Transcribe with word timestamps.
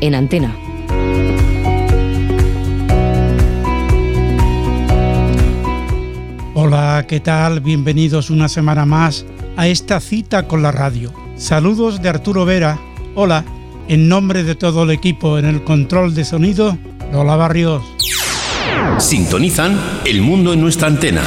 En 0.00 0.14
antena. 0.14 0.56
Hola, 6.54 7.06
¿qué 7.08 7.20
tal? 7.20 7.60
Bienvenidos 7.60 8.30
una 8.30 8.48
semana 8.48 8.84
más 8.84 9.24
a 9.56 9.68
esta 9.68 10.00
cita 10.00 10.48
con 10.48 10.62
la 10.62 10.72
radio. 10.72 11.12
Saludos 11.36 12.02
de 12.02 12.08
Arturo 12.08 12.44
Vera. 12.44 12.80
Hola, 13.14 13.44
en 13.88 14.08
nombre 14.08 14.42
de 14.42 14.54
todo 14.54 14.82
el 14.82 14.90
equipo 14.90 15.38
en 15.38 15.44
el 15.44 15.62
control 15.64 16.14
de 16.14 16.24
sonido, 16.24 16.76
Lola 17.12 17.36
Barrios. 17.36 17.82
Sintonizan 18.98 19.78
El 20.04 20.20
mundo 20.20 20.52
en 20.52 20.60
nuestra 20.60 20.88
antena. 20.88 21.22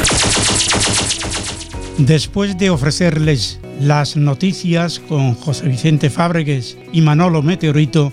Después 1.98 2.58
de 2.58 2.70
ofrecerles 2.70 3.60
las 3.80 4.16
noticias 4.16 5.00
con 5.00 5.34
José 5.36 5.68
Vicente 5.68 6.10
Fábregues 6.10 6.78
y 6.92 7.02
Manolo 7.02 7.42
Meteorito, 7.42 8.12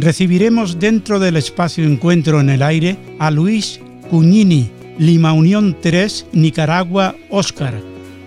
recibiremos 0.00 0.78
dentro 0.78 1.18
del 1.18 1.36
espacio 1.36 1.84
Encuentro 1.84 2.40
en 2.40 2.48
el 2.50 2.62
Aire 2.62 2.96
a 3.18 3.30
Luis 3.30 3.80
Cuñini, 4.08 4.70
Lima 4.98 5.32
Unión 5.32 5.76
3, 5.80 6.26
Nicaragua, 6.32 7.14
Oscar, 7.28 7.74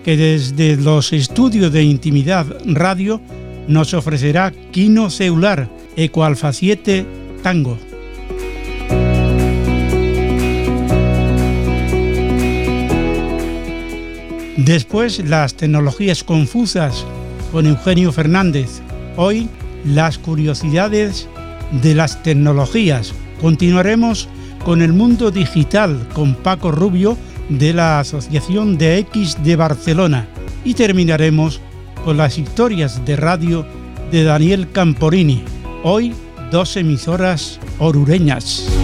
que 0.04 0.16
desde 0.16 0.78
los 0.78 1.14
estudios 1.14 1.74
de 1.74 1.84
Intimidad 1.84 2.46
Radio 2.66 3.22
nos 3.68 3.94
ofrecerá 3.94 4.52
Quino 4.72 5.10
Celular, 5.10 5.70
Ecoalfa 5.96 6.54
7, 6.54 7.06
Tango. 7.42 7.78
Después 14.58 15.28
las 15.28 15.56
tecnologías 15.56 16.24
confusas 16.24 17.06
con 17.52 17.66
Eugenio 17.66 18.12
Fernández. 18.12 18.82
Hoy 19.18 19.50
las 19.84 20.18
curiosidades 20.18 21.28
de 21.82 21.96
las 21.96 22.22
tecnologías. 22.24 23.14
Continuaremos 23.42 24.30
con 24.64 24.82
el 24.82 24.94
mundo 24.94 25.31
digital 25.31 26.08
con 26.14 26.36
Paco 26.36 26.72
Rubio 26.72 27.18
de 27.50 27.74
la 27.74 28.00
Asociación 28.00 28.78
de 28.78 29.00
X 29.00 29.38
de 29.44 29.56
Barcelona. 29.56 30.28
Y 30.64 30.75
terminaremos 30.75 31.59
con 32.06 32.18
las 32.18 32.38
historias 32.38 33.03
de 33.06 33.16
radio 33.16 33.66
de 34.12 34.24
Daniel 34.24 34.70
Camporini. 34.72 35.44
Hoy 35.84 36.14
dos 36.52 36.78
emisoras 36.78 37.59
orureñas. 37.80 38.83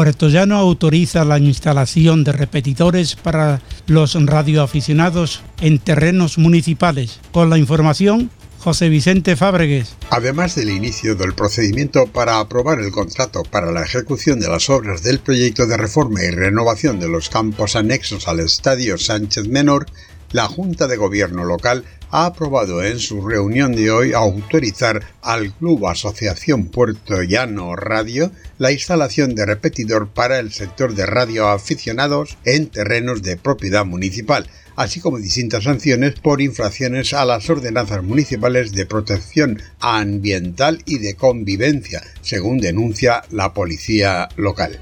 Puerto 0.00 0.30
Llano 0.30 0.56
autoriza 0.56 1.26
la 1.26 1.38
instalación 1.38 2.24
de 2.24 2.32
repetidores 2.32 3.16
para 3.16 3.60
los 3.86 4.14
radioaficionados 4.14 5.42
en 5.60 5.78
terrenos 5.78 6.38
municipales. 6.38 7.20
Con 7.32 7.50
la 7.50 7.58
información, 7.58 8.30
José 8.60 8.88
Vicente 8.88 9.36
Fábregues. 9.36 9.96
Además 10.08 10.54
del 10.54 10.70
inicio 10.70 11.16
del 11.16 11.34
procedimiento 11.34 12.06
para 12.06 12.38
aprobar 12.38 12.80
el 12.80 12.92
contrato 12.92 13.42
para 13.42 13.72
la 13.72 13.82
ejecución 13.82 14.40
de 14.40 14.48
las 14.48 14.70
obras 14.70 15.02
del 15.02 15.18
proyecto 15.18 15.66
de 15.66 15.76
reforma 15.76 16.24
y 16.24 16.30
renovación 16.30 16.98
de 16.98 17.08
los 17.08 17.28
campos 17.28 17.76
anexos 17.76 18.26
al 18.26 18.40
Estadio 18.40 18.96
Sánchez 18.96 19.48
Menor, 19.48 19.84
la 20.32 20.46
Junta 20.46 20.86
de 20.86 20.96
Gobierno 20.96 21.44
local 21.44 21.84
ha 22.10 22.26
aprobado 22.26 22.82
en 22.82 22.98
su 22.98 23.26
reunión 23.26 23.72
de 23.72 23.90
hoy 23.90 24.12
autorizar 24.12 25.02
al 25.22 25.52
Club 25.52 25.86
Asociación 25.86 26.66
Puerto 26.66 27.22
Llano 27.22 27.76
Radio 27.76 28.32
la 28.58 28.72
instalación 28.72 29.34
de 29.34 29.46
repetidor 29.46 30.08
para 30.08 30.38
el 30.38 30.52
sector 30.52 30.94
de 30.94 31.06
radioaficionados 31.06 32.36
en 32.44 32.66
terrenos 32.66 33.22
de 33.22 33.36
propiedad 33.36 33.84
municipal, 33.84 34.48
así 34.76 35.00
como 35.00 35.18
distintas 35.18 35.64
sanciones 35.64 36.18
por 36.18 36.40
infracciones 36.40 37.12
a 37.12 37.24
las 37.24 37.48
ordenanzas 37.48 38.02
municipales 38.02 38.72
de 38.72 38.86
protección 38.86 39.62
ambiental 39.78 40.82
y 40.86 40.98
de 40.98 41.14
convivencia, 41.14 42.02
según 42.22 42.58
denuncia 42.58 43.22
la 43.30 43.54
policía 43.54 44.28
local. 44.36 44.80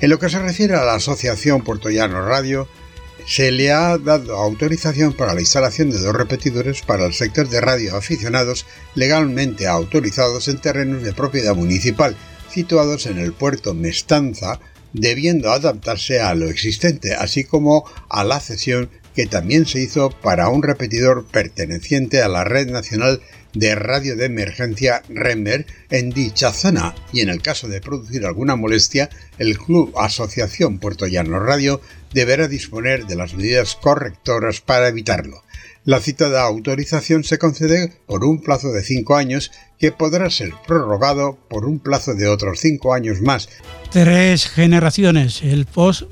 En 0.00 0.10
lo 0.10 0.20
que 0.20 0.28
se 0.28 0.38
refiere 0.38 0.76
a 0.76 0.84
la 0.84 0.94
Asociación 0.94 1.64
Puerto 1.64 1.90
Llano 1.90 2.24
Radio, 2.24 2.68
se 3.28 3.52
le 3.52 3.70
ha 3.70 3.98
dado 3.98 4.38
autorización 4.38 5.12
para 5.12 5.34
la 5.34 5.40
instalación 5.40 5.90
de 5.90 6.00
dos 6.00 6.14
repetidores 6.14 6.80
para 6.80 7.04
el 7.04 7.12
sector 7.12 7.46
de 7.46 7.60
radioaficionados 7.60 8.64
legalmente 8.94 9.66
autorizados 9.66 10.48
en 10.48 10.58
terrenos 10.58 11.02
de 11.02 11.12
propiedad 11.12 11.54
municipal 11.54 12.16
situados 12.50 13.04
en 13.04 13.18
el 13.18 13.34
puerto 13.34 13.74
Mestanza, 13.74 14.60
debiendo 14.94 15.52
adaptarse 15.52 16.20
a 16.20 16.34
lo 16.34 16.48
existente, 16.48 17.14
así 17.14 17.44
como 17.44 17.84
a 18.08 18.24
la 18.24 18.40
cesión 18.40 18.88
que 19.14 19.26
también 19.26 19.66
se 19.66 19.80
hizo 19.80 20.08
para 20.08 20.48
un 20.48 20.62
repetidor 20.62 21.26
perteneciente 21.26 22.22
a 22.22 22.28
la 22.28 22.44
Red 22.44 22.70
Nacional 22.70 23.20
de 23.54 23.74
Radio 23.74 24.16
de 24.16 24.26
Emergencia 24.26 25.02
REMER 25.08 25.66
en 25.90 26.10
dicha 26.10 26.52
zona 26.52 26.94
y 27.12 27.20
en 27.20 27.28
el 27.28 27.42
caso 27.42 27.68
de 27.68 27.80
producir 27.80 28.26
alguna 28.26 28.56
molestia, 28.56 29.10
el 29.38 29.58
Club 29.58 29.94
Asociación 29.98 30.78
Puerto 30.78 31.06
Llano 31.06 31.40
Radio 31.40 31.80
deberá 32.12 32.48
disponer 32.48 33.06
de 33.06 33.16
las 33.16 33.34
medidas 33.34 33.76
correctoras 33.76 34.60
para 34.60 34.88
evitarlo. 34.88 35.42
La 35.84 36.00
citada 36.00 36.42
autorización 36.42 37.24
se 37.24 37.38
concede 37.38 37.92
por 38.06 38.24
un 38.24 38.42
plazo 38.42 38.72
de 38.72 38.82
cinco 38.82 39.16
años 39.16 39.50
que 39.78 39.92
podrá 39.92 40.28
ser 40.28 40.52
prorrogado 40.66 41.38
por 41.48 41.64
un 41.64 41.78
plazo 41.78 42.14
de 42.14 42.28
otros 42.28 42.60
cinco 42.60 42.92
años 42.92 43.22
más. 43.22 43.48
Tres 43.90 44.48
generaciones, 44.48 45.42
el 45.42 45.64
post 45.64 46.02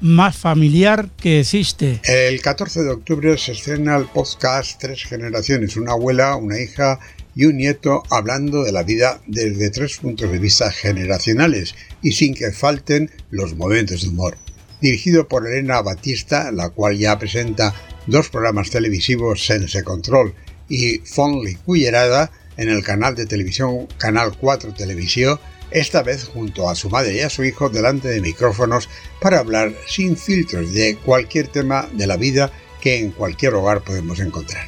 más 0.00 0.36
familiar 0.36 1.10
que 1.16 1.40
existe. 1.40 2.00
El 2.04 2.40
14 2.40 2.82
de 2.82 2.90
octubre 2.90 3.38
se 3.38 3.52
estrena 3.52 3.96
el 3.96 4.06
podcast 4.06 4.80
Tres 4.80 5.04
Generaciones, 5.04 5.76
una 5.76 5.92
abuela, 5.92 6.36
una 6.36 6.60
hija 6.60 6.98
y 7.34 7.44
un 7.44 7.58
nieto 7.58 8.02
hablando 8.10 8.64
de 8.64 8.72
la 8.72 8.82
vida 8.82 9.20
desde 9.26 9.70
tres 9.70 9.98
puntos 9.98 10.30
de 10.30 10.38
vista 10.38 10.70
generacionales 10.70 11.74
y 12.02 12.12
sin 12.12 12.34
que 12.34 12.50
falten 12.50 13.10
los 13.30 13.54
momentos 13.54 14.02
de 14.02 14.08
humor. 14.08 14.38
Dirigido 14.80 15.28
por 15.28 15.46
Elena 15.46 15.82
Batista, 15.82 16.50
la 16.50 16.70
cual 16.70 16.98
ya 16.98 17.18
presenta 17.18 17.74
dos 18.06 18.30
programas 18.30 18.70
televisivos 18.70 19.44
Sense 19.44 19.82
Control 19.84 20.34
y 20.68 20.98
Fonly 20.98 21.56
Cullerada 21.56 22.30
en 22.56 22.70
el 22.70 22.82
canal 22.82 23.14
de 23.14 23.26
televisión 23.26 23.86
Canal 23.98 24.36
4 24.38 24.74
Televisión, 24.74 25.38
esta 25.70 26.02
vez 26.02 26.24
junto 26.24 26.68
a 26.68 26.74
su 26.74 26.90
madre 26.90 27.16
y 27.16 27.20
a 27.20 27.30
su 27.30 27.44
hijo 27.44 27.68
delante 27.68 28.08
de 28.08 28.20
micrófonos 28.20 28.88
para 29.20 29.38
hablar 29.38 29.72
sin 29.86 30.16
filtros 30.16 30.72
de 30.72 30.96
cualquier 30.96 31.48
tema 31.48 31.88
de 31.92 32.06
la 32.06 32.16
vida 32.16 32.52
que 32.80 32.98
en 32.98 33.10
cualquier 33.10 33.54
hogar 33.54 33.82
podemos 33.82 34.20
encontrar. 34.20 34.66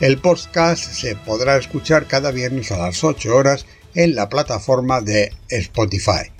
El 0.00 0.18
podcast 0.18 0.84
se 0.92 1.16
podrá 1.16 1.56
escuchar 1.56 2.06
cada 2.06 2.30
viernes 2.30 2.70
a 2.70 2.78
las 2.78 3.02
8 3.02 3.34
horas 3.34 3.66
en 3.94 4.14
la 4.14 4.28
plataforma 4.28 5.00
de 5.00 5.32
Spotify. 5.48 6.30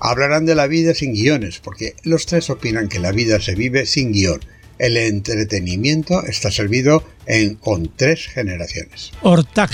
Hablarán 0.00 0.44
de 0.44 0.54
la 0.54 0.66
vida 0.66 0.92
sin 0.92 1.14
guiones, 1.14 1.60
porque 1.60 1.94
los 2.02 2.26
tres 2.26 2.50
opinan 2.50 2.88
que 2.88 2.98
la 2.98 3.12
vida 3.12 3.40
se 3.40 3.54
vive 3.54 3.86
sin 3.86 4.12
guion. 4.12 4.40
El 4.78 4.96
entretenimiento 4.96 6.26
está 6.26 6.50
servido 6.50 7.02
en 7.26 7.54
con 7.54 7.90
tres 7.96 8.26
generaciones. 8.26 9.12
Ortag 9.22 9.70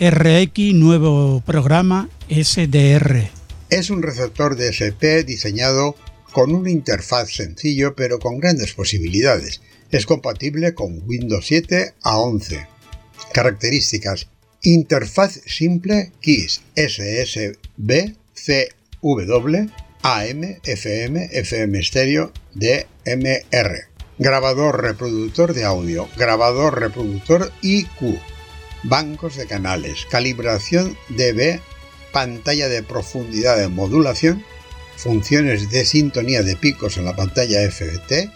RX, 0.00 0.74
nuevo 0.74 1.40
programa 1.46 2.08
SDR. 2.28 3.30
Es 3.70 3.90
un 3.90 4.02
receptor 4.02 4.56
DSP 4.56 5.24
diseñado 5.24 5.94
con 6.32 6.52
una 6.52 6.70
interfaz 6.70 7.30
sencillo 7.30 7.94
pero 7.94 8.18
con 8.18 8.38
grandes 8.40 8.72
posibilidades. 8.72 9.60
Es 9.92 10.04
compatible 10.06 10.74
con 10.74 11.00
Windows 11.06 11.46
7 11.46 11.94
a 12.02 12.18
11. 12.18 12.66
Características. 13.32 14.28
Interfaz 14.62 15.40
simple 15.46 16.10
KISS 16.20 16.62
SSB 16.74 18.16
CW 18.34 19.56
AM 20.02 20.42
FM 20.64 21.28
FM 21.32 21.78
estéreo 21.78 22.32
DMR 22.54 23.94
grabador 24.18 24.82
reproductor 24.82 25.54
de 25.54 25.64
audio, 25.64 26.08
grabador 26.16 26.80
reproductor 26.80 27.50
IQ, 27.62 28.18
bancos 28.84 29.36
de 29.36 29.46
canales, 29.46 30.06
calibración 30.10 30.96
DB, 31.08 31.60
pantalla 32.12 32.68
de 32.68 32.82
profundidad 32.82 33.58
de 33.58 33.68
modulación, 33.68 34.44
funciones 34.96 35.70
de 35.70 35.84
sintonía 35.84 36.42
de 36.42 36.56
picos 36.56 36.96
en 36.96 37.04
la 37.04 37.14
pantalla 37.16 37.60
FFT, 37.70 38.30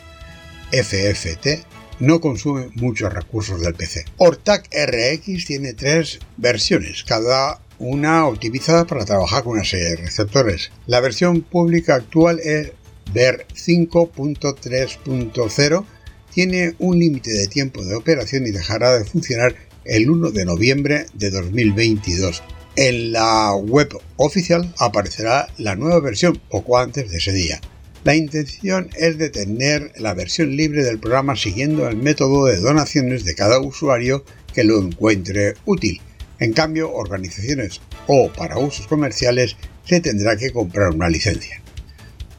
FFT, 0.72 1.64
no 2.00 2.20
consume 2.20 2.68
muchos 2.74 3.12
recursos 3.12 3.60
del 3.60 3.74
PC. 3.74 4.04
Ortac 4.18 4.68
RX 4.72 5.46
tiene 5.46 5.74
tres 5.74 6.20
versiones, 6.36 7.02
cada 7.04 7.60
una 7.78 8.26
optimizada 8.26 8.86
para 8.86 9.04
trabajar 9.04 9.44
con 9.44 9.52
una 9.52 9.64
serie 9.64 9.90
de 9.90 9.96
receptores. 9.96 10.72
La 10.86 11.00
versión 11.00 11.42
pública 11.42 11.94
actual 11.94 12.40
es 12.40 12.72
Ver 13.12 13.46
5.3.0 13.54 15.84
tiene 16.32 16.74
un 16.78 16.98
límite 16.98 17.30
de 17.32 17.46
tiempo 17.46 17.84
de 17.84 17.94
operación 17.94 18.46
y 18.46 18.50
dejará 18.50 18.98
de 18.98 19.04
funcionar 19.04 19.54
el 19.88 20.10
1 20.10 20.30
de 20.30 20.44
noviembre 20.44 21.06
de 21.14 21.30
2022. 21.30 22.42
En 22.76 23.12
la 23.12 23.54
web 23.54 23.88
oficial 24.16 24.72
aparecerá 24.78 25.48
la 25.56 25.76
nueva 25.76 25.98
versión 26.00 26.40
poco 26.50 26.78
antes 26.78 27.10
de 27.10 27.16
ese 27.16 27.32
día. 27.32 27.60
La 28.04 28.14
intención 28.14 28.90
es 28.96 29.18
de 29.18 29.30
tener 29.30 29.92
la 29.96 30.14
versión 30.14 30.54
libre 30.56 30.84
del 30.84 31.00
programa 31.00 31.34
siguiendo 31.36 31.88
el 31.88 31.96
método 31.96 32.44
de 32.44 32.58
donaciones 32.58 33.24
de 33.24 33.34
cada 33.34 33.60
usuario 33.60 34.24
que 34.54 34.62
lo 34.62 34.78
encuentre 34.78 35.54
útil. 35.64 36.00
En 36.38 36.52
cambio, 36.52 36.92
organizaciones 36.92 37.80
o 38.06 38.30
para 38.30 38.58
usos 38.58 38.86
comerciales 38.86 39.56
se 39.84 40.00
tendrá 40.00 40.36
que 40.36 40.52
comprar 40.52 40.90
una 40.90 41.08
licencia. 41.08 41.60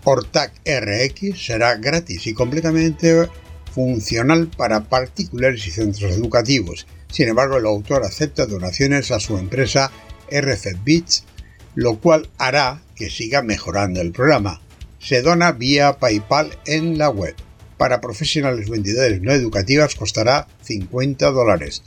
Ortac 0.04 0.54
RX 0.66 1.46
será 1.46 1.76
gratis 1.76 2.28
y 2.28 2.34
completamente 2.34 3.28
funcional 3.74 4.50
para 4.56 4.86
particulares 4.86 5.68
y 5.68 5.72
centros 5.72 6.14
educativos. 6.14 6.88
Sin 7.12 7.28
embargo, 7.28 7.58
el 7.58 7.66
autor 7.66 8.04
acepta 8.04 8.46
donaciones 8.46 9.12
a 9.12 9.20
su 9.20 9.38
empresa 9.38 9.92
RF 10.32 10.84
Bits, 10.84 11.24
lo 11.76 12.00
cual 12.00 12.30
hará 12.38 12.82
que 12.96 13.10
siga 13.10 13.42
mejorando 13.42 14.02
el 14.02 14.12
programa. 14.12 14.62
Se 15.00 15.22
dona 15.22 15.52
vía 15.54 15.98
PayPal 15.98 16.58
en 16.66 16.98
la 16.98 17.10
web. 17.10 17.36
Para 17.78 18.02
profesionales 18.02 18.70
o 18.70 18.76
entidades 18.76 19.22
no 19.22 19.32
educativas 19.32 19.96
costará 19.96 20.48
50 20.64 21.32
dólares. 21.32 21.84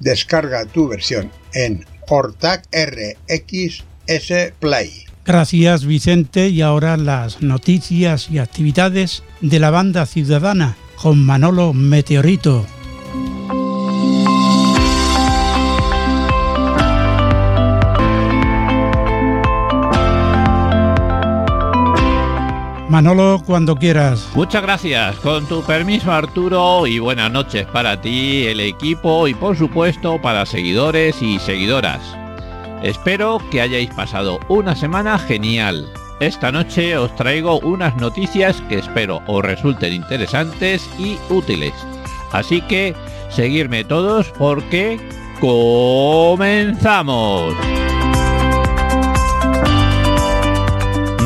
Descarga 0.00 0.64
tu 0.64 0.88
versión 0.88 1.30
en 1.52 1.84
Ortac 2.08 2.64
RX 2.72 3.84
S 4.06 4.54
Play. 4.58 5.04
Gracias 5.26 5.84
Vicente 5.84 6.48
y 6.48 6.62
ahora 6.62 6.96
las 6.96 7.42
noticias 7.42 8.30
y 8.30 8.38
actividades 8.38 9.22
de 9.42 9.60
la 9.60 9.70
banda 9.70 10.06
ciudadana 10.06 10.76
con 10.96 11.22
Manolo 11.22 11.74
Meteorito. 11.74 12.66
Manolo, 22.90 23.40
cuando 23.46 23.76
quieras. 23.76 24.28
Muchas 24.34 24.62
gracias. 24.62 25.14
Con 25.20 25.46
tu 25.46 25.62
permiso, 25.62 26.10
Arturo, 26.10 26.88
y 26.88 26.98
buenas 26.98 27.30
noches 27.30 27.64
para 27.66 28.00
ti, 28.00 28.48
el 28.48 28.58
equipo 28.58 29.28
y 29.28 29.34
por 29.34 29.56
supuesto 29.56 30.20
para 30.20 30.44
seguidores 30.44 31.22
y 31.22 31.38
seguidoras. 31.38 32.00
Espero 32.82 33.40
que 33.52 33.60
hayáis 33.60 33.90
pasado 33.90 34.40
una 34.48 34.74
semana 34.74 35.20
genial. 35.20 35.88
Esta 36.18 36.50
noche 36.50 36.96
os 36.96 37.14
traigo 37.14 37.60
unas 37.60 37.96
noticias 37.96 38.60
que 38.68 38.80
espero 38.80 39.22
os 39.28 39.44
resulten 39.44 39.92
interesantes 39.92 40.90
y 40.98 41.16
útiles. 41.28 41.74
Así 42.32 42.60
que 42.60 42.96
seguirme 43.28 43.84
todos 43.84 44.32
porque 44.36 44.98
comenzamos. 45.40 47.54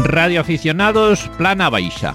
Radioaficionados 0.04 1.30
Plana 1.38 1.70
Baixa. 1.70 2.14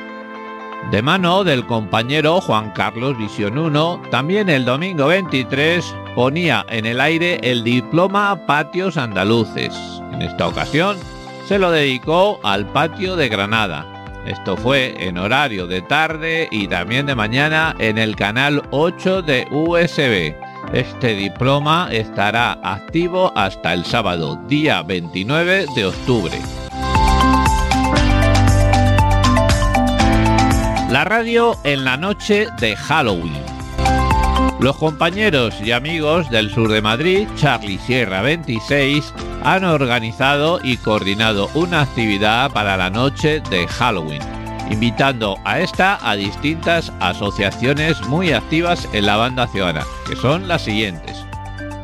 De 0.90 1.02
mano 1.02 1.44
del 1.44 1.64
compañero 1.66 2.40
Juan 2.40 2.72
Carlos 2.72 3.16
Visión 3.16 3.56
1, 3.56 4.02
también 4.10 4.48
el 4.48 4.64
domingo 4.64 5.06
23 5.06 5.94
ponía 6.16 6.66
en 6.68 6.86
el 6.86 7.00
aire 7.00 7.38
el 7.44 7.62
diploma 7.62 8.44
Patios 8.44 8.96
Andaluces. 8.96 9.72
En 10.12 10.22
esta 10.22 10.48
ocasión 10.48 10.96
se 11.46 11.60
lo 11.60 11.70
dedicó 11.70 12.40
al 12.42 12.66
patio 12.66 13.14
de 13.14 13.28
Granada. 13.28 13.86
Esto 14.26 14.56
fue 14.56 14.96
en 14.98 15.16
horario 15.16 15.68
de 15.68 15.80
tarde 15.80 16.48
y 16.50 16.66
también 16.66 17.06
de 17.06 17.14
mañana 17.14 17.76
en 17.78 17.98
el 17.98 18.16
canal 18.16 18.62
8 18.72 19.22
de 19.22 19.46
USB. 19.52 20.34
Este 20.72 21.14
diploma 21.14 21.88
estará 21.90 22.58
activo 22.62 23.32
hasta 23.34 23.72
el 23.72 23.84
sábado, 23.84 24.36
día 24.46 24.82
29 24.82 25.66
de 25.74 25.86
octubre. 25.86 26.38
La 30.90 31.04
radio 31.04 31.56
en 31.64 31.84
la 31.84 31.96
noche 31.96 32.46
de 32.60 32.76
Halloween. 32.76 33.32
Los 34.60 34.76
compañeros 34.76 35.54
y 35.60 35.72
amigos 35.72 36.30
del 36.30 36.50
sur 36.50 36.70
de 36.70 36.82
Madrid, 36.82 37.28
Charlie 37.36 37.78
Sierra 37.78 38.22
26, 38.22 39.12
han 39.42 39.64
organizado 39.64 40.60
y 40.62 40.76
coordinado 40.76 41.48
una 41.54 41.82
actividad 41.82 42.52
para 42.52 42.76
la 42.76 42.90
noche 42.90 43.40
de 43.50 43.66
Halloween 43.66 44.39
invitando 44.70 45.38
a 45.44 45.60
esta 45.60 45.98
a 46.08 46.16
distintas 46.16 46.92
asociaciones 47.00 48.00
muy 48.06 48.32
activas 48.32 48.88
en 48.92 49.06
la 49.06 49.16
banda 49.16 49.46
ciudadana, 49.48 49.84
que 50.06 50.16
son 50.16 50.48
las 50.48 50.62
siguientes. 50.62 51.24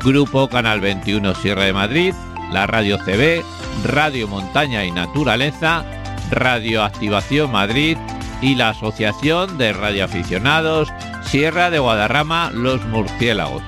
Grupo 0.03 0.47
Canal 0.47 0.79
21 0.79 1.35
Sierra 1.35 1.65
de 1.65 1.73
Madrid, 1.73 2.13
la 2.51 2.65
Radio 2.65 2.97
CB, 2.97 3.43
Radio 3.83 4.27
Montaña 4.27 4.85
y 4.85 4.91
Naturaleza, 4.91 5.83
Radio 6.31 6.83
Activación 6.83 7.51
Madrid 7.51 7.97
y 8.41 8.55
la 8.55 8.69
Asociación 8.69 9.57
de 9.57 9.73
Radioaficionados 9.73 10.89
Sierra 11.23 11.69
de 11.69 11.79
Guadarrama 11.79 12.51
Los 12.53 12.85
Murciélagos. 12.85 13.63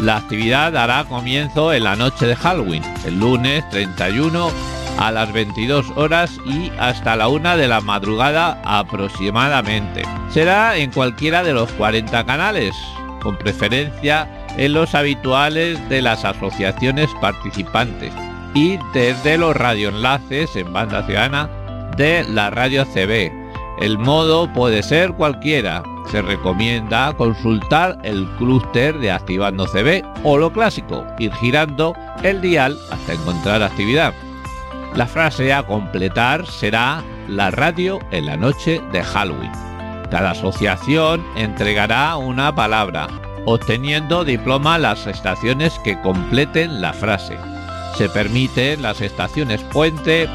La 0.00 0.16
actividad 0.16 0.72
dará 0.72 1.04
comienzo 1.04 1.72
en 1.72 1.84
la 1.84 1.96
noche 1.96 2.26
de 2.26 2.36
Halloween, 2.36 2.82
el 3.04 3.18
lunes 3.18 3.68
31 3.70 4.75
a 4.98 5.10
las 5.10 5.32
22 5.32 5.92
horas 5.96 6.38
y 6.44 6.70
hasta 6.78 7.16
la 7.16 7.28
1 7.28 7.56
de 7.56 7.68
la 7.68 7.80
madrugada 7.80 8.60
aproximadamente. 8.64 10.02
Será 10.30 10.76
en 10.76 10.90
cualquiera 10.90 11.42
de 11.42 11.52
los 11.52 11.70
40 11.72 12.24
canales, 12.24 12.74
con 13.22 13.36
preferencia 13.36 14.28
en 14.56 14.72
los 14.72 14.94
habituales 14.94 15.88
de 15.88 16.02
las 16.02 16.24
asociaciones 16.24 17.10
participantes 17.20 18.12
y 18.54 18.78
desde 18.94 19.36
los 19.36 19.54
radioenlaces 19.54 20.56
en 20.56 20.72
banda 20.72 21.04
ciudadana 21.04 21.50
de 21.96 22.24
la 22.24 22.50
radio 22.50 22.84
CB. 22.86 23.30
El 23.80 23.98
modo 23.98 24.50
puede 24.52 24.82
ser 24.82 25.12
cualquiera, 25.12 25.82
se 26.10 26.22
recomienda 26.22 27.12
consultar 27.14 27.98
el 28.02 28.26
clúster 28.38 28.98
de 28.98 29.10
Activando 29.10 29.66
CB 29.66 30.02
o 30.24 30.38
lo 30.38 30.50
clásico, 30.50 31.04
ir 31.18 31.32
girando 31.34 31.94
el 32.22 32.40
dial 32.40 32.76
hasta 32.90 33.12
encontrar 33.12 33.62
actividad. 33.62 34.14
La 34.94 35.06
frase 35.06 35.52
a 35.52 35.62
completar 35.62 36.46
será 36.46 37.02
la 37.28 37.50
radio 37.50 37.98
en 38.10 38.26
la 38.26 38.36
noche 38.36 38.80
de 38.92 39.02
Halloween. 39.02 39.52
Cada 40.10 40.30
asociación 40.30 41.24
entregará 41.36 42.16
una 42.16 42.54
palabra, 42.54 43.08
obteniendo 43.44 44.24
diploma 44.24 44.78
las 44.78 45.06
estaciones 45.06 45.78
que 45.80 46.00
completen 46.00 46.80
la 46.80 46.92
frase. 46.92 47.36
Se 47.96 48.08
permiten 48.08 48.82
las 48.82 49.00
estaciones 49.00 49.62
puente 49.64 50.28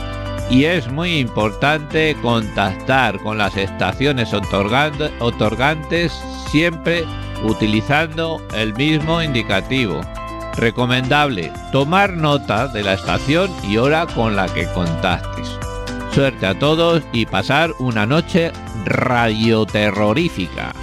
y 0.49 0.65
es 0.65 0.91
muy 0.91 1.19
importante 1.19 2.17
contactar 2.21 3.17
con 3.19 3.37
las 3.37 3.55
estaciones 3.55 4.33
otorgantes 4.33 6.11
siempre 6.49 7.05
utilizando 7.43 8.41
el 8.53 8.73
mismo 8.73 9.21
indicativo. 9.21 10.01
Recomendable 10.57 11.51
tomar 11.71 12.13
nota 12.13 12.67
de 12.67 12.83
la 12.83 12.93
estación 12.93 13.51
y 13.67 13.77
hora 13.77 14.05
con 14.07 14.35
la 14.35 14.47
que 14.47 14.67
contactes. 14.73 15.57
Suerte 16.13 16.45
a 16.45 16.59
todos 16.59 17.03
y 17.13 17.25
pasar 17.25 17.71
una 17.79 18.05
noche 18.05 18.51
radioterrorífica. 18.85 20.73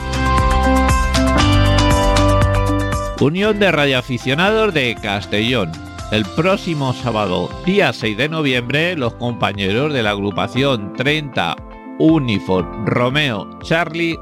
Unión 3.20 3.58
de 3.58 3.72
Radioaficionados 3.72 4.72
de 4.72 4.96
Castellón 5.00 5.72
el 6.10 6.24
próximo 6.24 6.94
sábado, 6.94 7.50
día 7.66 7.92
6 7.92 8.16
de 8.16 8.30
noviembre, 8.30 8.96
los 8.96 9.12
compañeros 9.16 9.92
de 9.92 10.02
la 10.02 10.10
agrupación 10.10 10.94
30 10.94 11.54
Uniform 11.98 12.86
Romeo 12.86 13.58
Charlie 13.62 14.18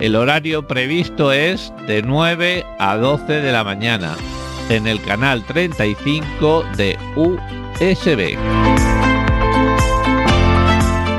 El 0.00 0.16
horario 0.16 0.66
previsto 0.66 1.30
es 1.32 1.72
de 1.86 2.02
9 2.02 2.64
a 2.78 2.96
12 2.96 3.40
de 3.40 3.52
la 3.52 3.62
mañana 3.62 4.16
en 4.70 4.86
el 4.86 5.02
canal 5.02 5.44
35 5.44 6.64
de 6.76 6.96
USB. 7.14 8.38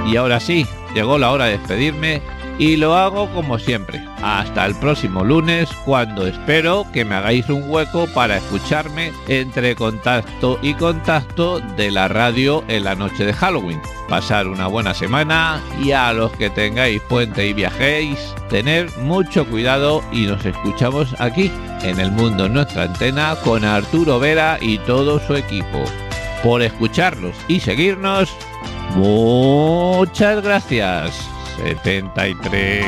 Y 0.08 0.16
ahora 0.18 0.40
sí, 0.40 0.66
llegó 0.96 1.18
la 1.18 1.32
hora 1.32 1.46
de 1.46 1.58
despedirme 1.60 2.22
y 2.60 2.78
lo 2.78 2.96
hago 2.96 3.30
como 3.34 3.60
siempre. 3.60 4.04
Hasta 4.22 4.66
el 4.66 4.76
próximo 4.76 5.24
lunes 5.24 5.70
cuando 5.86 6.28
espero 6.28 6.86
que 6.94 7.06
me 7.06 7.16
hagáis 7.16 7.50
un 7.50 7.70
hueco 7.70 8.08
para 8.14 8.38
escucharme 8.38 9.12
entre 9.28 9.76
contacto 9.76 10.60
y 10.62 10.74
contacto 10.74 11.60
de 11.60 11.92
la 11.92 12.08
radio 12.08 12.64
en 12.68 12.86
la 12.86 12.96
noche 12.96 13.26
de 13.26 13.34
Halloween. 13.34 13.82
Pasar 14.08 14.48
una 14.48 14.68
buena 14.68 14.94
semana 14.94 15.62
y 15.82 15.92
a 15.92 16.14
los 16.14 16.32
que 16.34 16.50
tengáis 16.50 17.02
puente 17.02 17.48
y 17.48 17.54
viajéis, 17.54 18.34
tener 18.50 18.90
mucho 19.00 19.46
cuidado 19.46 20.04
y 20.12 20.26
nos 20.26 20.46
escuchamos 20.46 21.16
aquí 21.20 21.52
en 21.82 22.00
el 22.00 22.12
mundo 22.12 22.46
en 22.46 22.54
nuestra 22.54 22.84
antena 22.84 23.36
con 23.44 23.66
Arturo 23.66 24.20
Vera 24.20 24.58
y 24.62 24.78
todo 24.80 25.20
su 25.26 25.36
equipo. 25.36 25.84
Por 26.44 26.62
escucharlos 26.62 27.36
y 27.48 27.60
seguirnos, 27.60 28.36
muchas 28.96 30.44
gracias. 30.44 31.30
73. 31.58 32.86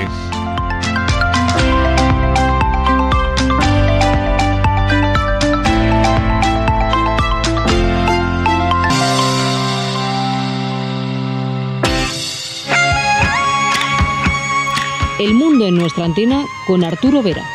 El 15.18 15.34
mundo 15.34 15.66
en 15.66 15.76
nuestra 15.76 16.06
antena 16.06 16.46
con 16.68 16.84
Arturo 16.84 17.24
Vera. 17.24 17.55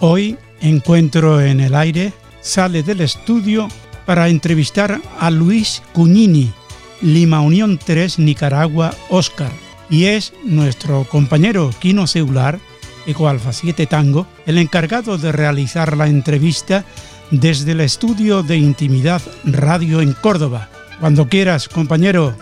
Hoy 0.00 0.36
Encuentro 0.60 1.40
en 1.40 1.60
el 1.60 1.74
Aire 1.74 2.12
sale 2.40 2.82
del 2.82 3.00
estudio 3.00 3.68
para 4.06 4.28
entrevistar 4.28 5.00
a 5.18 5.30
Luis 5.30 5.82
Cuñini, 5.92 6.52
Lima 7.00 7.40
Unión 7.40 7.78
3 7.84 8.18
Nicaragua 8.18 8.92
Oscar, 9.08 9.52
y 9.88 10.06
es 10.06 10.32
nuestro 10.44 11.04
compañero 11.04 11.70
Quino 11.78 12.06
Celular, 12.06 12.58
Eco 13.06 13.28
Alfa 13.28 13.52
7 13.52 13.86
Tango, 13.86 14.26
el 14.46 14.58
encargado 14.58 15.18
de 15.18 15.30
realizar 15.30 15.96
la 15.96 16.08
entrevista 16.08 16.84
desde 17.30 17.72
el 17.72 17.80
estudio 17.80 18.42
de 18.42 18.56
Intimidad 18.56 19.22
Radio 19.44 20.00
en 20.00 20.12
Córdoba. 20.12 20.68
Cuando 21.00 21.28
quieras, 21.28 21.68
compañero. 21.68 22.34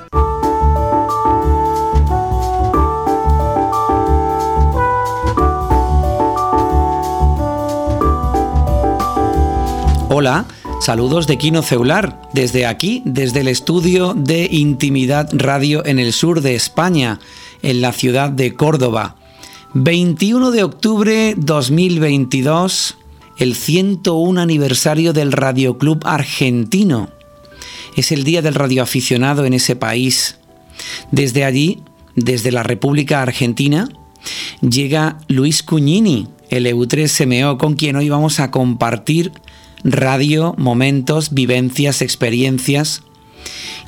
Hola, 10.19 10.47
saludos 10.81 11.27
de 11.27 11.37
Quino 11.37 11.61
Ceular, 11.61 12.23
desde 12.33 12.65
aquí, 12.65 13.03
desde 13.05 13.41
el 13.41 13.49
estudio 13.49 14.15
de 14.15 14.49
Intimidad 14.51 15.29
Radio 15.35 15.85
en 15.85 15.99
el 15.99 16.15
sur 16.15 16.41
de 16.41 16.55
España, 16.55 17.21
en 17.61 17.83
la 17.83 17.93
ciudad 17.93 18.31
de 18.31 18.55
Córdoba. 18.55 19.17
21 19.75 20.53
de 20.53 20.65
octubre 20.65 21.35
2022, 21.37 22.97
el 23.37 23.55
101 23.55 24.41
aniversario 24.41 25.13
del 25.13 25.33
Radio 25.33 25.77
Club 25.77 26.01
Argentino. 26.07 27.11
Es 27.95 28.11
el 28.11 28.25
día 28.25 28.41
del 28.41 28.55
radioaficionado 28.55 29.45
en 29.45 29.53
ese 29.53 29.77
país. 29.77 30.39
Desde 31.11 31.45
allí, 31.45 31.83
desde 32.15 32.53
la 32.53 32.63
República 32.63 33.21
Argentina, 33.21 33.87
llega 34.63 35.19
Luis 35.29 35.63
Cuñini, 35.63 36.29
el 36.49 36.65
EU3MO, 36.65 37.59
con 37.59 37.75
quien 37.75 37.97
hoy 37.97 38.09
vamos 38.09 38.41
a 38.41 38.51
compartir 38.51 39.31
radio, 39.85 40.55
momentos, 40.59 41.33
vivencias, 41.33 42.03
experiencias 42.03 43.03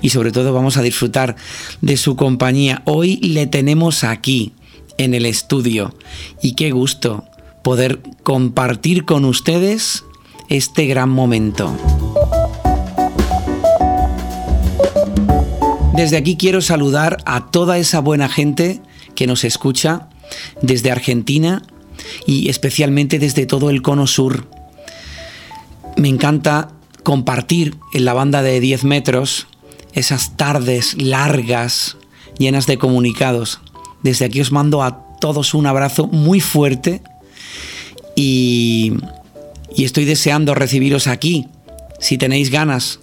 y 0.01 0.11
sobre 0.11 0.33
todo 0.33 0.53
vamos 0.53 0.77
a 0.77 0.83
disfrutar 0.83 1.37
de 1.81 1.97
su 1.97 2.17
compañía. 2.17 2.83
Hoy 2.85 3.17
le 3.17 3.47
tenemos 3.47 4.05
aquí, 4.05 4.53
en 4.97 5.15
el 5.15 5.27
estudio, 5.27 5.95
y 6.43 6.55
qué 6.55 6.71
gusto 6.71 7.25
poder 7.63 8.01
compartir 8.23 9.05
con 9.05 9.25
ustedes 9.25 10.05
este 10.49 10.87
gran 10.87 11.11
momento. 11.11 11.77
Desde 15.95 16.17
aquí 16.17 16.37
quiero 16.37 16.61
saludar 16.61 17.19
a 17.27 17.51
toda 17.51 17.79
esa 17.79 18.01
buena 18.01 18.29
gente 18.29 18.81
que 19.17 19.27
nos 19.27 19.43
escucha 19.43 20.09
desde 20.63 20.93
Argentina 20.93 21.63
y 22.25 22.49
especialmente 22.49 23.19
desde 23.19 23.47
todo 23.47 23.69
el 23.69 23.83
cono 23.83 24.07
sur. 24.07 24.47
Me 25.99 26.09
encanta 26.09 26.69
compartir 27.03 27.75
en 27.93 28.05
la 28.05 28.15
banda 28.15 28.41
de 28.43 28.61
10 28.61 28.85
metros 28.85 29.49
esas 29.95 30.37
tardes 30.37 30.95
largas 30.97 31.97
llenas 32.39 32.69
de 32.69 32.79
comunicados. 32.79 33.59
Desde 34.05 34.25
aquí 34.25 34.41
os 34.41 34.53
mando 34.53 34.85
a 34.85 35.17
todos 35.21 35.55
un 35.55 35.67
abrazo 35.67 36.07
muy 36.07 36.39
fuerte 36.39 37.03
y, 38.15 38.93
estoy 39.77 40.05
deseando 40.05 40.55
recibiros 40.55 41.09
aquí. 41.09 41.49
Si 41.99 42.17
tenéis 42.17 42.53
ganas 42.53 43.01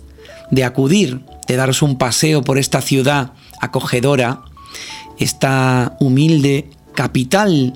de 0.50 0.64
acudir, 0.64 1.20
de 1.50 1.58
daros 1.58 1.82
un 1.82 1.98
paseo 1.98 2.44
por 2.44 2.58
esta 2.58 2.80
ciudad 2.80 3.34
acogedora, 3.60 4.40
esta 5.20 5.98
humilde 6.00 6.70
capital 6.94 7.74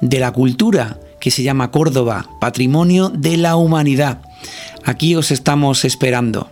de 0.00 0.18
la 0.18 0.32
cultura 0.32 0.98
que 1.20 1.30
se 1.30 1.42
llama 1.42 1.70
Córdoba, 1.70 2.26
patrimonio 2.40 3.10
de 3.10 3.36
la 3.36 3.56
humanidad. 3.56 4.22
Aquí 4.84 5.14
os 5.14 5.30
estamos 5.30 5.84
esperando. 5.84 6.50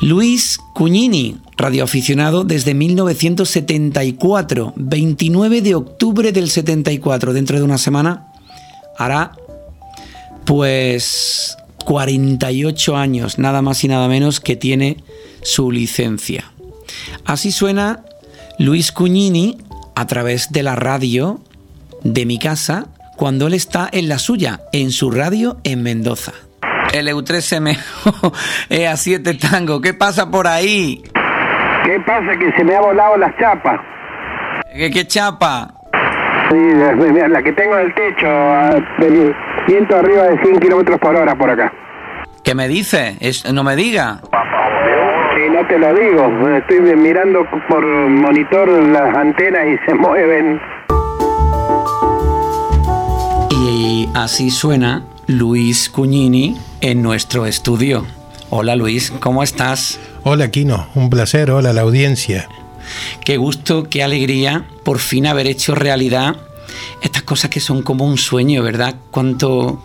Luis 0.00 0.58
Cuñini, 0.74 1.36
radioaficionado 1.58 2.44
desde 2.44 2.72
1974, 2.72 4.72
29 4.76 5.60
de 5.60 5.74
octubre 5.74 6.32
del 6.32 6.48
74, 6.48 7.34
dentro 7.34 7.58
de 7.58 7.64
una 7.64 7.76
semana, 7.76 8.32
hará 8.96 9.32
pues 10.46 11.58
48 11.84 12.96
años, 12.96 13.38
nada 13.38 13.60
más 13.60 13.84
y 13.84 13.88
nada 13.88 14.08
menos 14.08 14.40
que 14.40 14.56
tiene 14.56 14.96
su 15.42 15.70
licencia. 15.70 16.50
Así 17.26 17.52
suena 17.52 18.02
Luis 18.58 18.92
Cuñini 18.92 19.58
a 19.94 20.06
través 20.06 20.50
de 20.50 20.62
la 20.62 20.76
radio 20.76 21.42
de 22.04 22.24
mi 22.24 22.38
casa 22.38 22.86
cuando 23.18 23.48
él 23.48 23.54
está 23.54 23.86
en 23.92 24.08
la 24.08 24.18
suya, 24.18 24.62
en 24.72 24.92
su 24.92 25.10
radio 25.10 25.58
en 25.62 25.82
Mendoza. 25.82 26.32
El 26.92 27.06
EU3M 27.08 27.76
EA7 28.68 29.38
Tango, 29.38 29.80
¿qué 29.80 29.94
pasa 29.94 30.28
por 30.28 30.48
ahí? 30.48 31.02
¿Qué 31.84 32.00
pasa? 32.00 32.36
Que 32.36 32.52
se 32.56 32.64
me 32.64 32.74
ha 32.74 32.80
volado 32.80 33.16
la 33.16 33.34
chapa. 33.38 33.80
¿Qué, 34.74 35.06
chapa? 35.06 35.72
Sí, 36.50 36.56
la, 37.28 37.42
que 37.42 37.52
tengo 37.52 37.76
del 37.76 37.94
techo, 37.94 38.26
del 38.98 39.34
viento 39.66 39.96
arriba 39.96 40.24
de 40.24 40.42
100 40.42 40.60
kilómetros 40.60 40.98
por 40.98 41.14
hora 41.14 41.36
por 41.36 41.50
acá. 41.50 41.72
¿Qué 42.42 42.54
me 42.54 42.66
dice? 42.66 43.16
no 43.52 43.62
me 43.62 43.76
diga. 43.76 44.20
Sí, 44.22 45.42
no 45.50 45.66
te 45.68 45.78
lo 45.78 45.94
digo. 45.94 46.48
Estoy 46.56 46.80
mirando 46.96 47.46
por 47.68 47.84
monitor 47.84 48.68
las 48.68 49.14
antenas 49.16 49.62
y 49.68 49.78
se 49.86 49.94
mueven. 49.94 50.60
Y 53.50 54.08
así 54.14 54.50
suena 54.50 55.04
Luis 55.30 55.88
Cuñini 55.90 56.56
en 56.80 57.02
nuestro 57.02 57.46
estudio. 57.46 58.04
Hola 58.50 58.74
Luis, 58.74 59.12
¿cómo 59.20 59.44
estás? 59.44 60.00
Hola 60.24 60.50
Quino, 60.50 60.88
un 60.96 61.08
placer, 61.08 61.52
hola 61.52 61.72
la 61.72 61.82
audiencia. 61.82 62.48
Qué 63.24 63.36
gusto, 63.36 63.84
qué 63.88 64.02
alegría 64.02 64.66
por 64.84 64.98
fin 64.98 65.28
haber 65.28 65.46
hecho 65.46 65.76
realidad 65.76 66.36
estas 67.00 67.22
cosas 67.22 67.48
que 67.48 67.60
son 67.60 67.82
como 67.82 68.06
un 68.06 68.18
sueño, 68.18 68.64
¿verdad? 68.64 68.96
Cuánto, 69.12 69.80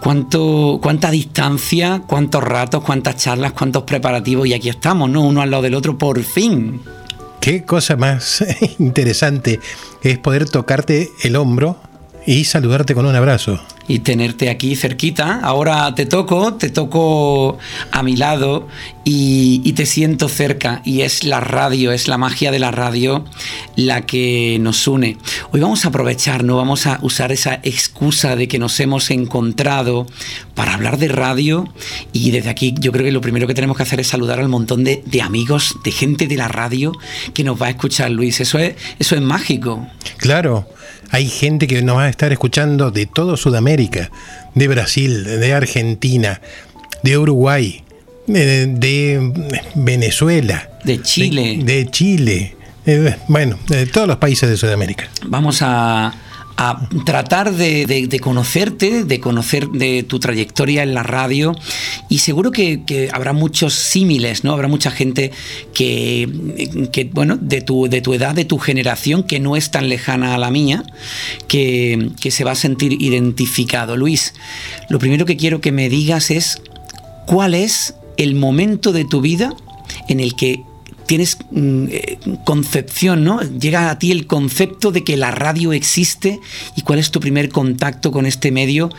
cuánto, 0.00 0.78
cuánta 0.82 1.10
distancia, 1.10 2.02
cuántos 2.06 2.44
ratos, 2.44 2.84
cuántas 2.84 3.16
charlas, 3.16 3.52
cuántos 3.52 3.84
preparativos 3.84 4.46
y 4.46 4.52
aquí 4.52 4.68
estamos, 4.68 5.08
¿no? 5.08 5.22
Uno 5.22 5.40
al 5.40 5.50
lado 5.50 5.62
del 5.62 5.74
otro, 5.74 5.96
por 5.96 6.22
fin. 6.22 6.82
Qué 7.40 7.64
cosa 7.64 7.96
más 7.96 8.44
interesante 8.78 9.58
es 10.02 10.18
poder 10.18 10.50
tocarte 10.50 11.10
el 11.22 11.36
hombro 11.36 11.78
y 12.26 12.44
saludarte 12.44 12.94
con 12.94 13.06
un 13.06 13.14
abrazo. 13.14 13.60
Y 13.88 13.98
tenerte 13.98 14.48
aquí 14.48 14.76
cerquita. 14.76 15.40
Ahora 15.42 15.92
te 15.94 16.06
toco, 16.06 16.54
te 16.54 16.70
toco 16.70 17.58
a 17.90 18.02
mi 18.04 18.16
lado 18.16 18.68
y, 19.04 19.72
te 19.72 19.86
siento 19.86 20.28
cerca. 20.28 20.82
Y 20.84 21.00
es 21.00 21.24
la 21.24 21.40
radio, 21.40 21.90
es 21.90 22.06
la 22.06 22.16
magia 22.18 22.52
de 22.52 22.60
la 22.60 22.70
radio 22.70 23.24
la 23.74 24.06
que 24.06 24.58
nos 24.60 24.86
une. 24.86 25.18
Hoy 25.50 25.60
vamos 25.60 25.84
a 25.84 25.88
aprovechar, 25.88 26.44
no 26.44 26.56
vamos 26.56 26.86
a 26.86 27.00
usar 27.02 27.32
esa 27.32 27.54
excusa 27.64 28.36
de 28.36 28.46
que 28.46 28.60
nos 28.60 28.78
hemos 28.78 29.10
encontrado 29.10 30.06
para 30.54 30.74
hablar 30.74 30.98
de 30.98 31.08
radio. 31.08 31.68
Y 32.12 32.30
desde 32.30 32.50
aquí 32.50 32.74
yo 32.78 32.92
creo 32.92 33.04
que 33.04 33.12
lo 33.12 33.20
primero 33.20 33.48
que 33.48 33.54
tenemos 33.54 33.76
que 33.76 33.82
hacer 33.82 33.98
es 33.98 34.06
saludar 34.06 34.38
al 34.38 34.48
montón 34.48 34.84
de, 34.84 35.02
de 35.04 35.22
amigos, 35.22 35.76
de 35.82 35.90
gente 35.90 36.28
de 36.28 36.36
la 36.36 36.46
radio 36.46 36.92
que 37.34 37.42
nos 37.42 37.60
va 37.60 37.66
a 37.66 37.70
escuchar, 37.70 38.12
Luis. 38.12 38.40
Eso 38.40 38.60
es, 38.60 38.76
eso 39.00 39.16
es 39.16 39.22
mágico. 39.22 39.88
Claro. 40.18 40.68
Hay 41.12 41.28
gente 41.28 41.66
que 41.66 41.82
nos 41.82 41.98
va 41.98 42.04
a 42.04 42.08
estar 42.08 42.32
escuchando 42.32 42.90
de 42.90 43.04
todo 43.04 43.36
Sudamérica, 43.36 44.10
de 44.54 44.66
Brasil, 44.66 45.24
de 45.24 45.52
Argentina, 45.52 46.40
de 47.02 47.18
Uruguay, 47.18 47.84
de, 48.26 49.32
Venezuela, 49.74 50.70
de 50.84 51.02
Chile, 51.02 51.60
de, 51.62 51.90
Chile, 51.90 52.56
eh, 52.86 53.16
bueno, 53.28 53.58
de 53.68 53.84
todos 53.84 54.08
los 54.08 54.16
países 54.16 54.48
de 54.48 54.56
Sudamérica. 54.56 55.10
Vamos 55.26 55.60
a 55.60 56.14
a 56.56 56.88
tratar 57.04 57.54
de, 57.54 58.20
conocerte, 58.20 59.04
de 59.04 59.20
conocer 59.20 59.68
de 59.68 60.02
tu 60.02 60.18
trayectoria 60.18 60.82
en 60.82 60.94
la 60.94 61.02
radio 61.02 61.54
y 62.08 62.18
seguro 62.18 62.50
que, 62.50 63.10
habrá 63.12 63.32
muchos 63.32 63.74
símiles, 63.74 64.44
¿no? 64.44 64.52
Habrá 64.52 64.68
mucha 64.68 64.90
gente 64.90 65.32
que, 65.72 66.28
bueno, 67.12 67.36
de 67.36 67.60
tu, 67.60 67.88
de 67.88 68.00
tu 68.00 68.14
edad, 68.14 68.34
de 68.34 68.44
tu 68.44 68.58
generación, 68.58 69.22
que 69.22 69.40
no 69.40 69.56
es 69.56 69.70
tan 69.70 69.88
lejana 69.88 70.34
a 70.34 70.38
la 70.38 70.50
mía, 70.50 70.84
que, 71.48 72.10
que 72.20 72.30
se 72.30 72.44
va 72.44 72.52
a 72.52 72.56
sentir 72.56 73.00
identificado. 73.00 73.96
Luis, 73.96 74.34
lo 74.88 74.98
primero 74.98 75.26
que 75.26 75.36
quiero 75.36 75.60
que 75.60 75.72
me 75.72 75.88
digas 75.88 76.30
es 76.30 76.60
cuál 77.26 77.54
es 77.54 77.94
el 78.16 78.34
momento 78.34 78.92
de 78.92 79.04
tu 79.04 79.20
vida 79.20 79.54
en 80.08 80.20
el 80.20 80.34
que 80.34 80.62
tienes 81.06 81.38
mm, 81.50 81.86
eh, 81.90 82.18
concepción, 82.44 83.24
¿no? 83.24 83.40
Llega 83.40 83.90
a 83.90 83.98
ti 83.98 84.12
el 84.12 84.26
concepto 84.26 84.92
de 84.92 85.04
que 85.04 85.16
la 85.16 85.30
radio 85.30 85.72
existe 85.72 86.40
y 86.76 86.82
cuál 86.82 86.98
es 86.98 87.10
tu 87.10 87.20
primer 87.20 87.48
contacto 87.48 88.12
con 88.12 88.26
este 88.26 88.50
medio 88.50 88.90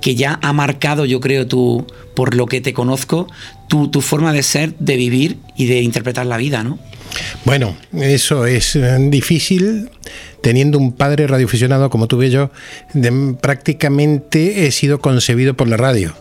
que 0.00 0.14
ya 0.14 0.38
ha 0.42 0.52
marcado, 0.52 1.04
yo 1.04 1.20
creo, 1.20 1.46
tú, 1.46 1.86
por 2.14 2.34
lo 2.34 2.46
que 2.46 2.60
te 2.60 2.72
conozco, 2.72 3.28
tu, 3.68 4.00
forma 4.02 4.32
de 4.32 4.42
ser, 4.42 4.74
de 4.78 4.96
vivir 4.96 5.38
y 5.56 5.66
de 5.66 5.80
interpretar 5.80 6.26
la 6.26 6.36
vida, 6.36 6.62
¿no? 6.62 6.78
Bueno, 7.44 7.76
eso 7.92 8.46
es 8.46 8.76
eh, 8.76 8.96
difícil 8.98 9.90
teniendo 10.42 10.78
un 10.78 10.92
padre 10.92 11.26
radioaficionado 11.26 11.88
como 11.88 12.08
tuve 12.08 12.28
yo, 12.30 12.50
prácticamente 13.40 14.66
he 14.66 14.72
sido 14.72 15.00
concebido 15.00 15.54
por 15.54 15.68
la 15.68 15.76
radio. 15.76 16.14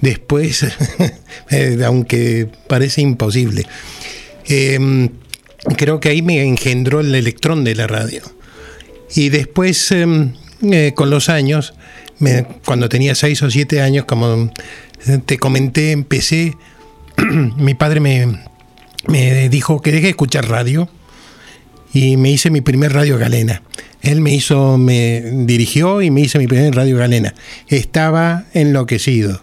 Después, 0.00 0.64
eh, 1.50 1.78
aunque 1.84 2.48
parece 2.68 3.02
imposible, 3.02 3.66
Em, 4.46 5.10
creo 5.76 6.00
que 6.00 6.08
ahí 6.08 6.22
me 6.22 6.42
engendró 6.42 7.00
el 7.00 7.14
electrón 7.14 7.64
de 7.64 7.74
la 7.74 7.86
radio. 7.86 8.22
Y 9.14 9.28
después, 9.28 9.90
em, 9.92 10.32
eh, 10.62 10.92
con 10.94 11.10
los 11.10 11.28
años, 11.28 11.74
cuando 12.64 12.88
tenía 12.88 13.16
seis 13.16 13.42
o 13.42 13.50
siete 13.50 13.80
años, 13.80 14.04
como 14.04 14.52
te 15.26 15.38
comenté, 15.38 15.90
empecé, 15.90 16.54
mi 17.56 17.74
padre 17.74 17.98
me, 17.98 18.38
me 19.08 19.48
dijo 19.48 19.82
que 19.82 19.90
deje 19.90 20.04
de 20.04 20.10
escuchar 20.10 20.48
radio 20.48 20.88
y 21.92 22.16
me 22.16 22.30
hice 22.30 22.50
mi 22.50 22.60
primer 22.60 22.92
radio 22.92 23.18
galena. 23.18 23.62
Él 24.02 24.20
me 24.20 24.34
hizo, 24.34 24.78
me 24.78 25.20
dirigió 25.20 26.02
y 26.02 26.10
me 26.10 26.22
hice 26.22 26.38
mi 26.38 26.46
primer 26.46 26.74
radio 26.74 26.96
galena. 26.96 27.34
Estaba 27.68 28.44
enloquecido. 28.52 29.40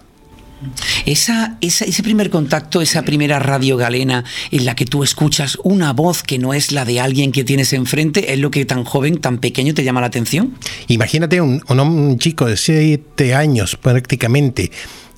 Esa, 1.06 1.58
ese 1.62 2.04
primer 2.04 2.30
contacto, 2.30 2.82
esa 2.82 3.04
primera 3.04 3.40
radio 3.40 3.78
galena 3.78 4.24
en 4.52 4.66
la 4.66 4.76
que 4.76 4.86
tú 4.86 5.04
escuchas 5.04 5.58
una 5.64 5.94
voz 5.94 6.24
que 6.24 6.38
no 6.38 6.54
es 6.54 6.72
la 6.72 6.86
de 6.86 7.00
alguien 7.00 7.32
que 7.32 7.44
tienes 7.44 7.74
enfrente, 7.74 8.34
¿es 8.34 8.40
lo 8.40 8.52
que 8.52 8.66
tan 8.66 8.84
joven, 8.84 9.20
tan 9.20 9.40
pequeño 9.40 9.74
te 9.74 9.84
llama 9.84 10.02
la 10.02 10.08
atención? 10.08 10.56
Imagínate 10.88 11.42
un, 11.42 12.18
chico 12.20 12.46
de 12.46 12.58
7 12.58 13.34
años 13.34 13.76
prácticamente 13.76 14.72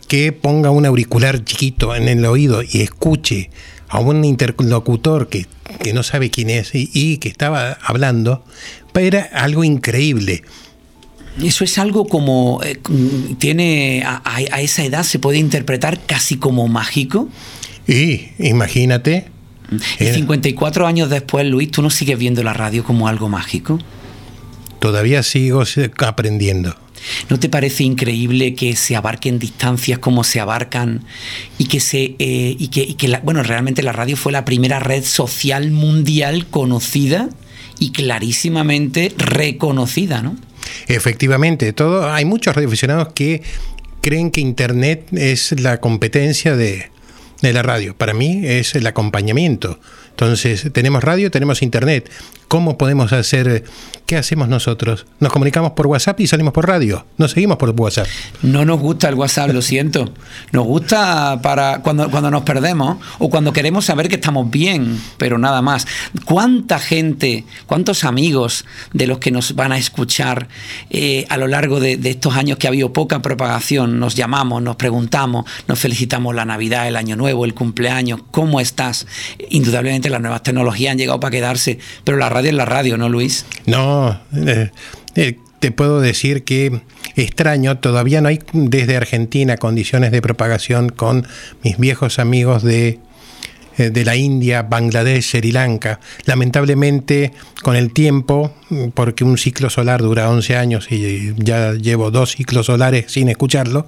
que 0.08 0.32
ponga 0.32 0.72
un 0.72 0.86
auricular 0.86 1.44
chiquito 1.44 1.96
en 1.96 2.08
el 2.08 2.26
oído 2.26 2.62
y 2.64 2.82
escuche 2.82 3.50
a 3.88 4.00
un 4.00 4.24
interlocutor 4.24 5.30
que, 5.30 5.48
no 5.94 6.04
sabe 6.04 6.30
quién 6.30 6.50
es 6.50 6.72
y, 6.74 7.18
que 7.18 7.30
estaba 7.30 7.78
hablando, 7.82 8.44
era 8.94 9.30
algo 9.34 9.64
increíble. 9.64 10.44
Eso 11.42 11.64
es 11.64 11.78
algo 11.78 12.06
como, 12.06 12.62
eh, 12.64 12.80
tiene, 13.38 14.04
a, 14.06 14.62
esa 14.62 14.84
edad 14.84 15.04
se 15.04 15.20
puede 15.20 15.38
interpretar 15.38 16.00
casi 16.06 16.38
como 16.38 16.68
mágico. 16.68 17.30
Y 17.88 18.30
imagínate. 18.40 19.28
Y 20.00 20.06
54 20.06 20.86
años 20.86 21.10
después, 21.10 21.46
Luis, 21.46 21.72
¿tú 21.72 21.82
no 21.82 21.90
sigues 21.90 22.18
viendo 22.20 22.44
la 22.44 22.54
radio 22.54 22.84
como 22.84 23.08
algo 23.08 23.30
mágico? 23.30 23.80
Todavía 24.80 25.24
sigo 25.24 25.64
aprendiendo. 26.00 26.76
¿No 27.30 27.40
te 27.40 27.50
parece 27.50 27.84
increíble 27.84 28.54
que 28.54 28.76
se 28.76 28.96
abarquen 28.96 29.40
distancias 29.40 30.00
como 30.00 30.24
se 30.24 30.40
abarcan 30.40 31.04
y 31.58 31.66
que 31.66 31.80
se 31.80 32.16
eh, 32.20 32.56
y 32.60 32.68
que, 32.68 32.82
y 32.82 32.94
que 32.94 33.20
bueno 33.24 33.42
realmente 33.42 33.82
la 33.82 33.92
radio 33.92 34.16
fue 34.16 34.32
la 34.32 34.46
primera 34.46 34.80
red 34.80 35.04
social 35.04 35.72
mundial 35.72 36.46
conocida 36.46 37.30
y 37.80 37.92
clarísimamente 37.92 39.14
reconocida, 39.18 40.22
¿no? 40.22 40.36
Efectivamente, 40.88 41.74
todo 41.74 42.12
hay 42.12 42.26
muchos 42.26 42.56
radioaficionados 42.56 43.14
que 43.14 43.42
creen 44.02 44.32
que 44.32 44.42
Internet 44.42 45.08
es 45.12 45.60
la 45.60 45.80
competencia 45.80 46.56
de, 46.56 46.90
de 47.42 47.54
la 47.54 47.62
radio. 47.62 47.96
Para 47.96 48.14
mí 48.14 48.42
es 48.44 48.76
el 48.76 48.88
acompañamiento. 48.88 49.80
Entonces, 50.12 50.72
tenemos 50.72 51.04
radio, 51.04 51.32
tenemos 51.32 51.62
internet. 51.62 52.10
¿Cómo 52.48 52.78
podemos 52.78 53.14
hacer? 53.14 53.64
¿Qué 54.06 54.18
hacemos 54.18 54.50
nosotros? 54.50 55.06
Nos 55.22 55.32
comunicamos 55.32 55.72
por 55.72 55.88
WhatsApp 55.88 56.20
y 56.20 56.28
salimos 56.28 56.54
por 56.54 56.68
radio. 56.68 57.06
Nos 57.18 57.32
seguimos 57.32 57.58
por 57.58 57.70
WhatsApp. 57.70 58.08
No 58.42 58.66
nos 58.66 58.80
gusta 58.80 59.08
el 59.08 59.16
WhatsApp, 59.16 59.52
lo 59.52 59.62
siento. 59.62 60.14
Nos 60.52 60.66
gusta 60.66 61.40
para 61.42 61.80
cuando, 61.82 62.12
cuando 62.12 62.30
nos 62.30 62.44
perdemos 62.44 62.98
o 63.20 63.30
cuando 63.30 63.54
queremos 63.54 63.86
saber 63.86 64.10
que 64.10 64.16
estamos 64.16 64.52
bien, 64.52 65.02
pero 65.18 65.38
nada 65.38 65.62
más. 65.62 65.88
¿Cuánta 66.26 66.78
gente, 66.78 67.46
cuántos 67.68 68.04
amigos 68.04 68.66
de 68.92 69.08
los 69.08 69.20
que 69.20 69.32
nos 69.32 69.56
van 69.56 69.72
a 69.72 69.78
escuchar 69.78 70.50
eh, 70.90 71.26
a 71.30 71.38
lo 71.38 71.48
largo 71.48 71.80
de 71.80 71.98
estos 72.04 72.36
años 72.36 72.58
que 72.58 72.68
ha 72.68 72.70
habido 72.70 72.92
poca 72.92 73.22
propagación, 73.22 73.98
nos 73.98 74.16
llamamos, 74.16 74.62
nos 74.62 74.76
preguntamos, 74.76 75.46
nos 75.68 75.80
felicitamos 75.80 76.36
la 76.36 76.44
Navidad, 76.44 76.88
el 76.88 76.98
Año 76.98 77.16
Nuevo, 77.16 77.46
el 77.46 77.54
cumpleaños, 77.54 78.20
¿cómo 78.30 78.60
estás? 78.60 79.08
Indudablemente 79.50 80.01
las 80.10 80.22
nuevas 80.22 80.44
tecnologías 80.44 80.92
han 80.92 80.98
llegado 80.98 81.20
para 81.20 81.32
quedarse, 81.32 81.80
pero 82.04 82.18
la 82.18 82.30
radio 82.30 82.50
es 82.50 82.56
la 82.56 82.66
radio, 82.66 82.98
¿no, 82.98 83.10
Luis? 83.10 83.46
No, 83.66 84.20
eh, 84.36 84.72
eh, 85.16 85.38
te 85.60 85.72
puedo 85.72 86.02
decir 86.02 86.44
que 86.44 86.82
extraño, 87.16 87.78
todavía 87.78 88.22
no 88.22 88.30
hay 88.30 88.40
desde 88.54 88.98
Argentina 88.98 89.58
condiciones 89.58 90.12
de 90.12 90.22
propagación 90.22 90.90
con 90.90 91.28
mis 91.64 91.78
viejos 91.78 92.20
amigos 92.20 92.64
de, 92.64 93.00
eh, 93.78 93.90
de 93.90 94.06
la 94.06 94.16
India, 94.16 94.64
Bangladesh, 94.64 95.24
Sri 95.24 95.52
Lanka. 95.52 96.00
Lamentablemente, 96.26 97.32
con 97.62 97.76
el 97.76 97.94
tiempo, 97.94 98.54
porque 98.94 99.24
un 99.24 99.38
ciclo 99.38 99.70
solar 99.70 100.02
dura 100.02 100.30
11 100.30 100.56
años 100.56 100.92
y 100.92 101.34
ya 101.38 101.74
llevo 101.74 102.12
dos 102.12 102.32
ciclos 102.32 102.66
solares 102.66 103.12
sin 103.12 103.30
escucharlo, 103.30 103.88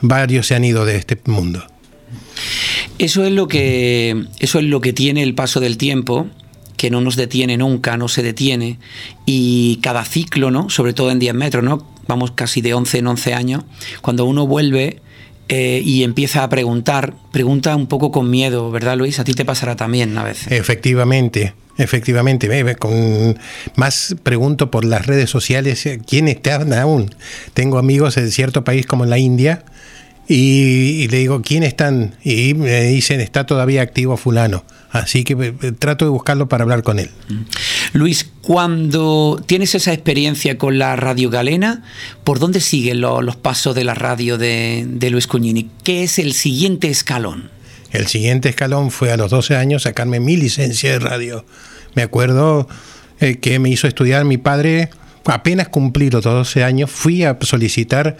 varios 0.00 0.46
se 0.46 0.54
han 0.54 0.64
ido 0.64 0.84
de 0.84 0.96
este 0.96 1.18
mundo. 1.26 1.64
Eso 2.98 3.24
es 3.24 3.32
lo 3.32 3.48
que, 3.48 4.24
eso 4.38 4.58
es 4.58 4.64
lo 4.64 4.80
que 4.80 4.92
tiene 4.92 5.22
el 5.22 5.34
paso 5.34 5.60
del 5.60 5.76
tiempo 5.76 6.26
que 6.76 6.90
no 6.90 7.00
nos 7.00 7.16
detiene 7.16 7.56
nunca, 7.56 7.96
no 7.96 8.06
se 8.06 8.22
detiene, 8.22 8.78
y 9.24 9.76
cada 9.82 10.04
ciclo, 10.04 10.50
¿no? 10.50 10.68
sobre 10.68 10.92
todo 10.92 11.10
en 11.10 11.18
10 11.18 11.34
metros, 11.34 11.64
¿no? 11.64 11.86
vamos 12.06 12.32
casi 12.32 12.60
de 12.60 12.74
11 12.74 12.98
en 12.98 13.06
11 13.06 13.34
años, 13.34 13.64
cuando 14.02 14.24
uno 14.24 14.46
vuelve 14.46 15.00
eh, 15.48 15.80
y 15.84 16.02
empieza 16.02 16.42
a 16.42 16.48
preguntar, 16.48 17.14
pregunta 17.32 17.74
un 17.76 17.86
poco 17.86 18.10
con 18.10 18.30
miedo, 18.30 18.70
¿verdad 18.70 18.96
Luis? 18.96 19.18
A 19.20 19.24
ti 19.24 19.32
te 19.32 19.44
pasará 19.44 19.76
también 19.76 20.16
a 20.18 20.24
veces. 20.24 20.50
Efectivamente, 20.50 21.54
efectivamente. 21.78 22.48
Con, 22.76 23.38
más 23.76 24.16
pregunto 24.22 24.70
por 24.70 24.84
las 24.84 25.06
redes 25.06 25.30
sociales, 25.30 25.88
¿quién 26.06 26.26
está 26.28 26.56
aún? 26.80 27.14
Tengo 27.54 27.78
amigos 27.78 28.16
en 28.16 28.30
cierto 28.30 28.64
país 28.64 28.86
como 28.86 29.06
la 29.06 29.18
India, 29.18 29.64
y, 30.28 31.06
le 31.08 31.18
digo, 31.18 31.42
¿quién 31.42 31.62
están? 31.62 32.16
Y 32.24 32.54
me 32.54 32.82
dicen, 32.82 33.20
está 33.20 33.46
todavía 33.46 33.82
activo 33.82 34.16
fulano. 34.16 34.64
Así 34.90 35.24
que 35.24 35.34
eh, 35.34 35.72
trato 35.78 36.04
de 36.04 36.10
buscarlo 36.10 36.48
para 36.48 36.62
hablar 36.62 36.82
con 36.82 36.98
él. 36.98 37.10
Mm. 37.28 37.42
Luis, 37.92 38.30
cuando 38.42 39.42
tienes 39.46 39.74
esa 39.74 39.92
experiencia 39.92 40.58
con 40.58 40.78
la 40.78 40.96
radio 40.96 41.30
galena, 41.30 41.84
¿por 42.24 42.38
dónde 42.38 42.60
siguen 42.60 43.00
los 43.00 43.36
pasos 43.36 43.74
de 43.74 43.84
la 43.84 43.94
radio 43.94 44.38
de, 44.38 45.08
Luis 45.10 45.26
Cuñini? 45.26 45.70
¿Qué 45.84 46.02
es 46.02 46.18
el 46.18 46.32
siguiente 46.32 46.88
escalón? 46.88 47.50
El 47.92 48.08
siguiente 48.08 48.48
escalón 48.48 48.90
fue 48.90 49.12
a 49.12 49.16
los 49.16 49.30
12 49.30 49.56
años 49.56 49.82
sacarme 49.82 50.18
mi 50.18 50.36
licencia 50.36 50.90
de 50.92 50.98
radio. 50.98 51.44
Me 51.94 52.02
acuerdo 52.02 52.68
eh, 53.20 53.38
que 53.38 53.58
me 53.58 53.70
hizo 53.70 53.86
estudiar 53.86 54.24
mi 54.24 54.38
padre, 54.38 54.90
apenas 55.24 55.68
cumplí 55.68 56.10
los 56.10 56.24
12 56.24 56.64
años, 56.64 56.90
fui 56.90 57.22
a 57.22 57.36
solicitar 57.40 58.16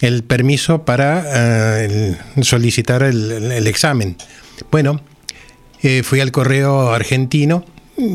el 0.00 0.22
permiso 0.22 0.84
para 0.84 1.24
eh, 1.26 2.16
solicitar 2.42 3.02
el, 3.02 3.66
examen. 3.66 4.16
Bueno, 4.70 5.00
eh, 5.82 6.02
fui 6.02 6.20
al 6.20 6.30
correo 6.30 6.92
argentino, 6.92 7.64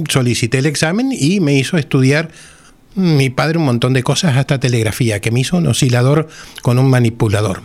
solicité 0.09 0.59
el 0.59 0.65
examen 0.65 1.09
y 1.11 1.39
me 1.39 1.55
hizo 1.55 1.77
estudiar 1.77 2.29
mi 2.95 3.29
padre 3.29 3.57
un 3.57 3.65
montón 3.65 3.93
de 3.93 4.03
cosas, 4.03 4.37
hasta 4.37 4.59
telegrafía, 4.59 5.19
que 5.19 5.31
me 5.31 5.41
hizo 5.41 5.57
un 5.57 5.67
oscilador 5.67 6.27
con 6.61 6.79
un 6.79 6.89
manipulador. 6.89 7.61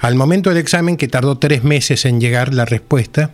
Al 0.00 0.14
momento 0.14 0.48
del 0.50 0.58
examen, 0.58 0.96
que 0.96 1.08
tardó 1.08 1.38
tres 1.38 1.62
meses 1.62 2.06
en 2.06 2.20
llegar 2.20 2.54
la 2.54 2.64
respuesta, 2.64 3.32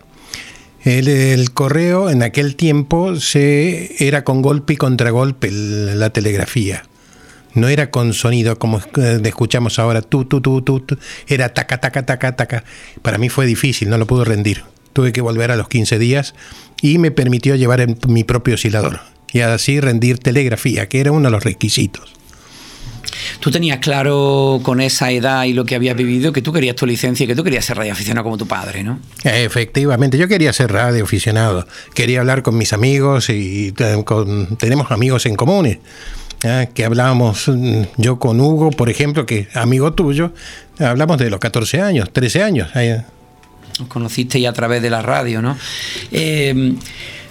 el, 0.83 1.51
correo 1.51 2.09
en 2.09 2.23
aquel 2.23 2.55
tiempo 2.55 3.15
se, 3.19 4.05
era 4.05 4.23
con 4.23 4.41
golpe 4.41 4.73
y 4.73 4.77
contragolpe 4.77 5.49
la 5.51 6.09
telegrafía 6.11 6.83
no 7.57 7.67
era 7.67 7.89
con 7.91 8.13
sonido 8.13 8.57
como 8.57 8.81
escuchamos 9.23 9.79
ahora, 9.79 10.01
tú, 10.01 10.25
tú, 10.25 10.41
tú, 10.41 10.61
tú, 10.61 10.97
era 11.27 11.53
taca, 11.53 11.79
taca, 11.79 12.05
taca, 12.05 12.35
taca. 12.35 12.63
Para 13.01 13.17
mí 13.17 13.29
fue 13.29 13.45
difícil, 13.45 13.89
no 13.89 13.97
lo 13.97 14.07
pude 14.07 14.25
rendir. 14.25 14.63
Tuve 14.93 15.11
que 15.11 15.21
volver 15.21 15.51
a 15.51 15.55
los 15.55 15.67
15 15.67 15.99
días 15.99 16.33
y 16.81 16.97
me 16.97 17.11
permitió 17.11 17.55
llevar 17.55 17.85
mi 18.07 18.23
propio 18.23 18.55
oscilador 18.55 19.01
y 19.31 19.41
así 19.41 19.79
rendir 19.79 20.19
telegrafía, 20.19 20.87
que 20.87 20.99
era 20.99 21.11
uno 21.11 21.25
de 21.25 21.31
los 21.31 21.43
requisitos. 21.43 22.13
Tú 23.39 23.51
tenías 23.51 23.79
claro 23.79 24.59
con 24.63 24.81
esa 24.81 25.11
edad 25.11 25.43
y 25.45 25.53
lo 25.53 25.65
que 25.65 25.75
habías 25.75 25.95
vivido 25.95 26.31
que 26.31 26.41
tú 26.41 26.53
querías 26.53 26.75
tu 26.75 26.85
licencia 26.85 27.23
y 27.23 27.27
que 27.27 27.35
tú 27.35 27.43
querías 27.43 27.65
ser 27.65 27.77
radioaficionado 27.77 28.23
como 28.23 28.37
tu 28.37 28.47
padre, 28.47 28.83
¿no? 28.83 28.99
Efectivamente, 29.23 30.17
yo 30.17 30.27
quería 30.27 30.53
ser 30.53 30.71
radioaficionado. 30.71 31.67
Quería 31.93 32.19
hablar 32.19 32.43
con 32.43 32.57
mis 32.57 32.73
amigos 32.73 33.29
y 33.29 33.73
eh, 33.77 34.03
tenemos 34.59 34.91
amigos 34.91 35.25
en 35.25 35.35
comunes. 35.35 35.79
¿Eh? 36.43 36.69
que 36.73 36.85
hablábamos 36.85 37.47
mm, 37.47 37.81
yo 37.97 38.19
con 38.19 38.39
Hugo, 38.39 38.71
por 38.71 38.89
ejemplo, 38.89 39.25
que 39.25 39.47
amigo 39.53 39.93
tuyo, 39.93 40.31
hablamos 40.79 41.17
de 41.17 41.29
los 41.29 41.39
14 41.39 41.81
años, 41.81 42.11
13 42.11 42.43
años. 42.43 42.69
Os 43.79 43.87
conociste 43.87 44.41
ya 44.41 44.49
a 44.49 44.53
través 44.53 44.81
de 44.81 44.89
la 44.89 45.01
radio, 45.01 45.41
¿no? 45.41 45.57
Eh, 46.11 46.75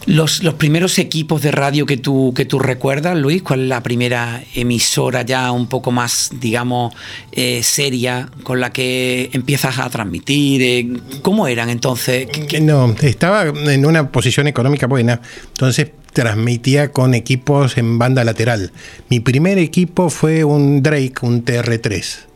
los, 0.07 0.41
primeros 0.57 0.99
equipos 0.99 1.43
de 1.43 1.51
radio 1.51 1.85
que 1.85 1.97
tú, 1.97 2.33
que 2.35 2.45
tú 2.45 2.59
recuerdas, 2.59 3.17
Luis, 3.17 3.43
¿cuál 3.43 3.63
es 3.63 3.69
la 3.69 3.83
primera 3.83 4.43
emisora 4.55 5.23
ya 5.23 5.51
un 5.51 5.67
poco 5.67 5.91
más, 5.91 6.31
digamos, 6.41 6.95
eh, 7.33 7.63
seria 7.63 8.29
con 8.43 8.61
la 8.61 8.73
que 8.73 9.31
empiezas 9.33 9.79
a 9.79 9.91
transmitir? 9.91 11.03
¿Cómo 11.23 11.49
eran 11.49 11.69
entonces? 11.69 12.29
No, 12.61 12.95
estaba 13.03 13.47
en 13.47 13.85
una 13.85 14.11
posición 14.11 14.47
económica 14.47 14.87
buena, 14.87 15.21
entonces 15.49 15.91
transmitía 16.13 16.93
con 16.93 17.15
equipos 17.15 17.77
en 17.77 17.99
banda 17.99 18.25
lateral. 18.25 18.73
Mi 19.11 19.21
primer 19.21 19.59
equipo 19.59 20.09
fue 20.09 20.45
un 20.45 20.83
Drake, 20.83 21.15
un 21.21 21.45
TR3. 21.45 22.27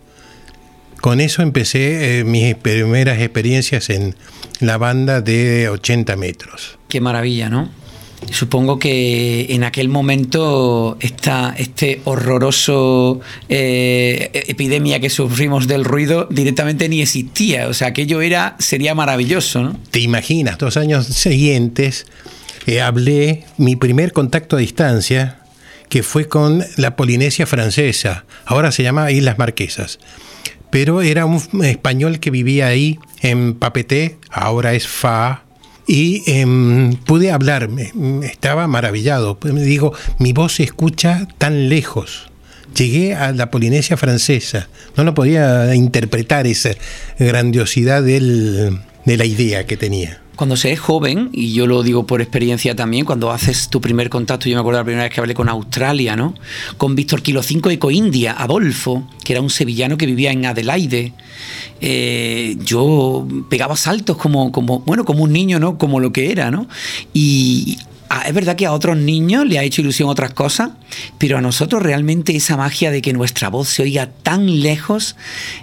Con 1.01 1.21
eso 1.21 1.43
empecé 1.43 2.21
eh, 2.21 2.25
mis 2.25 2.55
primeras 2.55 3.21
experiencias 3.21 3.91
en 3.91 4.17
la 4.61 4.77
banda 4.77 5.21
de 5.21 5.69
80 5.69 6.17
metros. 6.17 6.79
Qué 6.89 7.01
maravilla, 7.01 7.49
¿no? 7.49 7.71
Supongo 8.31 8.79
que 8.79 9.47
en 9.49 9.65
aquel 9.65 9.89
momento 9.89 10.99
esta 11.01 11.55
este 11.57 12.03
horroroso 12.05 13.21
eh, 13.49 14.31
epidemia 14.47 15.01
que 15.01 15.09
sufrimos 15.09 15.67
del 15.67 15.85
ruido 15.85 16.29
directamente 16.31 16.89
ni 16.91 17.01
existía. 17.01 17.69
O 17.69 17.75
sea, 17.75 17.89
aquello 17.89 18.21
era, 18.21 18.57
sería 18.59 18.95
maravilloso, 18.95 19.63
¿no? 19.63 19.81
Te 19.91 20.01
imaginas, 20.01 20.59
dos 20.59 20.77
años 20.77 21.07
siguientes 21.07 22.07
eh, 22.67 22.81
hablé 22.81 23.45
mi 23.57 23.77
primer 23.77 24.13
contacto 24.13 24.57
a 24.57 24.61
distancia, 24.61 25.39
que 25.89 26.03
fue 26.03 26.29
con 26.29 26.65
la 26.77 26.95
Polinesia 26.95 27.47
francesa, 27.47 28.25
ahora 28.45 28.71
se 28.71 28.83
llama 28.83 29.11
Islas 29.11 29.39
Marquesas. 29.39 29.99
Pero 30.71 31.03
era 31.03 31.27
un 31.27 31.65
español 31.65 32.21
que 32.21 32.31
vivía 32.31 32.69
ahí 32.69 32.99
en 33.21 33.55
Papeté, 33.55 34.19
ahora 34.31 34.75
es 34.75 34.87
Fa, 34.89 35.45
y 35.87 36.23
em, 36.27 36.95
pude 36.95 37.33
hablarme, 37.33 37.93
estaba 38.23 38.67
maravillado. 38.69 39.39
Me 39.43 39.63
digo, 39.63 39.93
mi 40.19 40.33
voz 40.33 40.55
se 40.55 40.63
escucha 40.63 41.27
tan 41.39 41.69
lejos. 41.69 42.31
Llegué 42.77 43.17
a 43.17 43.33
la 43.33 43.51
Polinesia 43.51 43.97
francesa, 43.97 44.69
no 44.97 45.03
lo 45.03 45.15
podía 45.15 45.75
interpretar 45.75 46.47
esa 46.47 46.71
grandiosidad 47.19 48.05
de 48.05 48.71
la 49.05 49.25
idea 49.25 49.67
que 49.67 49.77
tenía 49.77 50.21
cuando 50.41 50.57
se 50.57 50.73
es 50.73 50.81
joven, 50.81 51.29
y 51.35 51.53
yo 51.53 51.67
lo 51.67 51.83
digo 51.83 52.07
por 52.07 52.23
experiencia 52.23 52.75
también, 52.75 53.05
cuando 53.05 53.31
haces 53.31 53.69
tu 53.69 53.83
primer 53.83 54.09
contacto, 54.09 54.49
yo 54.49 54.57
me 54.57 54.61
acuerdo 54.61 54.81
la 54.81 54.85
primera 54.85 55.05
vez 55.05 55.13
que 55.13 55.21
hablé 55.21 55.35
con 55.35 55.51
Australia, 55.51 56.17
¿no? 56.17 56.33
Con 56.79 56.97
Víctor 56.97 57.21
Kilo 57.21 57.43
5 57.43 57.69
de 57.69 57.79
Coindia, 57.79 58.33
Adolfo, 58.33 59.07
que 59.23 59.35
era 59.35 59.43
un 59.43 59.51
sevillano 59.51 59.99
que 59.99 60.07
vivía 60.07 60.33
en 60.33 60.47
Adelaide. 60.47 61.13
Eh, 61.83 62.57
yo 62.65 63.29
pegaba 63.51 63.77
saltos 63.77 64.17
como, 64.17 64.51
como, 64.51 64.79
bueno, 64.79 65.05
como 65.05 65.25
un 65.25 65.33
niño, 65.35 65.61
¿no? 65.61 65.77
Como 65.77 66.01
lo 66.01 66.11
que 66.11 66.33
era, 66.33 66.51
¿no? 66.51 66.67
Y 67.13 67.77
Ah, 68.13 68.25
es 68.27 68.35
verdad 68.35 68.57
que 68.57 68.67
a 68.67 68.73
otros 68.73 68.97
niños 68.97 69.47
le 69.47 69.61
ha 69.61 69.63
hecho 69.63 69.83
ilusión 69.83 70.09
otras 70.09 70.35
cosas, 70.35 70.71
pero 71.17 71.39
a 71.39 71.41
nosotros 71.41 71.81
realmente 71.81 72.35
esa 72.35 72.57
magia 72.57 72.91
de 72.91 73.03
que 73.03 73.13
nuestra 73.13 73.49
voz 73.49 73.69
se 73.69 73.83
oiga 73.83 74.09
tan 74.25 74.63
lejos 74.63 75.15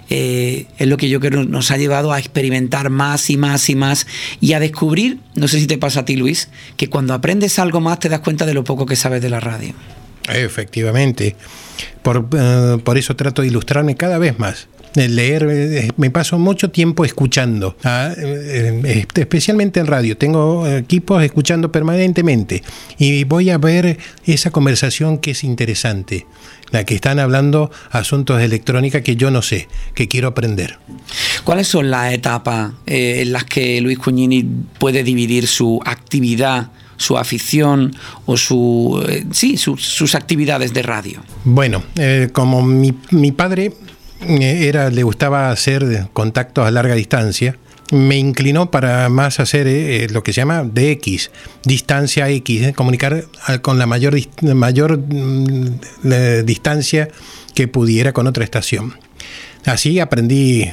eh, 0.08 0.64
es 0.78 0.86
lo 0.88 0.96
que 0.96 1.10
yo 1.10 1.20
creo 1.20 1.44
nos 1.44 1.70
ha 1.70 1.76
llevado 1.76 2.10
a 2.10 2.18
experimentar 2.18 2.88
más 2.88 3.28
y 3.28 3.36
más 3.36 3.68
y 3.68 3.74
más 3.74 4.06
y 4.40 4.54
a 4.54 4.60
descubrir, 4.60 5.18
no 5.34 5.46
sé 5.46 5.60
si 5.60 5.66
te 5.66 5.76
pasa 5.76 6.00
a 6.00 6.04
ti 6.06 6.16
Luis, 6.16 6.48
que 6.78 6.88
cuando 6.88 7.12
aprendes 7.12 7.58
algo 7.58 7.82
más 7.82 7.98
te 7.98 8.08
das 8.08 8.20
cuenta 8.20 8.46
de 8.46 8.54
lo 8.54 8.64
poco 8.64 8.86
que 8.86 8.96
sabes 8.96 9.20
de 9.20 9.28
la 9.28 9.40
radio. 9.40 9.74
Efectivamente, 10.32 11.36
por, 12.02 12.30
eh, 12.34 12.78
por 12.82 12.96
eso 12.96 13.14
trato 13.14 13.42
de 13.42 13.48
ilustrarme 13.48 13.94
cada 13.94 14.16
vez 14.16 14.38
más 14.38 14.68
leer, 14.94 15.46
eh, 15.50 15.90
me 15.96 16.10
paso 16.10 16.38
mucho 16.38 16.70
tiempo 16.70 17.04
escuchando, 17.04 17.76
ah, 17.84 18.12
eh, 18.16 19.06
especialmente 19.14 19.80
en 19.80 19.86
radio. 19.86 20.16
Tengo 20.16 20.66
equipos 20.66 21.22
escuchando 21.22 21.70
permanentemente 21.70 22.62
y 22.98 23.24
voy 23.24 23.50
a 23.50 23.58
ver 23.58 23.98
esa 24.24 24.50
conversación 24.50 25.18
que 25.18 25.32
es 25.32 25.44
interesante, 25.44 26.26
la 26.70 26.84
que 26.84 26.94
están 26.94 27.18
hablando 27.18 27.70
asuntos 27.90 28.38
de 28.38 28.44
electrónica 28.44 29.02
que 29.02 29.16
yo 29.16 29.30
no 29.30 29.42
sé, 29.42 29.68
que 29.94 30.08
quiero 30.08 30.28
aprender. 30.28 30.78
¿Cuáles 31.44 31.68
son 31.68 31.90
las 31.90 32.12
etapas 32.12 32.72
eh, 32.86 33.22
en 33.22 33.32
las 33.32 33.44
que 33.44 33.80
Luis 33.80 33.98
Cuñini 33.98 34.44
puede 34.78 35.02
dividir 35.02 35.46
su 35.46 35.80
actividad? 35.84 36.70
su 37.00 37.16
afición 37.16 37.94
o 38.26 38.36
su, 38.36 39.00
sí, 39.30 39.56
sus 39.56 40.14
actividades 40.16 40.74
de 40.74 40.82
radio? 40.82 41.22
Bueno, 41.44 41.84
como 42.32 42.60
mi, 42.64 42.92
mi, 43.12 43.30
padre 43.30 43.66
eh, 43.66 43.72
era, 44.20 44.90
le 44.90 45.02
gustaba 45.02 45.50
hacer 45.50 46.08
contactos 46.12 46.66
a 46.66 46.70
larga 46.70 46.94
distancia. 46.94 47.56
Me 47.90 48.18
inclinó 48.18 48.70
para 48.70 49.08
más 49.08 49.40
hacer 49.40 49.66
eh, 49.66 50.04
eh, 50.04 50.08
lo 50.10 50.22
que 50.22 50.32
se 50.32 50.42
llama 50.42 50.62
DX, 50.62 51.30
distancia 51.64 52.28
X, 52.28 52.74
comunicar 52.74 53.24
con 53.62 53.78
la 53.78 53.86
mayor, 53.86 54.14
mayor 54.42 54.98
mm, 54.98 56.44
distancia 56.44 57.08
que 57.54 57.66
pudiera 57.66 58.12
con 58.12 58.26
otra 58.26 58.44
estación. 58.44 58.94
Así 59.64 60.00
aprendí 60.00 60.70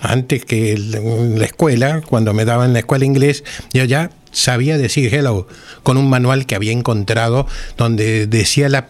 antes 0.00 0.44
que 0.44 0.76
la 0.78 1.44
escuela, 1.44 2.02
cuando 2.02 2.34
me 2.34 2.44
daban 2.44 2.72
la 2.72 2.80
escuela 2.80 3.04
inglés, 3.04 3.44
yo 3.72 3.84
ya 3.84 4.10
sabía 4.30 4.78
decir 4.78 5.12
hello 5.12 5.48
con 5.82 5.96
un 5.96 6.08
manual 6.08 6.46
que 6.46 6.54
había 6.54 6.72
encontrado 6.72 7.46
donde 7.76 8.26
decía 8.26 8.68
la, 8.68 8.88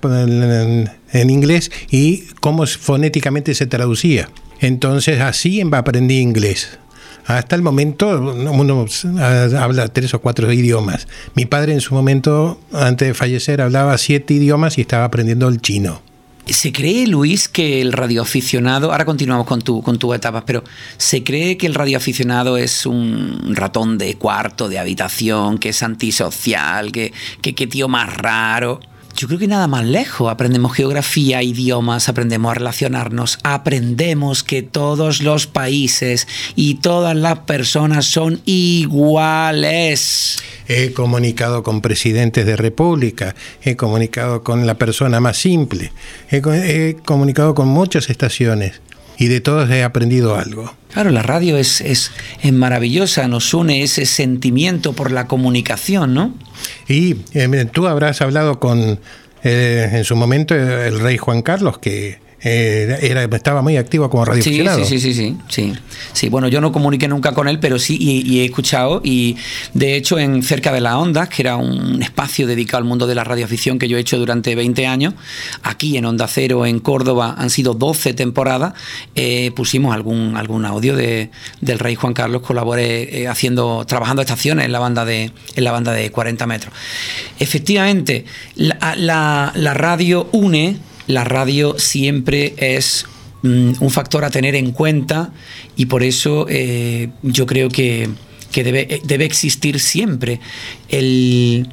en 1.12 1.30
inglés 1.30 1.70
y 1.90 2.24
cómo 2.40 2.66
fonéticamente 2.66 3.54
se 3.54 3.66
traducía. 3.66 4.30
Entonces 4.60 5.20
así 5.20 5.62
aprendí 5.72 6.18
inglés. 6.18 6.78
Hasta 7.26 7.56
el 7.56 7.62
momento 7.62 8.08
uno 8.08 8.86
habla 9.58 9.88
tres 9.88 10.14
o 10.14 10.20
cuatro 10.20 10.50
idiomas. 10.50 11.06
Mi 11.34 11.44
padre 11.44 11.74
en 11.74 11.82
su 11.82 11.94
momento, 11.94 12.58
antes 12.72 13.08
de 13.08 13.14
fallecer, 13.14 13.60
hablaba 13.60 13.98
siete 13.98 14.34
idiomas 14.34 14.78
y 14.78 14.80
estaba 14.80 15.04
aprendiendo 15.04 15.46
el 15.48 15.60
chino. 15.60 16.00
¿Se 16.46 16.72
cree, 16.72 17.06
Luis, 17.06 17.46
que 17.46 17.82
el 17.82 17.92
radioaficionado, 17.92 18.90
ahora 18.90 19.04
continuamos 19.04 19.46
con 19.46 19.60
tu, 19.60 19.82
con 19.82 19.98
tu 19.98 20.14
etapas, 20.14 20.44
pero 20.46 20.64
¿se 20.96 21.22
cree 21.22 21.58
que 21.58 21.66
el 21.66 21.74
radioaficionado 21.74 22.56
es 22.56 22.86
un 22.86 23.54
ratón 23.54 23.98
de 23.98 24.14
cuarto, 24.14 24.70
de 24.70 24.78
habitación, 24.78 25.58
que 25.58 25.68
es 25.68 25.82
antisocial, 25.82 26.90
que, 26.90 27.12
que, 27.42 27.54
que 27.54 27.66
tío 27.66 27.88
más 27.88 28.16
raro? 28.16 28.80
Yo 29.18 29.26
creo 29.26 29.40
que 29.40 29.48
nada 29.48 29.66
más 29.66 29.84
lejos. 29.84 30.30
Aprendemos 30.30 30.72
geografía, 30.72 31.42
idiomas, 31.42 32.08
aprendemos 32.08 32.52
a 32.52 32.54
relacionarnos, 32.54 33.40
aprendemos 33.42 34.44
que 34.44 34.62
todos 34.62 35.22
los 35.22 35.48
países 35.48 36.28
y 36.54 36.76
todas 36.76 37.16
las 37.16 37.40
personas 37.40 38.06
son 38.06 38.40
iguales. 38.44 40.36
He 40.68 40.92
comunicado 40.92 41.64
con 41.64 41.80
presidentes 41.80 42.46
de 42.46 42.54
república, 42.54 43.34
he 43.60 43.74
comunicado 43.74 44.44
con 44.44 44.68
la 44.68 44.74
persona 44.78 45.18
más 45.18 45.36
simple, 45.36 45.90
he, 46.30 46.96
comunicado 47.04 47.56
con 47.56 47.66
muchas 47.66 48.10
estaciones 48.10 48.80
y 49.18 49.26
de 49.26 49.40
todos 49.40 49.68
he 49.70 49.82
aprendido 49.82 50.36
algo. 50.36 50.72
Claro, 50.92 51.10
la 51.10 51.22
radio 51.22 51.56
es, 51.56 51.80
es, 51.80 52.12
es, 52.40 52.52
maravillosa, 52.52 53.28
nos 53.28 53.52
une 53.52 53.82
ese 53.82 54.06
sentimiento 54.06 54.92
por 54.92 55.10
la 55.10 55.26
comunicación, 55.26 56.14
¿no? 56.14 56.34
Y 56.88 57.16
eh, 57.34 57.66
tú 57.70 57.86
habrás 57.88 58.22
hablado 58.22 58.60
con, 58.60 59.00
eh, 59.42 59.90
en 59.92 60.04
su 60.04 60.16
momento, 60.16 60.54
el 60.54 61.00
rey 61.00 61.18
Juan 61.18 61.42
Carlos, 61.42 61.78
que 61.78 62.20
eh, 62.40 62.98
era, 63.02 63.24
estaba 63.24 63.62
muy 63.62 63.76
activo 63.76 64.08
como 64.08 64.24
radioaficionado. 64.24 64.84
Sí, 64.84 65.00
sí, 65.00 65.12
sí, 65.12 65.36
sí, 65.48 65.74
sí, 66.12 66.28
bueno, 66.28 66.46
yo 66.46 66.60
no 66.60 66.70
comuniqué 66.70 67.08
nunca 67.08 67.32
con 67.32 67.48
él, 67.48 67.58
pero 67.58 67.80
sí, 67.80 67.96
y, 68.00 68.40
he 68.40 68.44
escuchado, 68.44 69.00
y 69.02 69.36
de 69.74 69.96
hecho 69.96 70.20
en 70.20 70.44
Cerca 70.44 70.72
de 70.72 70.80
la 70.80 70.98
Onda, 70.98 71.28
que 71.28 71.42
era 71.42 71.56
un 71.56 72.00
espacio 72.00 72.46
dedicado 72.46 72.78
al 72.78 72.84
mundo 72.84 73.08
de 73.08 73.16
la 73.16 73.24
radioafición 73.24 73.78
que 73.78 73.88
yo 73.88 73.96
he 73.96 74.00
hecho 74.00 74.18
durante 74.18 74.54
20 74.54 74.86
años, 74.86 75.14
aquí 75.64 75.96
en 75.96 76.04
Onda 76.04 76.28
Cero, 76.28 76.64
en 76.64 76.78
Córdoba, 76.78 77.34
han 77.36 77.50
sido 77.50 77.74
12 77.74 78.14
temporadas, 78.14 78.74
eh, 79.16 79.50
pusimos 79.56 79.92
algún, 79.92 80.36
algún 80.36 80.64
audio 80.64 80.94
de, 80.94 81.30
del 81.60 81.80
Rey 81.80 81.96
Juan 81.96 82.14
Carlos, 82.14 82.42
colaboré 82.42 83.22
eh, 83.22 83.28
haciendo, 83.28 83.84
trabajando 83.84 84.22
estaciones 84.22 84.64
en 84.64 84.72
la 84.72 84.78
banda 84.78 85.04
de, 85.04 85.32
en 85.56 85.64
la 85.64 85.72
banda 85.72 85.92
de 85.92 86.12
40 86.12 86.46
metros. 86.46 86.72
Efectivamente, 87.40 88.24
la 88.54 89.74
radio 89.74 90.28
une 90.30 90.88
la 91.08 91.24
radio 91.24 91.76
siempre 91.78 92.54
es 92.58 93.06
mm, 93.42 93.72
un 93.80 93.90
factor 93.90 94.24
a 94.24 94.30
tener 94.30 94.54
en 94.54 94.70
cuenta 94.70 95.32
y 95.74 95.86
por 95.86 96.04
eso 96.04 96.46
eh, 96.48 97.08
yo 97.22 97.46
creo 97.46 97.68
que, 97.70 98.08
debe, 98.54 99.00
debe, 99.04 99.24
existir 99.24 99.80
siempre. 99.80 100.38
El, 100.88 101.66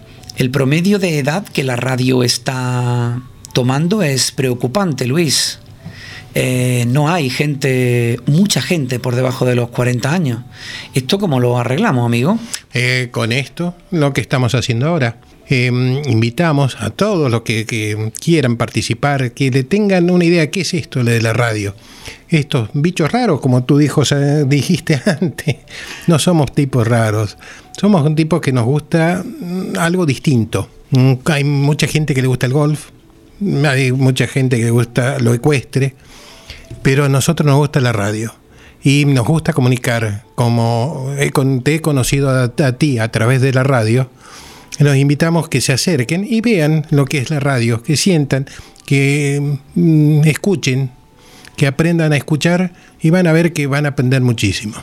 promedio 0.51 0.99
de 0.99 1.19
edad 1.19 1.45
que 1.47 1.63
la 1.63 1.75
radio 1.75 2.23
está 2.23 3.21
tomando 3.53 4.01
es 4.01 4.31
preocupante, 4.31 5.05
Luis. 5.05 5.59
Eh, 6.33 6.85
no 6.87 7.09
hay 7.09 7.29
gente, 7.29 8.19
mucha 8.25 8.61
gente 8.61 8.99
por 8.99 9.15
debajo 9.15 9.45
de 9.45 9.55
los 9.55 9.69
40 9.69 10.11
años. 10.11 10.39
¿Esto 10.93 11.17
cómo 11.19 11.39
lo 11.39 11.57
arreglamos, 11.57 12.05
amigo? 12.05 12.37
Eh, 12.73 13.09
con 13.11 13.31
esto, 13.31 13.75
lo 13.91 14.13
que 14.13 14.21
estamos 14.21 14.55
haciendo 14.55 14.87
ahora. 14.87 15.17
Em, 15.47 16.01
invitamos 16.09 16.75
a 16.79 16.89
todos 16.89 17.29
los 17.29 17.41
que, 17.41 18.11
quieran 18.19 18.57
participar, 18.57 19.31
que 19.33 19.51
le 19.51 19.63
tengan 19.63 20.09
una 20.09 20.25
idea 20.25 20.49
qué 20.49 20.61
es 20.61 20.73
esto 20.73 21.03
de 21.03 21.21
la 21.21 21.33
radio. 21.33 21.75
Estos 22.29 22.69
bichos 22.73 23.11
raros, 23.11 23.41
como 23.41 23.63
tú 23.63 23.77
dijo, 23.77 24.01
dijiste 24.47 24.99
antes, 25.21 25.57
no 26.07 26.17
somos 26.17 26.51
tipos 26.53 26.87
raros, 26.87 27.37
somos 27.79 28.03
un 28.05 28.15
tipo 28.15 28.41
que 28.41 28.51
nos 28.51 28.65
gusta 28.65 29.23
mm, 29.23 29.77
algo 29.77 30.07
distinto. 30.07 30.67
Mm, 30.89 31.13
hay 31.25 31.43
mucha 31.43 31.87
gente 31.87 32.15
que 32.15 32.21
le 32.21 32.27
gusta 32.27 32.47
el 32.47 32.53
golf, 32.53 32.87
hay 33.67 33.91
mucha 33.91 34.25
gente 34.25 34.57
que 34.57 34.65
le 34.65 34.71
gusta 34.71 35.19
lo 35.19 35.33
ecuestre, 35.35 35.93
pero 36.81 37.05
a 37.05 37.09
nosotros 37.09 37.45
nos 37.45 37.57
gusta 37.57 37.79
la 37.81 37.91
radio 37.91 38.33
y 38.83 39.05
nos 39.05 39.27
gusta 39.27 39.53
comunicar. 39.53 40.23
Como 40.33 41.13
te 41.63 41.75
he 41.75 41.81
conocido 41.81 42.29
a 42.31 42.71
ti 42.73 42.97
a 42.97 43.11
través 43.11 43.41
de 43.41 43.53
la 43.53 43.63
radio, 43.63 44.09
los 44.79 44.95
invitamos 44.95 45.47
que 45.49 45.61
se 45.61 45.73
acerquen 45.73 46.25
y 46.29 46.41
vean 46.41 46.85
lo 46.89 47.05
que 47.05 47.19
es 47.19 47.29
la 47.29 47.39
radio, 47.39 47.81
que 47.81 47.97
sientan, 47.97 48.47
que 48.85 49.57
mm, 49.75 50.21
escuchen, 50.25 50.91
que 51.55 51.67
aprendan 51.67 52.13
a 52.13 52.17
escuchar 52.17 52.73
y 53.01 53.09
van 53.09 53.27
a 53.27 53.31
ver 53.31 53.53
que 53.53 53.67
van 53.67 53.85
a 53.85 53.89
aprender 53.89 54.21
muchísimo. 54.21 54.75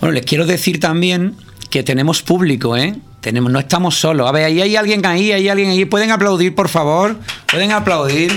Bueno, 0.00 0.14
les 0.14 0.24
quiero 0.24 0.46
decir 0.46 0.80
también 0.80 1.34
que 1.70 1.82
tenemos 1.82 2.22
público, 2.22 2.76
¿eh? 2.76 2.94
Tenemos, 3.20 3.50
no 3.50 3.58
estamos 3.58 3.96
solos. 3.96 4.28
A 4.28 4.32
ver, 4.32 4.44
ahí 4.44 4.60
hay 4.60 4.76
alguien 4.76 5.04
ahí, 5.06 5.32
hay 5.32 5.48
alguien 5.48 5.70
ahí. 5.70 5.86
¿Pueden 5.86 6.10
aplaudir, 6.10 6.54
por 6.54 6.68
favor? 6.68 7.18
¿Pueden 7.50 7.72
aplaudir? 7.72 8.32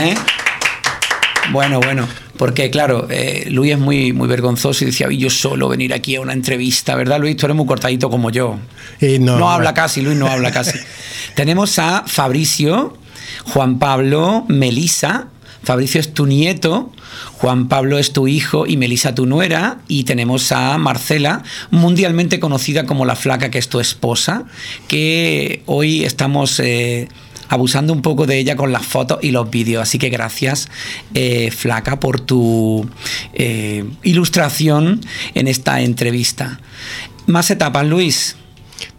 ¿Eh? 0.00 0.14
Bueno, 1.52 1.80
bueno. 1.80 2.08
Porque, 2.38 2.70
claro, 2.70 3.06
eh, 3.10 3.46
Luis 3.50 3.72
es 3.72 3.78
muy, 3.78 4.12
muy 4.12 4.28
vergonzoso 4.28 4.84
y 4.84 4.88
decía, 4.88 5.08
yo 5.10 5.30
solo 5.30 5.68
venir 5.68 5.94
aquí 5.94 6.16
a 6.16 6.20
una 6.20 6.32
entrevista, 6.32 6.94
¿verdad, 6.94 7.20
Luis? 7.20 7.36
Tú 7.36 7.46
eres 7.46 7.56
muy 7.56 7.66
cortadito 7.66 8.10
como 8.10 8.30
yo. 8.30 8.58
Eh, 9.00 9.18
no, 9.18 9.50
habla 9.50 9.74
casi, 9.74 10.02
Luis 10.02 10.16
no 10.16 10.26
habla 10.26 10.50
casi. 10.50 10.78
Tenemos 11.34 11.78
a 11.78 12.04
Fabricio, 12.06 12.96
Juan 13.44 13.78
Pablo, 13.78 14.44
Melisa, 14.48 15.28
Fabricio 15.66 16.00
es 16.00 16.14
tu 16.14 16.26
nieto, 16.26 16.92
Juan 17.38 17.66
Pablo 17.66 17.98
es 17.98 18.12
tu 18.12 18.28
hijo 18.28 18.68
y 18.68 18.76
Melisa 18.76 19.16
tu 19.16 19.26
nuera. 19.26 19.78
Y 19.88 20.04
tenemos 20.04 20.52
a 20.52 20.78
Marcela, 20.78 21.42
mundialmente 21.72 22.38
conocida 22.38 22.86
como 22.86 23.04
la 23.04 23.16
flaca, 23.16 23.50
que 23.50 23.58
es 23.58 23.68
tu 23.68 23.80
esposa, 23.80 24.44
que 24.86 25.62
hoy 25.66 26.04
estamos... 26.04 26.60
Eh, 26.60 27.08
abusando 27.48 27.92
un 27.92 28.02
poco 28.02 28.26
de 28.26 28.38
ella 28.38 28.56
con 28.56 28.72
las 28.72 28.86
fotos 28.86 29.18
y 29.22 29.30
los 29.30 29.50
vídeos. 29.50 29.82
Así 29.82 29.98
que 29.98 30.08
gracias, 30.08 30.68
eh, 31.14 31.50
Flaca, 31.50 32.00
por 32.00 32.20
tu 32.20 32.88
eh, 33.32 33.84
ilustración 34.02 35.00
en 35.34 35.48
esta 35.48 35.80
entrevista. 35.80 36.60
Más 37.26 37.50
etapas, 37.50 37.86
Luis. 37.86 38.36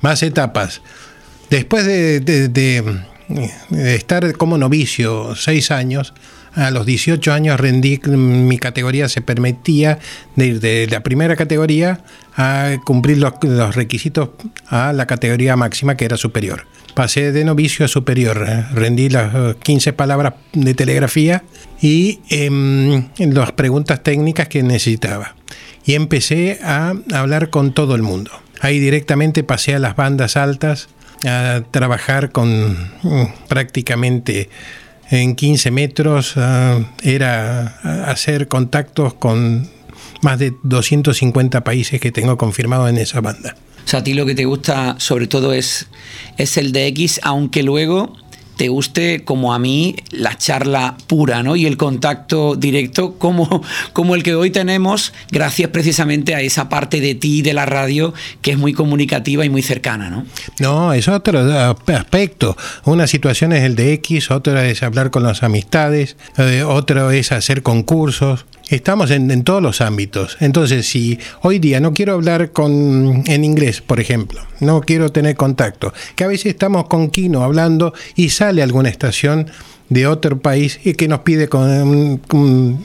Más 0.01 0.23
etapas. 0.23 0.81
Después 1.49 1.85
de, 1.85 3.01
estar 3.71 4.33
como 4.33 4.57
novicio 4.57 5.35
seis 5.35 5.71
años, 5.71 6.13
a 6.53 6.71
los 6.71 6.85
18 6.85 7.31
años 7.31 7.59
rendí, 7.59 7.99
mi 8.05 8.57
categoría 8.57 9.07
se 9.07 9.21
permitía 9.21 9.99
de 10.35 10.47
ir 10.47 10.59
de 10.59 10.87
la 10.87 11.01
primera 11.03 11.35
categoría 11.35 12.01
a 12.35 12.77
cumplir 12.83 13.19
los, 13.19 13.75
requisitos 13.75 14.29
a 14.67 14.91
la 14.91 15.05
categoría 15.05 15.55
máxima 15.55 15.95
que 15.95 16.05
era 16.05 16.17
superior. 16.17 16.65
Pasé 16.97 17.31
de 17.31 17.45
novicio 17.45 17.85
a 17.85 17.87
superior, 17.87 18.43
eh, 18.49 18.65
rendí 18.73 19.07
las 19.07 19.55
15 19.57 19.93
palabras 19.93 20.33
de 20.53 20.73
telegrafía 20.73 21.43
y 21.79 22.21
em, 22.31 23.09
las 23.19 23.51
preguntas 23.51 24.01
técnicas 24.01 24.47
que 24.47 24.63
necesitaba. 24.63 25.35
Y 25.85 25.93
empecé 25.93 26.57
a 26.63 26.95
hablar 27.13 27.51
con 27.51 27.75
todo 27.75 27.93
el 27.93 28.01
mundo. 28.01 28.31
Ahí 28.61 28.79
directamente 28.79 29.43
pasé 29.43 29.75
a 29.75 29.79
las 29.79 29.95
bandas 29.95 30.37
altas, 30.37 30.89
a 31.23 31.61
trabajar 31.69 32.31
con 32.31 32.71
mm, 33.03 33.25
prácticamente 33.47 34.49
en 35.11 35.35
15 35.35 35.69
metros, 35.69 36.33
era 37.03 37.77
hacer 38.07 38.47
contactos 38.47 39.13
con 39.13 39.69
más 40.21 40.39
de 40.39 40.53
250 40.63 41.63
países 41.63 41.99
que 41.99 42.11
tengo 42.11 42.37
confirmados 42.37 42.89
en 42.89 42.97
esa 42.97 43.21
banda. 43.21 43.55
O 43.85 43.89
sea, 43.89 44.01
a 44.01 44.03
ti 44.03 44.13
lo 44.13 44.25
que 44.25 44.35
te 44.35 44.45
gusta 44.45 44.95
sobre 44.99 45.27
todo 45.27 45.53
es, 45.53 45.87
es 46.37 46.57
el 46.57 46.73
DX, 46.73 47.21
aunque 47.23 47.63
luego 47.63 48.17
te 48.57 48.69
guste 48.69 49.23
como 49.23 49.53
a 49.53 49.59
mí 49.59 49.95
la 50.11 50.37
charla 50.37 50.97
pura, 51.07 51.43
¿no? 51.43 51.55
Y 51.55 51.65
el 51.65 51.77
contacto 51.77 52.55
directo 52.55 53.13
como, 53.17 53.63
como 53.93 54.15
el 54.15 54.23
que 54.23 54.35
hoy 54.35 54.51
tenemos, 54.51 55.13
gracias 55.31 55.69
precisamente 55.69 56.35
a 56.35 56.41
esa 56.41 56.67
parte 56.67 56.99
de 56.99 57.15
ti, 57.15 57.41
de 57.41 57.53
la 57.53 57.65
radio, 57.65 58.13
que 58.41 58.51
es 58.51 58.57
muy 58.57 58.73
comunicativa 58.73 59.45
y 59.45 59.49
muy 59.49 59.61
cercana, 59.61 60.09
¿no? 60.09 60.25
No, 60.59 60.93
es 60.93 61.07
otro 61.07 61.39
aspecto. 61.95 62.57
Una 62.85 63.07
situación 63.07 63.53
es 63.53 63.63
el 63.63 63.75
de 63.75 63.93
X, 63.93 64.31
otra 64.31 64.67
es 64.67 64.83
hablar 64.83 65.11
con 65.11 65.23
las 65.23 65.43
amistades, 65.43 66.17
eh, 66.37 66.63
otro 66.63 67.11
es 67.11 67.31
hacer 67.31 67.61
concursos. 67.61 68.45
Estamos 68.69 69.11
en, 69.11 69.43
todos 69.45 69.61
los 69.61 69.79
ámbitos. 69.79 70.35
Entonces, 70.41 70.87
si 70.87 71.19
hoy 71.41 71.59
día 71.59 71.79
no 71.79 71.93
quiero 71.93 72.13
hablar 72.13 72.51
con, 72.51 73.23
en 73.25 73.43
inglés, 73.45 73.81
por 73.81 74.01
ejemplo, 74.01 74.41
no 74.59 74.81
quiero 74.81 75.09
tener 75.09 75.37
contacto, 75.37 75.93
que 76.15 76.25
a 76.25 76.27
veces 76.27 76.47
estamos 76.47 76.87
con 76.87 77.09
Kino 77.09 77.43
hablando 77.43 77.93
y 78.15 78.29
sale 78.29 78.46
alguna 78.47 78.89
estación 78.89 79.47
de 79.89 80.07
otro 80.07 80.39
país 80.39 80.79
y 80.83 80.93
que 80.93 81.07
nos 81.07 81.19
pide 81.21 81.47
con, 81.47 82.21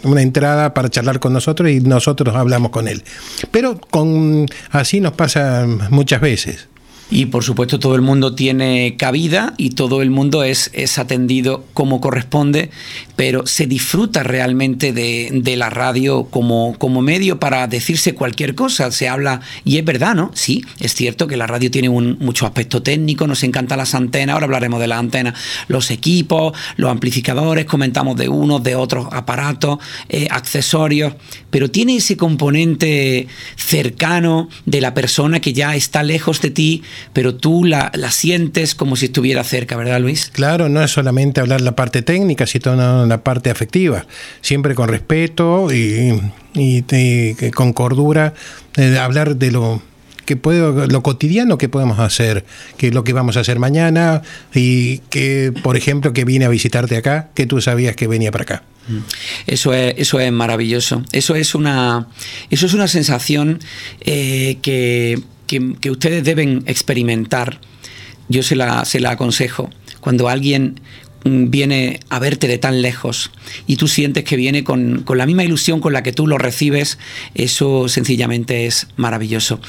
una 0.05 0.23
entrada 0.23 0.75
para 0.75 0.89
charlar 0.89 1.21
con 1.21 1.33
nosotros 1.33 1.71
y 1.71 1.81
nosotros 1.81 2.35
hablamos 2.37 2.71
con 2.71 2.89
él. 2.89 3.03
Pero 3.51 3.81
con, 3.91 4.47
así 4.71 5.01
nos 5.01 5.13
pasa 5.13 5.67
muchas 5.91 6.21
veces 6.21 6.69
y 7.13 7.27
por 7.27 7.45
supuesto 7.45 7.79
todo 7.79 7.95
el 7.95 8.01
mundo 8.01 8.35
tiene 8.35 8.97
cabida 8.97 9.53
y 9.59 9.71
todo 9.71 10.01
el 10.01 10.09
mundo 10.09 10.45
es, 10.45 10.71
es 10.73 10.99
atendido 10.99 11.63
como 11.75 12.01
corresponde, 12.01 12.71
pero 13.17 13.47
se 13.47 13.67
disfruta 13.67 14.23
realmente 14.23 14.95
de, 14.95 15.57
la 15.57 15.69
radio 15.69 16.25
como, 16.25 16.75
como 16.79 17.03
medio 17.03 17.39
para 17.39 17.67
decirse 17.67 18.15
cualquier 18.15 18.55
cosa. 18.55 18.91
Se 18.91 19.11
habla, 19.11 19.43
y 19.63 19.77
es 19.77 19.85
verdad, 19.85 20.15
¿no? 20.15 20.31
Sí, 20.33 20.65
es 20.81 20.95
cierto 20.95 21.27
que 21.27 21.37
la 21.37 21.47
radio 21.47 21.71
tiene 21.71 21.91
un, 21.91 22.17
mucho 22.19 22.47
aspecto 22.47 22.83
técnico, 22.83 23.27
nos 23.27 23.43
encantan 23.43 23.77
las 23.77 23.95
antenas, 23.95 24.33
ahora 24.33 24.47
hablaremos 24.47 24.81
de 24.81 24.87
las 24.87 24.99
antenas, 24.99 25.39
los 25.69 25.91
equipos, 25.91 26.57
los 26.77 26.91
amplificadores, 26.91 27.67
comentamos 27.67 28.17
de 28.17 28.31
unos, 28.31 28.63
de 28.63 28.75
otros 28.75 29.09
aparatos, 29.13 29.79
eh, 30.09 30.29
accesorios, 30.31 31.13
pero 31.51 31.71
tiene 31.71 31.97
ese 31.97 32.17
componente 32.17 33.29
cercano 33.57 34.49
de 34.65 34.81
la 34.81 34.95
persona 34.95 35.41
que 35.41 35.53
ya 35.53 35.77
está 35.77 36.03
lejos 36.03 36.41
de 36.41 36.51
ti, 36.51 36.83
pero 37.13 37.35
tú 37.35 37.65
la, 37.65 37.91
sientes 38.11 38.75
como 38.75 38.97
si 38.97 39.07
estuviera 39.07 39.45
cerca, 39.45 39.77
¿verdad, 39.77 40.01
Luis? 40.01 40.31
Claro, 40.33 40.69
no 40.69 40.83
es 40.83 40.91
solamente 40.91 41.41
hablar 41.41 41.61
la 41.61 41.77
parte 41.77 42.03
técnica, 42.03 42.47
sino 42.47 43.07
la 43.07 43.25
parte 43.25 43.51
afectiva, 43.51 44.07
siempre 44.41 44.75
con 44.75 44.89
respeto 44.89 45.69
y, 45.73 46.83
con 47.55 47.73
cordura, 47.73 48.35
eh, 48.77 48.99
hablar 48.99 49.37
de 49.37 49.51
lo 49.51 49.83
que 50.25 50.37
puedo, 50.37 50.87
lo 50.87 51.03
cotidiano 51.03 51.59
que 51.59 51.69
podemos 51.69 51.99
hacer, 51.99 52.45
que 52.77 52.89
es 52.89 52.95
lo 52.95 53.05
que 53.05 53.13
vamos 53.13 53.37
a 53.37 53.41
hacer 53.41 53.59
mañana 53.59 54.23
y 54.55 54.99
que, 55.11 55.53
por 55.63 55.77
ejemplo, 55.77 56.13
que 56.13 56.25
vine 56.25 56.45
a 56.45 56.49
visitarte 56.49 56.97
acá, 56.97 57.31
que 57.35 57.47
tú 57.47 57.61
sabías 57.61 57.97
que 57.97 58.07
venía 58.07 58.31
para 58.31 58.43
acá. 58.43 58.63
Mm. 58.89 58.99
Eso 59.47 59.75
es, 59.75 59.95
eso 59.99 60.21
es 60.21 60.33
maravilloso. 60.33 61.03
Eso 61.13 61.35
es 61.35 61.55
una, 61.55 62.07
eso 62.51 62.67
es 62.67 62.75
una 62.75 62.89
sensación 62.89 63.61
eh, 64.01 64.59
que 64.63 65.21
que, 65.81 65.91
ustedes 65.91 66.25
deben 66.25 66.63
experimentar, 66.67 67.61
yo 68.29 68.43
se 68.43 68.57
la, 68.57 68.85
se 68.85 69.01
la 69.01 69.11
aconsejo. 69.11 69.69
Cuando 70.01 70.29
alguien 70.29 70.81
mm, 71.25 71.51
viene 71.51 72.01
a 72.09 72.19
verte 72.19 72.49
de 72.49 72.59
tan 72.59 72.81
lejos 72.81 73.31
y 73.67 73.77
tú 73.77 73.89
sientes 73.89 74.25
que 74.25 74.37
viene 74.37 74.65
con, 74.65 75.05
la 75.15 75.27
misma 75.27 75.45
ilusión 75.45 75.81
con 75.81 75.93
la 75.93 76.03
que 76.03 76.13
tú 76.13 76.27
lo 76.27 76.39
recibes, 76.39 76.99
eso 77.35 77.89
sencillamente 77.89 78.67
es 78.67 78.89
maravilloso. 78.97 79.61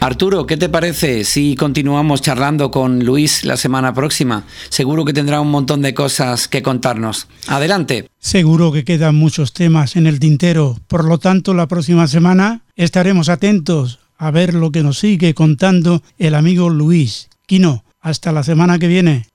Arturo, 0.00 0.46
¿qué 0.46 0.56
te 0.56 0.68
parece 0.68 1.24
si 1.24 1.56
continuamos 1.56 2.20
charlando 2.20 2.70
con 2.70 3.04
Luis 3.04 3.44
la 3.44 3.56
semana 3.56 3.94
próxima? 3.94 4.44
Seguro 4.68 5.04
que 5.04 5.12
tendrá 5.12 5.40
un 5.40 5.50
montón 5.50 5.80
de 5.82 5.94
cosas 5.94 6.48
que 6.48 6.62
contarnos. 6.62 7.26
Adelante. 7.46 8.08
Seguro 8.18 8.72
que 8.72 8.84
quedan 8.84 9.14
muchos 9.14 9.52
temas 9.54 9.96
en 9.96 10.06
el 10.06 10.20
tintero, 10.20 10.78
por 10.88 11.04
lo 11.04 11.18
tanto 11.18 11.54
la 11.54 11.68
próxima 11.68 12.06
semana 12.06 12.62
estaremos 12.76 13.28
atentos 13.28 13.98
a 14.20 14.30
ver 14.30 14.52
lo 14.52 14.70
que 14.70 14.82
nos 14.82 14.98
sigue 14.98 15.32
contando 15.34 16.02
el 16.18 16.34
amigo 16.34 16.68
Luis. 16.68 17.30
Quino, 17.46 17.84
hasta 18.00 18.32
la 18.32 18.42
semana 18.42 18.78
que 18.78 18.86
viene. 18.86 19.26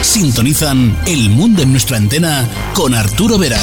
Sintonizan 0.00 0.96
El 1.06 1.28
Mundo 1.30 1.62
en 1.62 1.70
nuestra 1.70 1.98
antena 1.98 2.48
con 2.74 2.94
Arturo 2.94 3.38
Vera. 3.38 3.60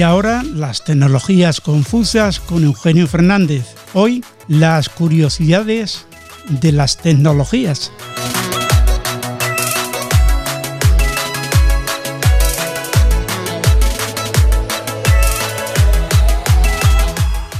Y 0.00 0.02
ahora 0.02 0.42
las 0.42 0.82
tecnologías 0.82 1.60
confusas 1.60 2.40
con 2.40 2.64
Eugenio 2.64 3.06
Fernández. 3.06 3.66
Hoy 3.92 4.24
las 4.48 4.88
curiosidades 4.88 6.06
de 6.48 6.72
las 6.72 6.96
tecnologías. 6.96 7.92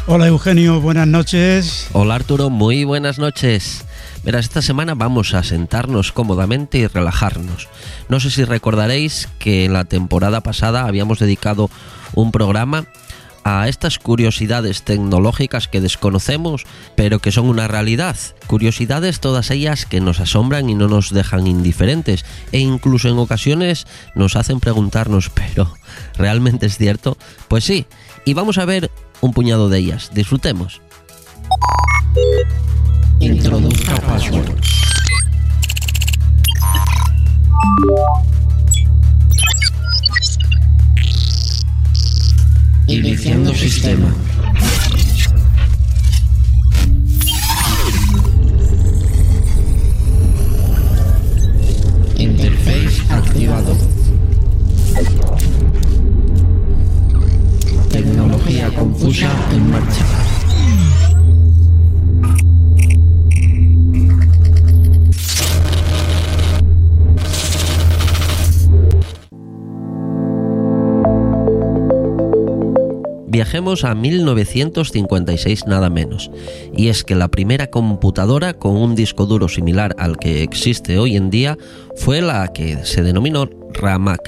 Hola 0.07 0.29
Eugenio, 0.29 0.81
buenas 0.81 1.09
noches. 1.09 1.89
Hola 1.93 2.15
Arturo, 2.15 2.49
muy 2.49 2.85
buenas 2.85 3.19
noches. 3.19 3.85
Verás, 4.25 4.47
esta 4.47 4.63
semana 4.63 4.95
vamos 4.95 5.35
a 5.35 5.43
sentarnos 5.43 6.13
cómodamente 6.13 6.79
y 6.79 6.87
relajarnos. 6.87 7.69
No 8.09 8.19
sé 8.19 8.31
si 8.31 8.45
recordaréis 8.45 9.29
que 9.39 9.67
en 9.67 9.75
la 9.75 9.85
temporada 9.85 10.41
pasada 10.41 10.87
habíamos 10.87 11.19
dedicado 11.19 11.69
un 12.15 12.33
programa 12.33 12.87
a 13.45 13.69
estas 13.69 13.99
curiosidades 13.99 14.83
tecnológicas 14.83 15.69
que 15.69 15.81
desconocemos, 15.81 16.65
pero 16.95 17.21
que 17.21 17.33
son 17.33 17.47
una 17.47 17.69
realidad. 17.69 18.17
Curiosidades 18.47 19.21
todas 19.21 19.51
ellas 19.51 19.87
que 19.87 20.01
nos 20.01 20.21
asombran 20.21 20.69
y 20.69 20.75
no 20.75 20.89
nos 20.89 21.13
dejan 21.13 21.47
indiferentes 21.47 22.25
e 22.53 22.59
incluso 22.59 23.09
en 23.09 23.19
ocasiones 23.19 23.87
nos 24.15 24.37
hacen 24.37 24.61
preguntarnos, 24.61 25.31
pero 25.31 25.73
¿realmente 26.17 26.67
es 26.67 26.77
cierto? 26.77 27.17
Pues 27.49 27.65
sí, 27.65 27.87
y 28.25 28.35
vamos 28.35 28.59
a 28.59 28.65
ver 28.65 28.91
un 29.21 29.33
puñado 29.33 29.69
de 29.69 29.79
ellas. 29.79 30.11
Disfrutemos. 30.13 30.81
Introduzca 33.21 33.97
password. 34.01 34.61
Iniciando 42.91 43.55
sistema. 43.55 44.13
Viajemos 73.51 73.83
a 73.83 73.97
1956 73.97 75.67
nada 75.67 75.91
menos, 75.91 76.31
y 76.73 76.87
es 76.87 77.03
que 77.03 77.17
la 77.17 77.27
primera 77.27 77.67
computadora 77.67 78.55
con 78.55 78.77
un 78.77 78.95
disco 78.95 79.27
duro 79.27 79.49
similar 79.49 79.93
al 79.99 80.19
que 80.19 80.45
existe 80.45 81.01
hoy 81.01 81.17
en 81.17 81.31
día 81.31 81.59
fue 81.97 82.21
la 82.23 82.53
que 82.53 82.85
se 82.85 83.03
denominó 83.03 83.51
RAMAC, 83.73 84.21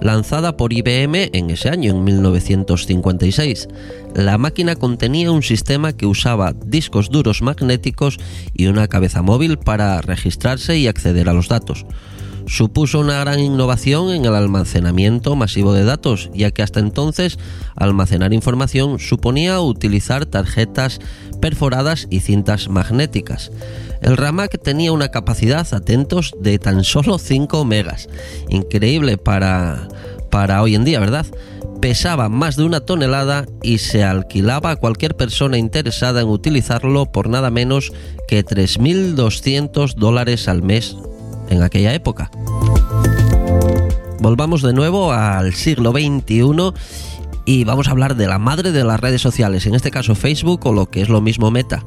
lanzada 0.00 0.56
por 0.56 0.72
IBM 0.72 1.28
en 1.34 1.50
ese 1.50 1.68
año, 1.68 1.90
en 1.90 2.04
1956. 2.04 3.68
La 4.14 4.38
máquina 4.38 4.76
contenía 4.76 5.30
un 5.30 5.42
sistema 5.42 5.92
que 5.92 6.06
usaba 6.06 6.54
discos 6.54 7.10
duros 7.10 7.42
magnéticos 7.42 8.16
y 8.54 8.68
una 8.68 8.88
cabeza 8.88 9.20
móvil 9.20 9.58
para 9.58 10.00
registrarse 10.00 10.78
y 10.78 10.86
acceder 10.86 11.28
a 11.28 11.34
los 11.34 11.48
datos 11.48 11.84
supuso 12.46 13.00
una 13.00 13.20
gran 13.20 13.40
innovación 13.40 14.10
en 14.10 14.24
el 14.24 14.34
almacenamiento 14.34 15.36
masivo 15.36 15.72
de 15.72 15.84
datos, 15.84 16.30
ya 16.34 16.50
que 16.50 16.62
hasta 16.62 16.80
entonces 16.80 17.38
almacenar 17.76 18.32
información 18.32 18.98
suponía 18.98 19.60
utilizar 19.60 20.26
tarjetas 20.26 21.00
perforadas 21.40 22.06
y 22.10 22.20
cintas 22.20 22.68
magnéticas. 22.68 23.50
El 24.02 24.16
RAMAC 24.16 24.60
tenía 24.62 24.92
una 24.92 25.08
capacidad, 25.08 25.66
atentos, 25.72 26.34
de 26.40 26.58
tan 26.58 26.84
solo 26.84 27.18
5 27.18 27.64
megas. 27.64 28.08
Increíble 28.48 29.16
para, 29.16 29.88
para 30.30 30.62
hoy 30.62 30.74
en 30.74 30.84
día, 30.84 31.00
¿verdad? 31.00 31.26
pesaba 31.80 32.30
más 32.30 32.56
de 32.56 32.64
una 32.64 32.80
tonelada 32.80 33.44
y 33.62 33.76
se 33.76 34.04
alquilaba 34.04 34.70
a 34.70 34.76
cualquier 34.76 35.16
persona 35.16 35.58
interesada 35.58 36.22
en 36.22 36.28
utilizarlo 36.28 37.12
por 37.12 37.28
nada 37.28 37.50
menos 37.50 37.92
que 38.26 38.42
3.200 38.42 39.94
dólares 39.94 40.48
al 40.48 40.62
mes 40.62 40.96
en 41.54 41.62
aquella 41.62 41.94
época. 41.94 42.30
Volvamos 44.20 44.62
de 44.62 44.72
nuevo 44.72 45.12
al 45.12 45.54
siglo 45.54 45.92
XXI 45.92 46.72
y 47.44 47.64
vamos 47.64 47.88
a 47.88 47.90
hablar 47.90 48.16
de 48.16 48.26
la 48.26 48.38
madre 48.38 48.72
de 48.72 48.84
las 48.84 49.00
redes 49.00 49.20
sociales, 49.20 49.66
en 49.66 49.74
este 49.74 49.90
caso 49.90 50.14
Facebook 50.14 50.64
o 50.66 50.72
lo 50.72 50.90
que 50.90 51.02
es 51.02 51.08
lo 51.08 51.20
mismo 51.20 51.50
Meta. 51.50 51.84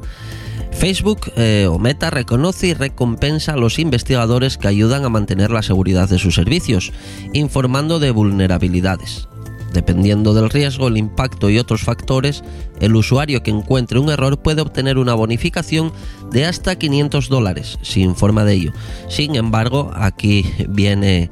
Facebook 0.72 1.32
eh, 1.36 1.68
o 1.70 1.80
Meta 1.80 2.12
reconoce 2.12 2.68
y 2.68 2.74
recompensa 2.74 3.54
a 3.54 3.58
los 3.58 3.80
investigadores 3.80 4.58
que 4.58 4.68
ayudan 4.68 5.04
a 5.04 5.10
mantener 5.10 5.50
la 5.50 5.64
seguridad 5.64 6.08
de 6.08 6.20
sus 6.20 6.36
servicios, 6.36 6.94
informando 7.34 8.00
de 8.00 8.12
vulnerabilidades. 8.12 9.28
Dependiendo 9.74 10.34
del 10.34 10.50
riesgo, 10.50 10.88
el 10.88 10.98
impacto 10.98 11.50
y 11.50 11.60
otros 11.60 11.82
factores, 11.82 12.44
el 12.80 12.96
usuario 12.96 13.44
que 13.44 13.52
encuentre 13.52 14.00
un 14.00 14.10
error 14.10 14.42
puede 14.42 14.62
obtener 14.62 14.98
una 14.98 15.14
bonificación 15.14 15.92
de 16.32 16.46
hasta 16.46 16.78
500 16.78 17.30
dólares 17.30 17.78
si 17.82 18.02
informa 18.02 18.44
de 18.44 18.54
ello. 18.54 18.72
Sin 19.10 19.36
embargo, 19.36 19.92
aquí 19.94 20.46
viene 20.70 21.30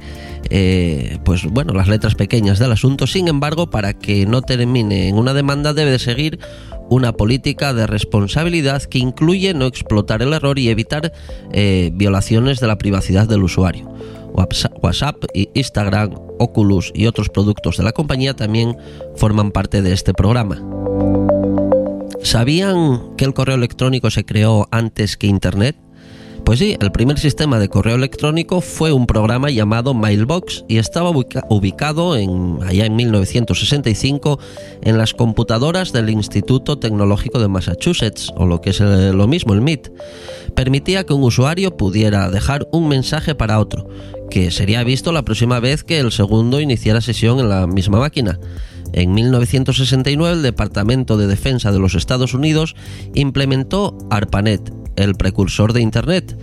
eh, 0.50 1.18
pues 1.24 1.44
bueno, 1.44 1.72
las 1.72 1.88
letras 1.88 2.14
pequeñas 2.14 2.58
del 2.58 2.72
asunto. 2.72 3.06
Sin 3.06 3.28
embargo, 3.28 3.70
para 3.70 3.94
que 3.94 4.26
no 4.26 4.42
termine 4.42 5.08
en 5.08 5.18
una 5.18 5.34
demanda 5.34 5.72
debe 5.72 5.90
de 5.90 5.98
seguir 5.98 6.38
una 6.88 7.12
política 7.12 7.74
de 7.74 7.86
responsabilidad 7.86 8.82
que 8.82 8.98
incluye 8.98 9.54
no 9.54 9.66
explotar 9.66 10.22
el 10.22 10.32
error 10.32 10.58
y 10.58 10.68
evitar 10.68 11.12
eh, 11.52 11.90
violaciones 11.94 12.60
de 12.60 12.66
la 12.68 12.78
privacidad 12.78 13.26
del 13.26 13.42
usuario. 13.42 13.92
WhatsApp, 14.36 15.24
Instagram, 15.54 16.14
Oculus 16.38 16.92
y 16.94 17.06
otros 17.06 17.28
productos 17.28 17.76
de 17.78 17.84
la 17.84 17.92
compañía 17.92 18.34
también 18.34 18.76
forman 19.16 19.50
parte 19.50 19.82
de 19.82 19.92
este 19.92 20.12
programa. 20.12 20.62
¿Sabían 22.22 23.14
que 23.16 23.24
el 23.24 23.34
correo 23.34 23.56
electrónico 23.56 24.10
se 24.10 24.24
creó 24.24 24.68
antes 24.70 25.16
que 25.16 25.26
Internet? 25.26 25.76
Pues 26.46 26.60
sí, 26.60 26.76
el 26.80 26.92
primer 26.92 27.18
sistema 27.18 27.58
de 27.58 27.68
correo 27.68 27.96
electrónico 27.96 28.60
fue 28.60 28.92
un 28.92 29.08
programa 29.08 29.50
llamado 29.50 29.94
Mailbox 29.94 30.64
y 30.68 30.76
estaba 30.78 31.10
ubicado 31.10 32.16
en, 32.16 32.60
allá 32.62 32.86
en 32.86 32.94
1965 32.94 34.38
en 34.82 34.96
las 34.96 35.12
computadoras 35.12 35.92
del 35.92 36.08
Instituto 36.08 36.78
Tecnológico 36.78 37.40
de 37.40 37.48
Massachusetts, 37.48 38.32
o 38.36 38.46
lo 38.46 38.60
que 38.60 38.70
es 38.70 38.80
eh, 38.80 39.12
lo 39.12 39.26
mismo, 39.26 39.54
el 39.54 39.60
MIT. 39.60 39.88
Permitía 40.54 41.04
que 41.04 41.14
un 41.14 41.24
usuario 41.24 41.76
pudiera 41.76 42.30
dejar 42.30 42.68
un 42.70 42.86
mensaje 42.86 43.34
para 43.34 43.58
otro, 43.58 43.88
que 44.30 44.52
sería 44.52 44.84
visto 44.84 45.10
la 45.10 45.24
próxima 45.24 45.58
vez 45.58 45.82
que 45.82 45.98
el 45.98 46.12
segundo 46.12 46.60
iniciara 46.60 47.00
sesión 47.00 47.40
en 47.40 47.48
la 47.48 47.66
misma 47.66 47.98
máquina. 47.98 48.38
En 48.92 49.14
1969 49.14 50.36
el 50.36 50.42
Departamento 50.44 51.16
de 51.16 51.26
Defensa 51.26 51.72
de 51.72 51.80
los 51.80 51.96
Estados 51.96 52.34
Unidos 52.34 52.76
implementó 53.14 53.98
ARPANET, 54.10 54.85
el 54.96 55.14
precursor 55.14 55.72
de 55.72 55.80
Internet. 55.80 56.36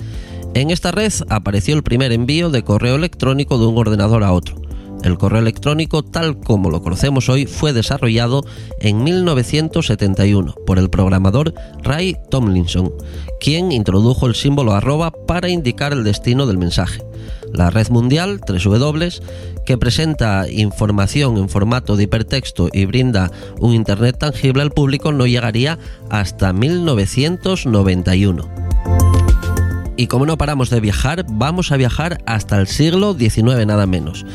En 0.54 0.70
esta 0.70 0.92
red 0.92 1.12
apareció 1.30 1.76
el 1.76 1.84
primer 1.84 2.12
envío 2.12 2.50
de 2.50 2.64
correo 2.64 2.96
electrónico 2.96 3.58
de 3.58 3.66
un 3.66 3.78
ordenador 3.78 4.24
a 4.24 4.34
otro. 4.34 4.62
El 5.04 5.18
correo 5.18 5.42
electrónico 5.42 6.02
tal 6.02 6.40
como 6.40 6.70
lo 6.70 6.82
conocemos 6.82 7.28
hoy 7.28 7.46
fue 7.46 7.74
desarrollado 7.74 8.46
en 8.80 9.04
1971 9.04 10.56
por 10.66 10.80
el 10.80 10.90
programador 10.90 11.54
Ray 11.82 12.16
Tomlinson, 12.30 12.94
quien 13.42 13.74
introdujo 13.74 14.28
el 14.28 14.36
símbolo 14.36 14.72
arroba 14.72 15.12
para 15.12 15.50
indicar 15.50 15.92
el 15.92 16.06
destino 16.06 16.46
del 16.46 16.58
mensaje. 16.58 17.04
La 17.54 17.70
red 17.70 17.90
mundial, 17.90 18.42
3W, 18.42 19.22
que 19.66 19.78
presenta 19.78 20.50
información 20.50 21.38
en 21.38 21.50
formato 21.50 21.96
de 21.96 22.04
hipertexto 22.04 22.68
y 22.74 22.86
brinda 22.86 23.32
un 23.60 23.74
Internet 23.74 24.18
tangible 24.18 24.64
al 24.64 24.72
público, 24.72 25.12
no 25.12 25.28
llegaría 25.28 25.78
hasta 26.10 26.52
1991. 26.52 28.50
Y 29.96 30.08
como 30.08 30.26
no 30.26 30.38
paramos 30.38 30.72
de 30.72 30.80
viajar, 30.80 31.26
vamos 31.30 31.72
a 31.72 31.78
viajar 31.78 32.18
hasta 32.26 32.60
el 32.60 32.66
siglo 32.68 33.14
XIX 33.14 33.66
nada 33.68 33.86
menos. 33.86 34.26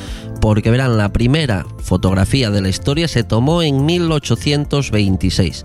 Porque 0.40 0.70
verán, 0.70 0.96
la 0.96 1.12
primera 1.12 1.66
fotografía 1.78 2.50
de 2.50 2.60
la 2.60 2.68
historia 2.68 3.08
se 3.08 3.24
tomó 3.24 3.62
en 3.62 3.84
1826, 3.84 5.64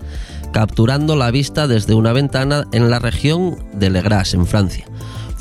capturando 0.52 1.14
la 1.14 1.30
vista 1.30 1.68
desde 1.68 1.94
una 1.94 2.12
ventana 2.12 2.64
en 2.72 2.90
la 2.90 2.98
región 2.98 3.56
de 3.72 3.90
Le 3.90 4.02
Gras, 4.02 4.34
en 4.34 4.46
Francia. 4.46 4.84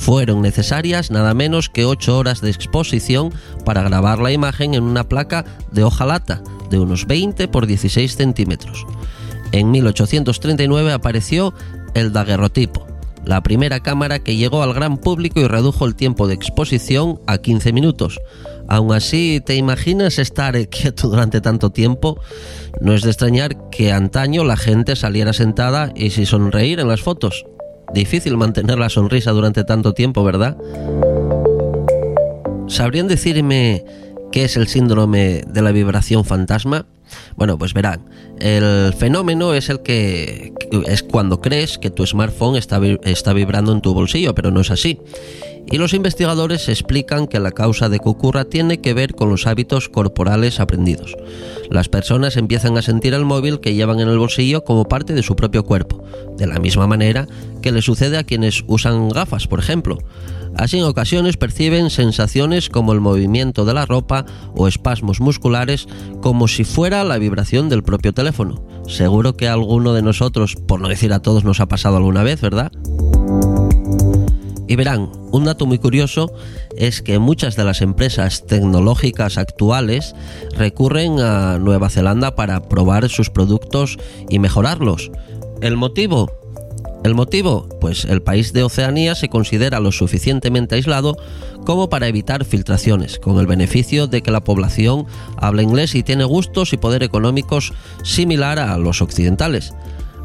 Fueron 0.03 0.41
necesarias 0.41 1.11
nada 1.11 1.33
menos 1.33 1.69
que 1.69 1.85
8 1.85 2.17
horas 2.17 2.41
de 2.41 2.49
exposición 2.49 3.33
para 3.63 3.83
grabar 3.83 4.19
la 4.19 4.33
imagen 4.33 4.73
en 4.73 4.83
una 4.83 5.07
placa 5.07 5.45
de 5.71 5.85
hojalata 5.85 6.43
de 6.69 6.77
unos 6.77 7.07
20 7.07 7.47
por 7.47 7.67
16 7.67 8.13
centímetros. 8.13 8.85
En 9.53 9.71
1839 9.71 10.91
apareció 10.91 11.53
el 11.93 12.11
daguerrotipo, 12.11 12.85
la 13.23 13.41
primera 13.43 13.79
cámara 13.79 14.19
que 14.19 14.35
llegó 14.35 14.61
al 14.61 14.73
gran 14.73 14.97
público 14.97 15.39
y 15.39 15.47
redujo 15.47 15.85
el 15.85 15.95
tiempo 15.95 16.27
de 16.27 16.33
exposición 16.33 17.21
a 17.25 17.37
15 17.37 17.71
minutos. 17.71 18.19
Aún 18.67 18.91
así, 18.91 19.41
¿te 19.45 19.55
imaginas 19.55 20.19
estar 20.19 20.67
quieto 20.67 21.07
durante 21.07 21.39
tanto 21.39 21.69
tiempo? 21.69 22.19
No 22.81 22.93
es 22.93 23.03
de 23.03 23.11
extrañar 23.11 23.69
que 23.69 23.93
antaño 23.93 24.43
la 24.43 24.57
gente 24.57 24.97
saliera 24.97 25.31
sentada 25.31 25.93
y 25.95 26.09
sin 26.09 26.25
sonreír 26.25 26.81
en 26.81 26.89
las 26.89 27.01
fotos. 27.01 27.45
Difícil 27.93 28.37
mantener 28.37 28.79
la 28.79 28.89
sonrisa 28.89 29.31
durante 29.31 29.63
tanto 29.63 29.93
tiempo, 29.93 30.23
¿verdad? 30.23 30.57
¿Sabrían 32.67 33.07
decirme 33.07 33.85
qué 34.31 34.45
es 34.45 34.57
el 34.57 34.67
síndrome 34.67 35.43
de 35.47 35.61
la 35.61 35.71
vibración 35.71 36.25
fantasma? 36.25 36.87
Bueno, 37.35 37.57
pues 37.57 37.73
verán, 37.73 38.01
el 38.39 38.93
fenómeno 38.93 39.53
es 39.53 39.69
el 39.69 39.81
que 39.81 40.53
es 40.87 41.03
cuando 41.03 41.39
crees 41.39 41.77
que 41.77 41.91
tu 41.91 42.05
smartphone 42.05 42.55
está, 42.55 42.81
está 43.03 43.33
vibrando 43.33 43.71
en 43.71 43.81
tu 43.81 43.93
bolsillo, 43.93 44.33
pero 44.33 44.49
no 44.49 44.61
es 44.61 44.71
así. 44.71 44.99
Y 45.71 45.77
los 45.77 45.93
investigadores 45.93 46.69
explican 46.69 47.27
que 47.27 47.39
la 47.39 47.51
causa 47.51 47.89
de 47.89 47.99
que 47.99 48.45
tiene 48.45 48.79
que 48.79 48.93
ver 48.93 49.15
con 49.15 49.29
los 49.29 49.47
hábitos 49.47 49.89
corporales 49.89 50.59
aprendidos. 50.59 51.15
Las 51.69 51.89
personas 51.89 52.37
empiezan 52.37 52.77
a 52.77 52.81
sentir 52.81 53.13
el 53.13 53.25
móvil 53.25 53.59
que 53.59 53.73
llevan 53.73 53.99
en 53.99 54.09
el 54.09 54.19
bolsillo 54.19 54.63
como 54.63 54.85
parte 54.85 55.13
de 55.13 55.23
su 55.23 55.35
propio 55.35 55.63
cuerpo, 55.63 56.03
de 56.37 56.47
la 56.47 56.59
misma 56.59 56.87
manera 56.87 57.27
que 57.61 57.71
le 57.71 57.81
sucede 57.81 58.17
a 58.17 58.23
quienes 58.23 58.63
usan 58.67 59.09
gafas, 59.09 59.47
por 59.47 59.59
ejemplo. 59.59 59.97
Así 60.55 60.77
en 60.77 60.83
ocasiones 60.83 61.37
perciben 61.37 61.89
sensaciones 61.89 62.69
como 62.69 62.93
el 62.93 63.01
movimiento 63.01 63.65
de 63.65 63.73
la 63.73 63.85
ropa 63.85 64.25
o 64.55 64.67
espasmos 64.67 65.19
musculares 65.19 65.87
como 66.21 66.47
si 66.47 66.63
fuera 66.63 67.03
la 67.03 67.17
vibración 67.17 67.69
del 67.69 67.83
propio 67.83 68.13
teléfono. 68.13 68.63
Seguro 68.87 69.35
que 69.35 69.47
a 69.47 69.53
alguno 69.53 69.93
de 69.93 70.03
nosotros, 70.03 70.55
por 70.55 70.79
no 70.79 70.89
decir 70.89 71.13
a 71.13 71.21
todos, 71.21 71.43
nos 71.43 71.59
ha 71.59 71.67
pasado 71.67 71.97
alguna 71.97 72.21
vez, 72.21 72.41
¿verdad? 72.41 72.71
Y 74.67 74.75
verán, 74.75 75.11
un 75.31 75.45
dato 75.45 75.65
muy 75.65 75.77
curioso 75.77 76.31
es 76.77 77.01
que 77.01 77.19
muchas 77.19 77.55
de 77.55 77.65
las 77.65 77.81
empresas 77.81 78.45
tecnológicas 78.47 79.37
actuales 79.37 80.15
recurren 80.55 81.19
a 81.19 81.57
Nueva 81.59 81.89
Zelanda 81.89 82.35
para 82.35 82.69
probar 82.69 83.09
sus 83.09 83.29
productos 83.29 83.97
y 84.29 84.39
mejorarlos. 84.39 85.11
¿El 85.61 85.75
motivo? 85.75 86.31
¿El 87.03 87.15
motivo? 87.15 87.67
Pues 87.81 88.05
el 88.05 88.21
país 88.21 88.53
de 88.53 88.63
Oceanía 88.63 89.15
se 89.15 89.27
considera 89.27 89.81
lo 89.81 89.91
suficientemente 89.91 90.75
aislado 90.75 91.17
como 91.65 91.89
para 91.89 92.07
evitar 92.07 92.45
filtraciones, 92.45 93.19
con 93.19 93.39
el 93.39 93.47
beneficio 93.47 94.07
de 94.07 94.21
que 94.21 94.31
la 94.31 94.45
población 94.45 95.05
habla 95.35 95.63
inglés 95.63 95.95
y 95.95 96.03
tiene 96.03 96.23
gustos 96.23 96.71
y 96.71 96.77
poder 96.77 97.03
económicos 97.03 97.73
similar 98.03 98.57
a 98.59 98.77
los 98.77 99.01
occidentales. 99.01 99.73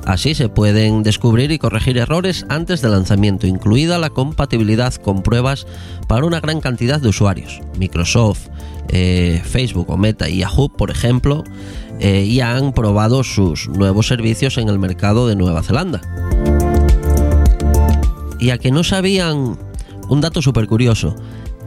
Así 0.04 0.34
se 0.34 0.48
pueden 0.48 1.02
descubrir 1.02 1.50
y 1.52 1.58
corregir 1.58 1.98
errores 1.98 2.46
antes 2.48 2.80
del 2.80 2.92
lanzamiento, 2.92 3.46
incluida 3.46 3.98
la 3.98 4.10
compatibilidad 4.10 4.94
con 4.94 5.22
pruebas 5.22 5.66
para 6.06 6.24
una 6.24 6.40
gran 6.40 6.60
cantidad 6.60 7.00
de 7.00 7.08
usuarios. 7.08 7.60
Microsoft, 7.78 8.48
eh, 8.88 9.42
Facebook 9.44 9.90
o 9.90 9.96
Meta 9.96 10.28
y 10.28 10.38
Yahoo, 10.38 10.70
por 10.70 10.90
ejemplo, 10.90 11.44
eh, 12.00 12.26
ya 12.32 12.56
han 12.56 12.72
probado 12.72 13.22
sus 13.24 13.68
nuevos 13.68 14.06
servicios 14.06 14.56
en 14.56 14.68
el 14.68 14.78
mercado 14.78 15.26
de 15.28 15.36
Nueva 15.36 15.62
Zelanda 15.62 16.00
y 18.38 18.50
a 18.50 18.58
que 18.58 18.70
no 18.70 18.84
sabían 18.84 19.58
un 20.08 20.20
dato 20.20 20.40
súper 20.40 20.66
curioso, 20.66 21.16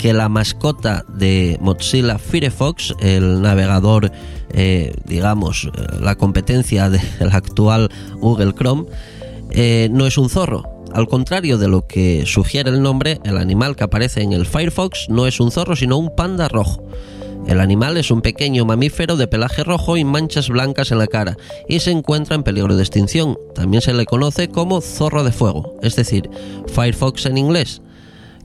que 0.02 0.14
la 0.14 0.30
mascota 0.30 1.06
de 1.08 1.60
Mozilla 1.62 2.18
Firefox, 2.18 2.96
el 3.02 3.40
navegador, 3.44 4.12
eh, 4.52 4.96
digamos, 5.06 5.66
eh, 5.66 5.98
la 6.02 6.16
competencia 6.16 6.90
del 6.90 7.02
actual 7.32 7.88
Google 8.16 8.56
Chrome, 8.56 8.86
eh, 9.52 9.90
no 9.92 10.08
es 10.08 10.18
un 10.18 10.28
zorro. 10.28 10.64
Al 10.92 11.08
contrario 11.08 11.60
de 11.60 11.68
lo 11.68 11.86
que 11.86 12.24
sugiere 12.26 12.72
el 12.72 12.82
nombre, 12.82 13.20
el 13.26 13.38
animal 13.38 13.76
que 13.76 13.84
aparece 13.84 14.24
en 14.24 14.34
el 14.34 14.48
Firefox 14.48 15.08
no 15.10 15.28
es 15.28 15.40
un 15.40 15.52
zorro, 15.52 15.76
sino 15.76 15.98
un 15.98 16.16
panda 16.16 16.48
rojo. 16.48 16.84
El 17.46 17.60
animal 17.60 17.96
es 17.98 18.10
un 18.10 18.22
pequeño 18.22 18.66
mamífero 18.66 19.18
de 19.18 19.28
pelaje 19.28 19.64
rojo 19.64 19.98
y 19.98 20.04
manchas 20.04 20.50
blancas 20.50 20.92
en 20.92 20.98
la 20.98 21.08
cara 21.08 21.38
y 21.70 21.80
se 21.80 21.92
encuentra 21.92 22.36
en 22.36 22.42
peligro 22.42 22.76
de 22.76 22.82
extinción. 22.82 23.38
También 23.54 23.82
se 23.82 23.94
le 23.94 24.08
conoce 24.08 24.48
como 24.48 24.82
zorro 24.82 25.24
de 25.24 25.32
fuego, 25.32 25.76
es 25.84 25.96
decir, 25.96 26.28
Firefox 26.74 27.28
en 27.28 27.38
inglés. 27.38 27.84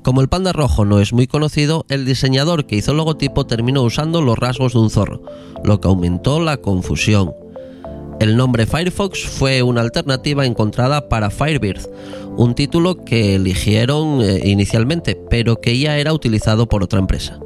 Como 0.06 0.20
el 0.20 0.28
panda 0.28 0.52
rojo 0.52 0.84
no 0.84 1.00
es 1.00 1.12
muy 1.12 1.26
conocido, 1.26 1.84
el 1.88 2.04
diseñador 2.04 2.66
que 2.66 2.76
hizo 2.76 2.92
el 2.92 2.98
logotipo 2.98 3.44
terminó 3.44 3.82
usando 3.82 4.22
los 4.22 4.38
rasgos 4.38 4.74
de 4.74 4.78
un 4.78 4.88
zorro, 4.88 5.20
lo 5.64 5.80
que 5.80 5.88
aumentó 5.88 6.38
la 6.38 6.58
confusión. 6.58 7.32
El 8.20 8.36
nombre 8.36 8.66
Firefox 8.66 9.24
fue 9.24 9.64
una 9.64 9.80
alternativa 9.80 10.46
encontrada 10.46 11.08
para 11.08 11.30
Firebird, 11.30 11.80
un 12.36 12.54
título 12.54 13.04
que 13.04 13.34
eligieron 13.34 14.22
eh, 14.22 14.42
inicialmente, 14.44 15.20
pero 15.28 15.60
que 15.60 15.76
ya 15.76 15.98
era 15.98 16.12
utilizado 16.12 16.68
por 16.68 16.84
otra 16.84 17.00
empresa. 17.00 17.40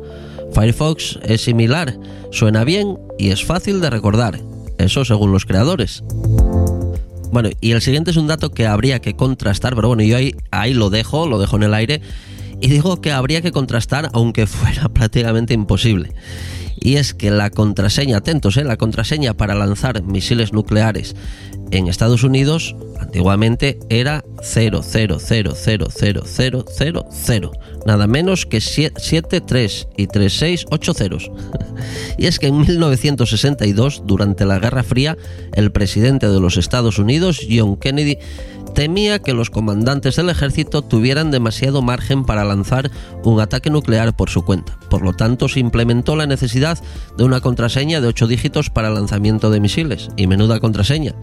Firefox 0.53 1.19
es 1.23 1.41
similar, 1.41 1.99
suena 2.31 2.65
bien 2.65 2.99
y 3.19 3.31
es 3.31 3.43
fácil 3.43 3.81
de 3.81 3.89
recordar, 3.89 4.39
eso 4.77 5.07
según 5.07 5.33
los 5.33 5.47
creadores. 5.47 6.05
Bueno, 7.33 7.49
y 7.63 7.71
el 7.71 7.81
siguiente 7.81 8.11
es 8.11 8.19
un 8.19 8.27
dato 8.27 8.51
que 8.51 8.67
habría 8.67 8.99
que 8.99 9.17
contrastar, 9.17 9.75
pero 9.75 9.89
bueno, 9.89 10.03
yo 10.03 10.19
ahí, 10.19 10.35
ahí 10.51 10.75
lo 10.75 10.91
dejo, 10.91 11.27
lo 11.27 11.39
dejo 11.39 11.57
en 11.57 11.63
el 11.63 11.73
aire, 11.73 12.03
y 12.61 12.69
digo 12.69 13.01
que 13.01 13.13
habría 13.13 13.43
que 13.43 13.53
contrastar 13.53 14.11
aunque 14.13 14.47
fuera 14.47 14.89
prácticamente 14.93 15.55
imposible 15.55 16.13
y 16.81 16.97
es 16.97 17.15
que 17.15 17.31
la 17.31 17.51
contraseña, 17.51 18.17
atentos, 18.17 18.57
¿eh? 18.57 18.65
la 18.65 18.79
contraseña 18.79 19.35
para 19.35 19.55
lanzar 19.55 20.03
misiles 20.03 20.55
nucleares 20.55 21.15
en 21.71 21.87
Estados 21.87 22.25
Unidos 22.25 22.75
antiguamente 22.99 23.79
era 23.91 24.25
0000000, 24.43 25.55
nada 27.87 28.07
menos 28.07 28.47
que 28.47 28.61
73 28.61 29.89
y 29.97 30.07
36 30.07 30.67
8 30.71 30.95
ceros. 30.95 31.31
y 32.19 32.27
es 32.27 32.39
que 32.39 32.49
en 32.49 32.61
1962, 32.61 34.03
durante 34.07 34.45
la 34.45 34.59
Guerra 34.59 34.83
Fría, 34.83 35.17
el 35.55 35.73
presidente 35.73 36.29
de 36.29 36.41
los 36.41 36.57
Estados 36.57 36.99
Unidos, 36.99 37.47
John 37.51 37.77
Kennedy, 37.77 38.19
temía 38.75 39.19
que 39.19 39.35
los 39.35 39.51
comandantes 39.51 40.17
del 40.17 40.31
ejército 40.31 40.83
tuvieran 40.83 41.31
demasiado 41.31 41.83
margen 41.83 42.25
para 42.25 42.45
lanzar 42.45 42.91
un 43.25 43.41
ataque 43.41 43.71
nuclear 43.71 44.15
por 44.15 44.31
su 44.31 44.45
cuenta. 44.45 44.79
Por 44.89 45.03
lo 45.03 45.13
tanto, 45.13 45.49
se 45.49 45.61
implementó 45.61 46.17
la 46.17 46.27
necesidad 46.27 46.79
de 47.17 47.25
una 47.25 47.41
contraseña 47.41 48.01
de 48.01 48.09
8 48.09 48.27
dígitos 48.27 48.71
para 48.71 48.91
lanzamiento 48.91 49.51
de 49.51 49.61
misiles. 49.61 50.09
Y 50.17 50.27
menuda 50.27 50.61
contraseña. 50.61 51.15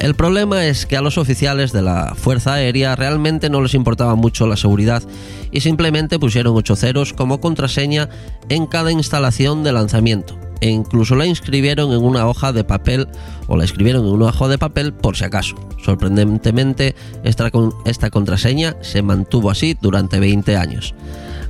El 0.00 0.14
problema 0.14 0.64
es 0.66 0.86
que 0.86 0.96
a 0.96 1.00
los 1.00 1.18
oficiales 1.18 1.72
de 1.72 1.82
la 1.82 2.14
Fuerza 2.14 2.54
Aérea 2.54 2.94
realmente 2.94 3.50
no 3.50 3.60
les 3.60 3.74
importaba 3.74 4.14
mucho 4.14 4.46
la 4.46 4.56
seguridad 4.56 5.02
y 5.50 5.60
simplemente 5.60 6.18
pusieron 6.18 6.56
8 6.56 6.76
ceros 6.76 7.12
como 7.12 7.40
contraseña 7.40 8.08
en 8.48 8.66
cada 8.66 8.92
instalación 8.92 9.64
de 9.64 9.72
lanzamiento 9.72 10.38
e 10.60 10.70
incluso 10.70 11.14
la 11.14 11.26
inscribieron 11.26 11.92
en 11.92 12.02
una 12.02 12.26
hoja 12.26 12.52
de 12.52 12.64
papel 12.64 13.08
o 13.46 13.56
la 13.56 13.64
escribieron 13.64 14.04
en 14.04 14.12
una 14.12 14.26
hoja 14.26 14.48
de 14.48 14.58
papel 14.58 14.92
por 14.92 15.16
si 15.16 15.24
acaso. 15.24 15.56
Sorprendentemente, 15.84 16.94
esta, 17.24 17.50
esta 17.84 18.10
contraseña 18.10 18.76
se 18.80 19.02
mantuvo 19.02 19.50
así 19.50 19.76
durante 19.80 20.20
20 20.20 20.56
años. 20.56 20.94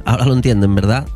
Ahora 0.04 0.26
lo 0.26 0.34
entienden, 0.34 0.74
¿verdad? 0.74 1.06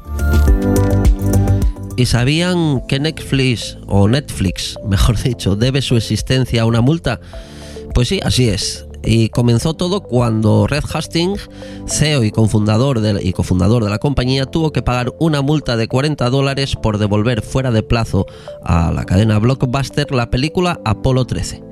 ¿Y 1.96 2.06
sabían 2.06 2.80
que 2.86 2.98
Netflix, 2.98 3.76
o 3.86 4.08
Netflix, 4.08 4.76
mejor 4.88 5.20
dicho, 5.22 5.56
debe 5.56 5.82
su 5.82 5.96
existencia 5.96 6.62
a 6.62 6.66
una 6.66 6.80
multa? 6.80 7.20
Pues 7.94 8.08
sí, 8.08 8.20
así 8.22 8.48
es. 8.48 8.86
Y 9.04 9.28
comenzó 9.28 9.74
todo 9.74 10.00
cuando 10.00 10.66
Red 10.66 10.84
Hastings, 10.92 11.50
CEO 11.86 12.22
y 12.22 12.30
cofundador, 12.30 13.00
de, 13.00 13.20
y 13.22 13.32
cofundador 13.32 13.84
de 13.84 13.90
la 13.90 13.98
compañía, 13.98 14.46
tuvo 14.46 14.72
que 14.72 14.80
pagar 14.80 15.12
una 15.18 15.42
multa 15.42 15.76
de 15.76 15.88
40 15.88 16.30
dólares 16.30 16.76
por 16.76 16.98
devolver 16.98 17.42
fuera 17.42 17.72
de 17.72 17.82
plazo 17.82 18.26
a 18.64 18.92
la 18.92 19.04
cadena 19.04 19.38
Blockbuster 19.38 20.12
la 20.12 20.30
película 20.30 20.80
Apolo 20.84 21.26
13. 21.26 21.62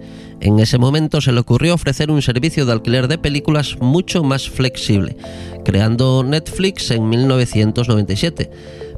En 0.41 0.59
ese 0.59 0.79
momento 0.79 1.21
se 1.21 1.33
le 1.33 1.41
ocurrió 1.41 1.75
ofrecer 1.75 2.11
un 2.11 2.23
servicio 2.23 2.67
de 2.67 2.73
alquiler 2.73 3.09
de 3.09 3.19
películas 3.19 3.77
mucho 3.81 4.25
más 4.25 4.49
flexible, 4.49 5.17
creando 5.65 6.25
Netflix 6.25 6.91
en 6.91 7.09
1997 7.09 8.51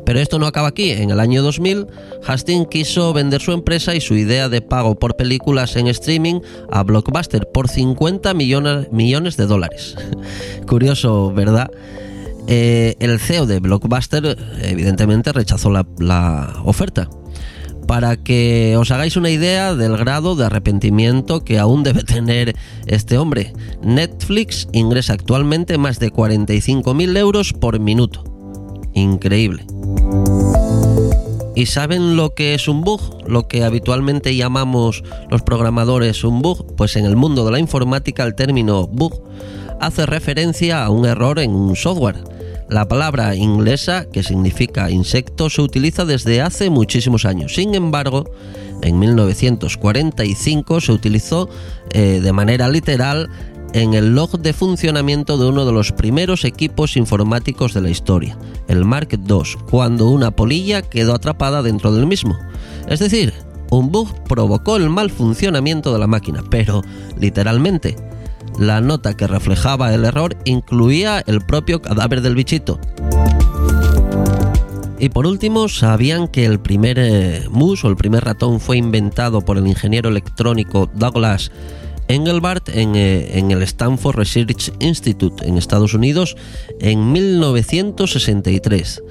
pero 0.04 0.20
esto 0.20 0.38
no 0.38 0.46
acaba 0.46 0.68
aquí. 0.68 0.90
En 0.90 1.10
el 1.10 1.20
año 1.20 1.42
2000, 1.42 1.86
Hastings 2.26 2.68
quiso 2.68 3.12
vender 3.12 3.40
su 3.40 3.52
empresa 3.52 3.94
y 3.94 4.00
su 4.00 4.14
idea 4.14 4.48
de 4.48 4.60
pago 4.60 4.98
por 4.98 5.16
películas 5.16 5.76
en 5.76 5.86
streaming 5.88 6.40
a 6.70 6.82
Blockbuster 6.82 7.48
por 7.52 7.68
50 7.68 8.34
millones, 8.34 9.36
de 9.36 9.46
dólares. 9.46 9.96
Curioso, 10.66 11.32
¿verdad? 11.32 11.70
Eh, 12.48 12.96
el 12.98 13.20
CEO 13.20 13.46
de 13.46 13.60
Blockbuster 13.60 14.36
evidentemente 14.62 15.32
rechazó 15.32 15.70
la, 15.70 15.86
la 15.98 16.54
oferta 16.64 17.08
para 17.86 18.16
que 18.16 18.76
os 18.78 18.90
hagáis 18.90 19.16
una 19.16 19.30
idea 19.30 19.74
del 19.74 19.96
grado 19.96 20.34
de 20.34 20.46
arrepentimiento 20.46 21.44
que 21.44 21.58
aún 21.58 21.82
debe 21.82 22.02
tener 22.04 22.54
este 22.86 23.18
hombre. 23.18 23.52
Netflix 23.82 24.68
ingresa 24.72 25.14
actualmente 25.14 25.78
más 25.78 25.98
de 25.98 26.12
45.000 26.12 27.16
euros 27.18 27.52
por 27.52 27.78
minuto. 27.80 28.31
Increíble. 28.94 29.64
¿Y 31.54 31.66
saben 31.66 32.16
lo 32.16 32.34
que 32.34 32.54
es 32.54 32.66
un 32.66 32.82
bug? 32.82 33.00
Lo 33.26 33.46
que 33.46 33.64
habitualmente 33.64 34.34
llamamos 34.34 35.04
los 35.30 35.42
programadores 35.42 36.24
un 36.24 36.40
bug. 36.40 36.74
Pues 36.76 36.96
en 36.96 37.04
el 37.04 37.16
mundo 37.16 37.44
de 37.44 37.52
la 37.52 37.58
informática 37.58 38.24
el 38.24 38.34
término 38.34 38.86
bug 38.86 39.22
hace 39.80 40.06
referencia 40.06 40.84
a 40.84 40.90
un 40.90 41.04
error 41.06 41.38
en 41.38 41.50
un 41.50 41.76
software. 41.76 42.16
La 42.70 42.88
palabra 42.88 43.34
inglesa, 43.34 44.06
que 44.10 44.22
significa 44.22 44.90
insecto, 44.90 45.50
se 45.50 45.60
utiliza 45.60 46.06
desde 46.06 46.40
hace 46.40 46.70
muchísimos 46.70 47.26
años. 47.26 47.54
Sin 47.54 47.74
embargo, 47.74 48.24
en 48.80 48.98
1945 48.98 50.80
se 50.80 50.92
utilizó 50.92 51.50
eh, 51.90 52.20
de 52.22 52.32
manera 52.32 52.68
literal 52.68 53.28
en 53.72 53.94
el 53.94 54.14
log 54.14 54.38
de 54.38 54.52
funcionamiento 54.52 55.38
de 55.38 55.46
uno 55.46 55.64
de 55.64 55.72
los 55.72 55.92
primeros 55.92 56.44
equipos 56.44 56.96
informáticos 56.96 57.74
de 57.74 57.80
la 57.80 57.90
historia, 57.90 58.36
el 58.68 58.84
Mark 58.84 59.08
II, 59.12 59.42
cuando 59.70 60.08
una 60.08 60.30
polilla 60.30 60.82
quedó 60.82 61.14
atrapada 61.14 61.62
dentro 61.62 61.92
del 61.92 62.06
mismo. 62.06 62.38
Es 62.88 63.00
decir, 63.00 63.32
un 63.70 63.90
bug 63.90 64.08
provocó 64.24 64.76
el 64.76 64.90
mal 64.90 65.10
funcionamiento 65.10 65.92
de 65.92 65.98
la 65.98 66.06
máquina, 66.06 66.42
pero 66.50 66.82
literalmente, 67.18 67.96
la 68.58 68.80
nota 68.80 69.16
que 69.16 69.26
reflejaba 69.26 69.94
el 69.94 70.04
error 70.04 70.36
incluía 70.44 71.22
el 71.26 71.40
propio 71.40 71.80
cadáver 71.80 72.20
del 72.20 72.34
bichito. 72.34 72.78
Y 74.98 75.08
por 75.08 75.26
último, 75.26 75.68
¿sabían 75.68 76.28
que 76.28 76.44
el 76.44 76.60
primer 76.60 76.96
eh, 77.00 77.48
o 77.50 77.88
el 77.88 77.96
primer 77.96 78.24
ratón 78.24 78.60
fue 78.60 78.76
inventado 78.76 79.40
por 79.40 79.56
el 79.56 79.66
ingeniero 79.66 80.10
electrónico 80.10 80.88
Douglas 80.94 81.50
Engelbart 82.12 82.68
eh, 82.68 83.38
en, 83.38 83.50
el 83.50 83.62
Stanford 83.62 84.16
Research 84.16 84.72
Institute 84.80 85.46
en 85.46 85.56
Estados 85.58 85.94
Unidos 85.94 86.36
en 86.80 87.12
1963. 87.12 89.02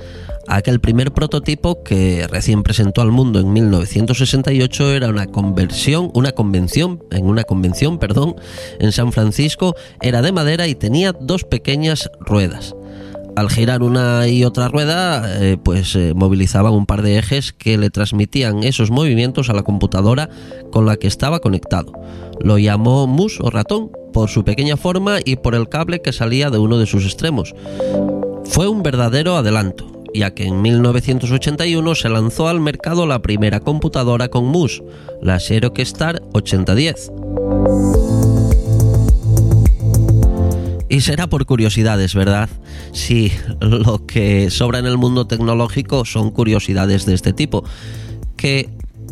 Aquel 0.47 0.80
primer 0.80 1.12
prototipo 1.12 1.84
que 1.84 2.28
recién 2.28 2.64
presentó 2.64 3.02
al 3.02 3.12
mundo 3.12 3.39
en 3.39 3.54
1968 3.54 4.93
era 4.93 5.10
una 5.10 5.28
conversión, 5.28 6.12
una 6.14 6.32
convención, 6.32 7.04
en 7.12 7.26
una 7.26 7.43
convención, 7.43 7.99
perdón, 7.99 8.36
en 8.80 8.91
San 8.91 9.12
Francisco, 9.12 9.76
era 10.02 10.22
de 10.22 10.32
madera 10.32 10.68
y 10.68 10.76
tenía 10.76 11.14
dos 11.14 11.43
pequeñas 11.43 12.10
ruedas. 12.20 12.76
Al 13.36 13.49
girar 13.49 13.82
una 13.82 14.27
y 14.27 14.43
otra 14.43 14.67
rueda, 14.67 15.41
eh, 15.41 15.57
pues 15.61 15.95
eh, 15.95 16.13
movilizaban 16.15 16.73
un 16.73 16.86
par 16.86 17.01
de 17.01 17.17
ejes 17.17 17.53
que 17.53 17.77
le 17.77 17.89
transmitían 17.89 18.63
esos 18.63 18.91
movimientos 18.91 19.49
a 19.49 19.53
la 19.53 19.63
computadora 19.63 20.29
con 20.71 20.86
la 20.86 20.97
que 20.97 21.07
estaba 21.07 21.39
conectado. 21.39 21.93
Lo 22.41 22.57
llamó 22.57 23.07
mus 23.07 23.39
o 23.39 23.49
ratón 23.49 23.91
por 24.13 24.29
su 24.29 24.43
pequeña 24.43 24.75
forma 24.75 25.19
y 25.23 25.38
por 25.38 25.55
el 25.55 25.69
cable 25.69 26.01
que 26.01 26.11
salía 26.11 26.49
de 26.49 26.57
uno 26.57 26.77
de 26.77 26.86
sus 26.86 27.05
extremos. 27.05 27.55
Fue 28.45 28.67
un 28.67 28.84
verdadero 28.84 29.38
adelanto, 29.38 30.03
ya 30.13 30.34
que 30.34 30.45
en 30.45 30.61
1981 30.61 31.95
se 31.95 32.09
lanzó 32.09 32.49
al 32.49 32.59
mercado 32.59 33.07
la 33.07 33.21
primera 33.21 33.61
computadora 33.61 34.27
con 34.27 34.45
mus, 34.45 34.84
la 35.21 35.39
Xerox 35.39 35.79
Star 35.79 36.21
8010. 36.34 37.11
Y 40.91 40.99
será 40.99 41.27
por 41.27 41.45
curiosidades, 41.45 42.13
¿verdad? 42.13 42.49
Sí, 42.91 43.31
lo 43.61 44.05
que 44.05 44.49
sobra 44.49 44.79
en 44.79 44.85
el 44.85 44.97
mundo 44.97 45.25
tecnológico 45.25 46.03
son 46.03 46.31
curiosidades 46.31 47.05
de 47.05 47.13
este 47.13 47.31
tipo, 47.31 47.63
que, 48.35 48.69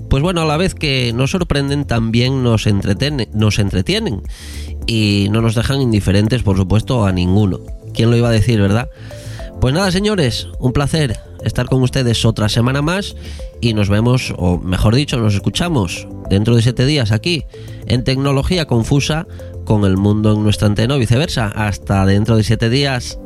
pues 0.10 0.22
bueno, 0.22 0.42
a 0.42 0.46
la 0.46 0.58
vez 0.58 0.76
que 0.76 1.14
nos 1.14 1.32
sorprenden, 1.32 1.86
también 1.86 2.44
nos, 2.44 2.68
nos 3.34 3.60
entretienen 3.60 4.22
y 4.88 5.28
no 5.32 5.42
nos 5.42 5.56
dejan 5.56 5.80
indiferentes, 5.80 6.44
por 6.44 6.58
supuesto, 6.58 7.06
a 7.06 7.14
ninguno. 7.14 7.62
¿Quién 7.94 8.12
lo 8.12 8.18
iba 8.18 8.28
a 8.28 8.34
decir, 8.34 8.60
verdad? 8.60 8.90
Pues 9.62 9.74
nada, 9.74 9.90
señores, 9.90 10.50
un 10.60 10.74
placer 10.74 11.18
estar 11.46 11.68
con 11.68 11.82
ustedes 11.82 12.26
otra 12.26 12.50
semana 12.50 12.82
más 12.82 13.16
y 13.62 13.74
nos 13.74 13.88
vemos, 13.88 14.34
o 14.38 14.58
mejor 14.58 14.96
dicho, 14.96 15.18
nos 15.18 15.34
escuchamos 15.34 16.08
dentro 16.30 16.58
de 16.58 16.62
siete 16.62 16.86
días 16.86 17.14
aquí 17.14 17.46
en 17.88 18.04
Tecnología 18.04 18.66
Confusa 18.66 19.28
con 19.70 19.86
el 19.86 19.98
mundo 19.98 20.34
en 20.34 20.42
nuestra 20.42 20.66
antena 20.66 20.96
o 20.96 20.98
viceversa. 20.98 21.46
Hasta 21.46 22.04
dentro 22.08 22.36
de 22.36 22.44
siete 22.44 22.72
días. 22.72 23.20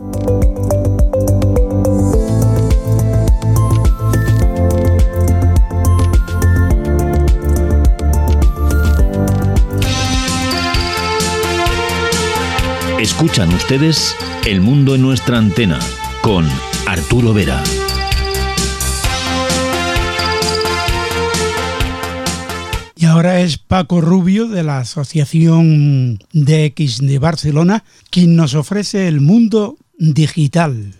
Escuchan 13.00 13.54
ustedes 13.54 14.14
El 14.46 14.60
mundo 14.60 14.96
en 14.96 15.02
nuestra 15.02 15.38
antena 15.38 15.80
con 16.22 16.46
Arturo 16.86 17.34
Vera. 17.34 17.64
Y 23.04 23.06
ahora 23.06 23.42
es 23.42 23.58
Paco 23.58 24.00
Rubio 24.00 24.48
de 24.48 24.64
la 24.64 24.78
Asociación 24.78 26.20
DX 26.32 27.00
de 27.00 27.20
Barcelona 27.20 27.84
quien 28.10 28.38
nos 28.38 28.56
ofrece 28.56 29.10
el 29.10 29.20
mundo 29.20 29.76
digital. 30.00 30.94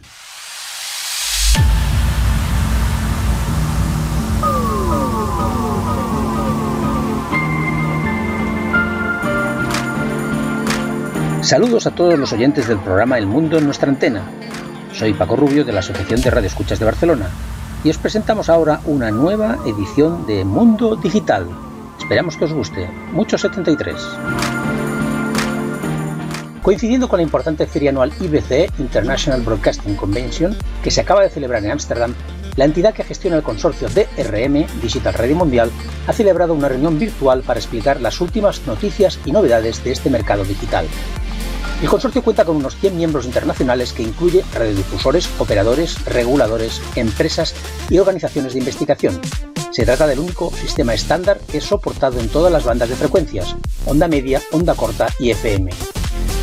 Saludos 11.42 11.88
a 11.88 11.92
todos 11.92 12.20
los 12.20 12.34
oyentes 12.34 12.68
del 12.68 12.80
programa 12.80 13.18
El 13.18 13.28
Mundo 13.28 13.58
en 13.58 13.64
nuestra 13.64 13.88
antena. 13.88 14.30
Soy 14.92 15.14
Paco 15.14 15.38
Rubio 15.38 15.64
de 15.64 15.72
la 15.72 15.80
Asociación 15.80 16.20
de 16.20 16.30
Radio 16.32 16.48
Escuchas 16.48 16.80
de 16.80 16.86
Barcelona 16.86 17.30
y 17.82 17.90
os 17.90 17.98
presentamos 17.98 18.50
ahora 18.50 18.82
una 18.84 19.10
nueva 19.10 19.60
edición 19.66 20.28
de 20.28 20.44
Mundo 20.44 20.98
Digital 20.98 21.48
Esperamos 22.04 22.36
que 22.36 22.44
os 22.44 22.54
guste. 22.54 22.90
Mucho 23.14 23.38
73. 23.38 23.96
Coincidiendo 26.62 27.08
con 27.08 27.18
la 27.18 27.24
importante 27.24 27.66
feria 27.66 27.92
anual 27.92 28.12
IBC, 28.20 28.78
International 28.78 29.42
Broadcasting 29.42 29.96
Convention, 29.96 30.54
que 30.84 30.92
se 30.92 31.00
acaba 31.00 31.24
de 31.24 31.30
celebrar 31.30 31.64
en 31.64 31.72
Ámsterdam, 31.72 32.14
la 32.58 32.66
entidad 32.66 32.94
que 32.94 33.06
gestiona 33.06 33.38
el 33.38 33.44
consorcio 33.44 33.88
DRM, 33.88 34.66
Digital 34.82 35.14
Radio 35.14 35.38
Mundial, 35.38 35.72
ha 36.06 36.12
celebrado 36.12 36.54
una 36.54 36.68
reunión 36.68 37.00
virtual 37.00 37.42
para 37.42 37.62
explicar 37.62 38.02
las 38.02 38.20
últimas 38.20 38.68
noticias 38.68 39.18
y 39.24 39.32
novedades 39.32 39.82
de 39.86 39.94
este 39.94 40.10
mercado 40.10 40.44
digital. 40.44 40.86
El 41.82 41.88
consorcio 41.88 42.22
cuenta 42.22 42.44
con 42.44 42.58
unos 42.58 42.76
100 42.76 42.98
miembros 42.98 43.26
internacionales 43.26 43.94
que 43.94 44.04
incluye 44.04 44.44
radiodifusores, 44.54 45.30
operadores, 45.40 46.04
reguladores, 46.06 46.82
empresas 46.98 47.56
y 47.90 47.98
organizaciones 47.98 48.54
de 48.54 48.60
investigación, 48.60 49.22
se 49.74 49.86
trata 49.86 50.06
del 50.06 50.20
único 50.20 50.54
sistema 50.56 50.94
estándar 50.94 51.40
que 51.40 51.58
es 51.58 51.64
soportado 51.64 52.20
en 52.20 52.30
todas 52.30 52.52
las 52.52 52.64
bandas 52.64 52.90
de 52.90 52.96
frecuencias, 52.96 53.56
onda 53.88 54.08
media, 54.08 54.40
onda 54.52 54.76
corta 54.76 55.08
y 55.20 55.32
FM. 55.32 55.72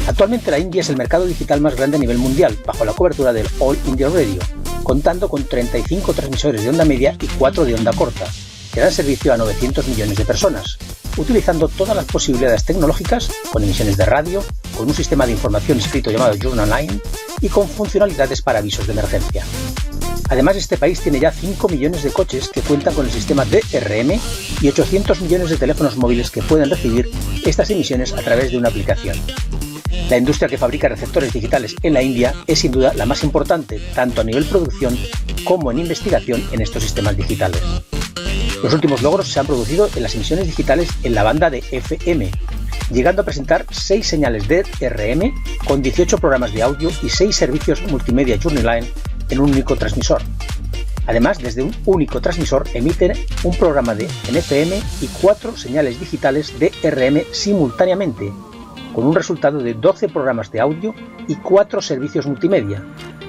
Actualmente 0.08 0.50
la 0.50 0.58
India 0.58 0.80
es 0.80 0.88
el 0.88 0.96
mercado 0.96 1.26
digital 1.26 1.60
más 1.60 1.76
grande 1.76 1.96
a 1.96 2.00
nivel 2.00 2.18
mundial, 2.18 2.58
bajo 2.66 2.84
la 2.84 2.92
cobertura 2.92 3.32
del 3.32 3.46
All 3.60 3.78
India 3.86 4.08
Radio, 4.08 4.40
contando 4.82 5.28
con 5.28 5.44
35 5.44 6.12
transmisores 6.12 6.64
de 6.64 6.70
onda 6.70 6.84
media 6.84 7.16
y 7.20 7.28
4 7.28 7.64
de 7.64 7.74
onda 7.74 7.92
corta, 7.92 8.26
que 8.74 8.80
dan 8.80 8.90
servicio 8.90 9.32
a 9.32 9.36
900 9.36 9.86
millones 9.86 10.16
de 10.16 10.24
personas, 10.24 10.76
utilizando 11.16 11.68
todas 11.68 11.94
las 11.94 12.06
posibilidades 12.06 12.64
tecnológicas, 12.64 13.30
con 13.52 13.62
emisiones 13.62 13.96
de 13.96 14.06
radio, 14.06 14.42
con 14.76 14.88
un 14.88 14.94
sistema 14.94 15.24
de 15.24 15.32
información 15.32 15.78
escrito 15.78 16.10
llamado 16.10 16.34
Journal 16.34 16.68
Line 16.68 17.00
y 17.40 17.48
con 17.48 17.68
funcionalidades 17.68 18.42
para 18.42 18.58
avisos 18.58 18.88
de 18.88 18.92
emergencia. 18.92 19.44
Además, 20.30 20.56
este 20.56 20.78
país 20.78 21.00
tiene 21.00 21.18
ya 21.18 21.32
5 21.32 21.68
millones 21.68 22.04
de 22.04 22.12
coches 22.12 22.48
que 22.48 22.60
cuentan 22.62 22.94
con 22.94 23.04
el 23.04 23.10
sistema 23.10 23.44
DRM 23.44 24.12
y 24.62 24.68
800 24.68 25.20
millones 25.22 25.50
de 25.50 25.56
teléfonos 25.56 25.96
móviles 25.96 26.30
que 26.30 26.40
pueden 26.40 26.70
recibir 26.70 27.10
estas 27.44 27.68
emisiones 27.70 28.12
a 28.12 28.22
través 28.22 28.52
de 28.52 28.56
una 28.56 28.68
aplicación. 28.68 29.16
La 30.08 30.18
industria 30.18 30.48
que 30.48 30.56
fabrica 30.56 30.88
receptores 30.88 31.32
digitales 31.32 31.74
en 31.82 31.94
la 31.94 32.02
India 32.02 32.32
es 32.46 32.60
sin 32.60 32.70
duda 32.70 32.94
la 32.94 33.06
más 33.06 33.24
importante, 33.24 33.80
tanto 33.92 34.20
a 34.20 34.24
nivel 34.24 34.44
producción 34.44 34.96
como 35.44 35.72
en 35.72 35.80
investigación 35.80 36.44
en 36.52 36.60
estos 36.60 36.84
sistemas 36.84 37.16
digitales. 37.16 37.60
Los 38.62 38.72
últimos 38.72 39.02
logros 39.02 39.26
se 39.26 39.40
han 39.40 39.46
producido 39.46 39.90
en 39.96 40.02
las 40.04 40.14
emisiones 40.14 40.46
digitales 40.46 40.90
en 41.02 41.14
la 41.16 41.24
banda 41.24 41.50
de 41.50 41.64
FM, 41.72 42.30
llegando 42.92 43.22
a 43.22 43.24
presentar 43.24 43.66
6 43.68 44.06
señales 44.06 44.46
de 44.46 44.62
DRM 44.78 45.32
con 45.66 45.82
18 45.82 46.18
programas 46.18 46.52
de 46.52 46.62
audio 46.62 46.88
y 47.02 47.08
6 47.08 47.34
servicios 47.34 47.82
multimedia 47.90 48.38
Journeyline 48.40 48.86
en 49.30 49.40
un 49.40 49.50
único 49.50 49.76
transmisor. 49.76 50.22
Además, 51.06 51.38
desde 51.38 51.62
un 51.62 51.74
único 51.86 52.20
transmisor 52.20 52.68
emiten 52.74 53.12
un 53.42 53.56
programa 53.56 53.94
de 53.94 54.06
NFM 54.30 54.80
y 55.00 55.06
cuatro 55.20 55.56
señales 55.56 55.98
digitales 55.98 56.58
de 56.58 56.72
RM 56.82 57.32
simultáneamente, 57.32 58.32
con 58.94 59.06
un 59.06 59.14
resultado 59.14 59.58
de 59.58 59.74
12 59.74 60.08
programas 60.08 60.52
de 60.52 60.60
audio 60.60 60.94
y 61.26 61.36
cuatro 61.36 61.80
servicios 61.80 62.26
multimedia. 62.26 62.82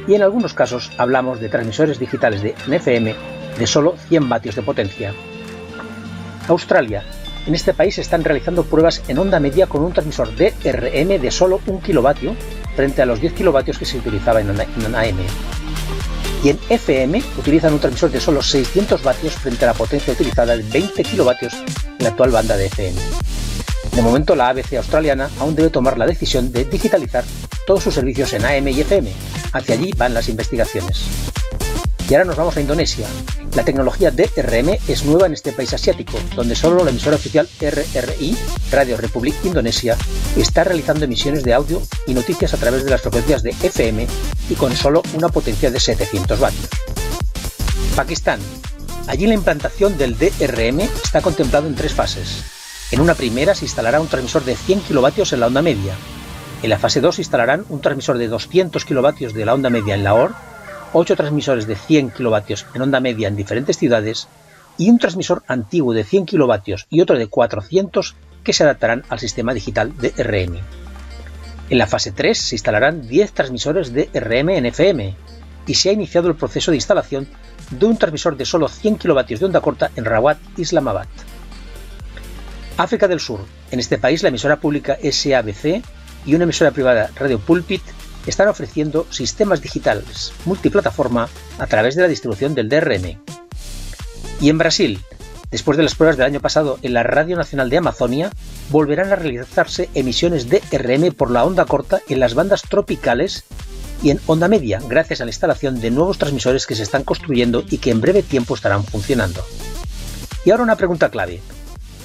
Y 0.08 0.16
en 0.16 0.22
algunos 0.22 0.54
casos 0.54 0.92
hablamos 0.98 1.40
de 1.40 1.50
transmisores 1.50 2.00
digitales 2.00 2.42
de 2.42 2.56
NFM 2.68 3.16
de 3.58 3.68
solo 3.68 3.96
100 4.10 4.30
vatios 4.30 4.56
de 4.56 4.62
potencia. 4.62 5.14
Australia. 6.48 7.04
En 7.48 7.56
este 7.56 7.74
país 7.74 7.96
se 7.96 8.02
están 8.02 8.24
realizando 8.24 8.64
pruebas 8.64 9.02
en 9.08 9.18
onda 9.18 9.40
media 9.40 9.68
con 9.68 9.84
un 9.84 9.94
transmisor 9.94 10.30
DRM 10.36 11.20
de 11.20 11.32
solo 11.32 11.60
1 11.66 11.82
kilovatio 11.82 12.36
frente 12.76 13.02
a 13.02 13.06
los 13.06 13.20
10 13.20 13.34
kilovatios 13.34 13.78
que 13.78 13.86
se 13.86 13.98
utilizaba 13.98 14.42
en 14.42 14.50
AM 14.50 15.18
y 16.44 16.50
en 16.50 16.60
FM 16.70 17.22
utilizan 17.38 17.74
un 17.74 17.80
transmisor 17.80 18.12
de 18.12 18.20
solo 18.20 18.42
600 18.42 19.04
vatios 19.04 19.34
frente 19.34 19.66
a 19.66 19.70
la 19.70 19.74
potencia 19.74 20.14
utilizada 20.14 20.58
de 20.58 20.64
20 20.64 21.04
kilovatios 21.04 21.54
en 21.54 22.04
la 22.04 22.10
actual 22.10 22.32
banda 22.32 22.58
de 22.58 22.66
FM. 22.66 23.00
De 23.96 24.02
momento 24.02 24.36
la 24.36 24.50
ABC 24.50 24.74
australiana 24.74 25.30
aún 25.40 25.56
debe 25.56 25.70
tomar 25.70 25.98
la 25.98 26.08
decisión 26.08 26.52
de 26.52 26.66
digitalizar 26.66 27.24
todos 27.68 27.84
sus 27.84 27.94
servicios 27.94 28.34
en 28.34 28.46
AM 28.46 28.68
y 28.70 28.82
FM. 28.82 29.12
Hacia 29.54 29.76
allí 29.76 29.92
van 29.98 30.14
las 30.14 30.30
investigaciones. 30.30 31.31
Y 32.12 32.14
ahora 32.14 32.26
nos 32.26 32.36
vamos 32.36 32.58
a 32.58 32.60
Indonesia. 32.60 33.08
La 33.56 33.64
tecnología 33.64 34.12
DRM 34.12 34.78
es 34.86 35.06
nueva 35.06 35.28
en 35.28 35.32
este 35.32 35.54
país 35.54 35.72
asiático, 35.72 36.18
donde 36.36 36.58
solo 36.58 36.84
la 36.84 36.90
emisora 36.90 37.16
oficial 37.16 37.48
RRI, 37.58 38.36
Radio 38.70 38.98
Republic 38.98 39.34
Indonesia, 39.46 39.96
está 40.36 40.66
realizando 40.66 41.06
emisiones 41.06 41.42
de 41.44 41.54
audio 41.54 41.82
y 42.08 42.14
noticias 42.14 42.54
a 42.54 42.58
través 42.58 42.84
de 42.84 42.90
las 42.90 43.00
frecuencias 43.00 43.44
de 43.44 43.52
FM 43.52 44.08
y 44.50 44.56
con 44.56 44.76
solo 44.76 45.04
una 45.14 45.30
potencia 45.30 45.72
de 45.72 45.80
700 45.80 46.38
vatios. 46.38 46.68
Pakistán. 47.96 48.42
Allí 49.08 49.26
la 49.26 49.36
implantación 49.36 49.98
del 49.98 50.18
DRM 50.18 50.82
está 50.82 51.22
contemplado 51.22 51.68
en 51.68 51.76
tres 51.76 51.94
fases. 51.94 52.44
En 52.92 53.00
una 53.00 53.16
primera 53.16 53.56
se 53.56 53.64
instalará 53.64 54.02
un 54.02 54.10
transmisor 54.10 54.44
de 54.44 54.58
100 54.58 54.82
kilovatios 54.82 55.32
en 55.32 55.40
la 55.40 55.48
onda 55.48 55.62
media. 55.62 55.96
En 56.62 56.72
la 56.72 56.78
fase 56.78 57.00
2 57.00 57.16
se 57.16 57.22
instalarán 57.22 57.64
un 57.70 57.80
transmisor 57.80 58.18
de 58.18 58.28
200 58.28 58.84
kilovatios 58.84 59.34
de 59.34 59.46
la 59.46 59.54
onda 59.54 59.70
media 59.70 59.96
en 59.96 60.04
Lahore 60.04 60.34
8 60.94 61.16
transmisores 61.16 61.68
de 61.68 61.76
100 61.76 62.12
kilovatios 62.12 62.66
en 62.74 62.82
onda 62.82 63.00
media 63.00 63.28
en 63.28 63.36
diferentes 63.36 63.78
ciudades 63.78 64.28
y 64.78 64.90
un 64.90 65.00
transmisor 65.00 65.44
antiguo 65.48 65.94
de 65.94 66.04
100 66.04 66.26
kilovatios 66.26 66.88
y 66.90 67.02
otro 67.02 67.18
de 67.18 67.28
400 67.28 68.16
que 68.44 68.54
se 68.54 68.64
adaptarán 68.64 69.04
al 69.10 69.20
sistema 69.20 69.54
digital 69.54 69.96
de 69.98 70.10
RM. 70.10 70.60
En 71.70 71.78
la 71.78 71.88
fase 71.88 72.12
3 72.12 72.38
se 72.38 72.56
instalarán 72.56 73.08
10 73.08 73.32
transmisores 73.32 73.94
de 73.94 74.10
RM 74.14 74.50
en 74.50 74.66
FM 74.66 75.16
y 75.68 75.76
se 75.76 75.90
ha 75.90 75.94
iniciado 75.94 76.28
el 76.28 76.36
proceso 76.36 76.72
de 76.72 76.78
instalación 76.78 77.28
de 77.70 77.86
un 77.86 77.98
transmisor 77.98 78.36
de 78.36 78.46
solo 78.46 78.68
100 78.68 78.98
kilovatios 78.98 79.40
de 79.40 79.46
onda 79.46 79.62
corta 79.62 79.92
en 79.96 80.04
Rawat, 80.04 80.38
Islamabad. 80.58 81.08
África 82.78 83.08
del 83.08 83.20
Sur. 83.20 83.42
En 83.70 83.80
este 83.80 83.98
país 83.98 84.24
la 84.24 84.30
emisora 84.30 84.60
pública 84.60 84.98
SABC 85.02 85.82
y 86.26 86.36
una 86.36 86.44
emisora 86.44 86.72
privada 86.72 87.12
Radio 87.16 87.40
Pulpit 87.40 87.84
están 88.28 88.48
ofreciendo 88.48 89.08
sistemas 89.10 89.62
digitales 89.62 90.34
multiplataforma 90.46 91.30
a 91.60 91.68
través 91.68 91.96
de 91.96 92.04
la 92.04 92.08
distribución 92.08 92.56
del 92.56 92.70
DRM. 92.70 93.20
Y 94.40 94.50
en 94.50 94.58
Brasil, 94.58 95.00
después 95.52 95.78
de 95.78 95.84
las 95.84 95.96
pruebas 95.96 96.18
del 96.18 96.26
año 96.26 96.40
pasado 96.40 96.80
en 96.82 96.94
la 96.94 97.04
Radio 97.04 97.38
Nacional 97.38 97.70
de 97.70 97.78
Amazonia, 97.78 98.32
volverán 98.70 99.12
a 99.12 99.16
realizarse 99.16 99.90
emisiones 99.94 100.50
de 100.50 100.62
por 101.16 101.30
la 101.32 101.44
onda 101.44 101.66
corta 101.66 102.02
en 102.08 102.20
las 102.20 102.34
bandas 102.34 102.64
tropicales 102.64 103.44
y 104.04 104.10
en 104.10 104.20
onda 104.26 104.48
media, 104.48 104.82
gracias 104.88 105.22
a 105.22 105.26
la 105.26 105.30
instalación 105.30 105.80
de 105.80 105.92
nuevos 105.92 106.18
transmisores 106.18 106.66
que 106.66 106.76
se 106.76 106.84
están 106.84 107.04
construyendo 107.04 107.64
y 107.70 107.78
que 107.78 107.92
en 107.92 108.02
breve 108.02 108.24
tiempo 108.24 108.56
estarán 108.56 108.84
funcionando. 108.84 109.46
Y 110.44 110.50
ahora 110.50 110.64
una 110.64 110.76
pregunta 110.76 111.10
clave. 111.10 111.40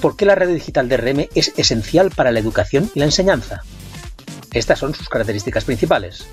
¿Por 0.01 0.15
qué 0.15 0.25
la 0.25 0.35
radio 0.35 0.53
digital 0.53 0.89
DRM 0.89 1.27
es 1.33 1.53
esencial 1.57 2.11
para 2.11 2.31
la 2.31 2.39
educación 2.39 2.91
y 2.93 2.99
la 2.99 3.05
enseñanza? 3.05 3.63
Estas 4.53 4.79
son 4.79 4.95
sus 4.95 5.09
características 5.09 5.65
principales. 5.65 6.27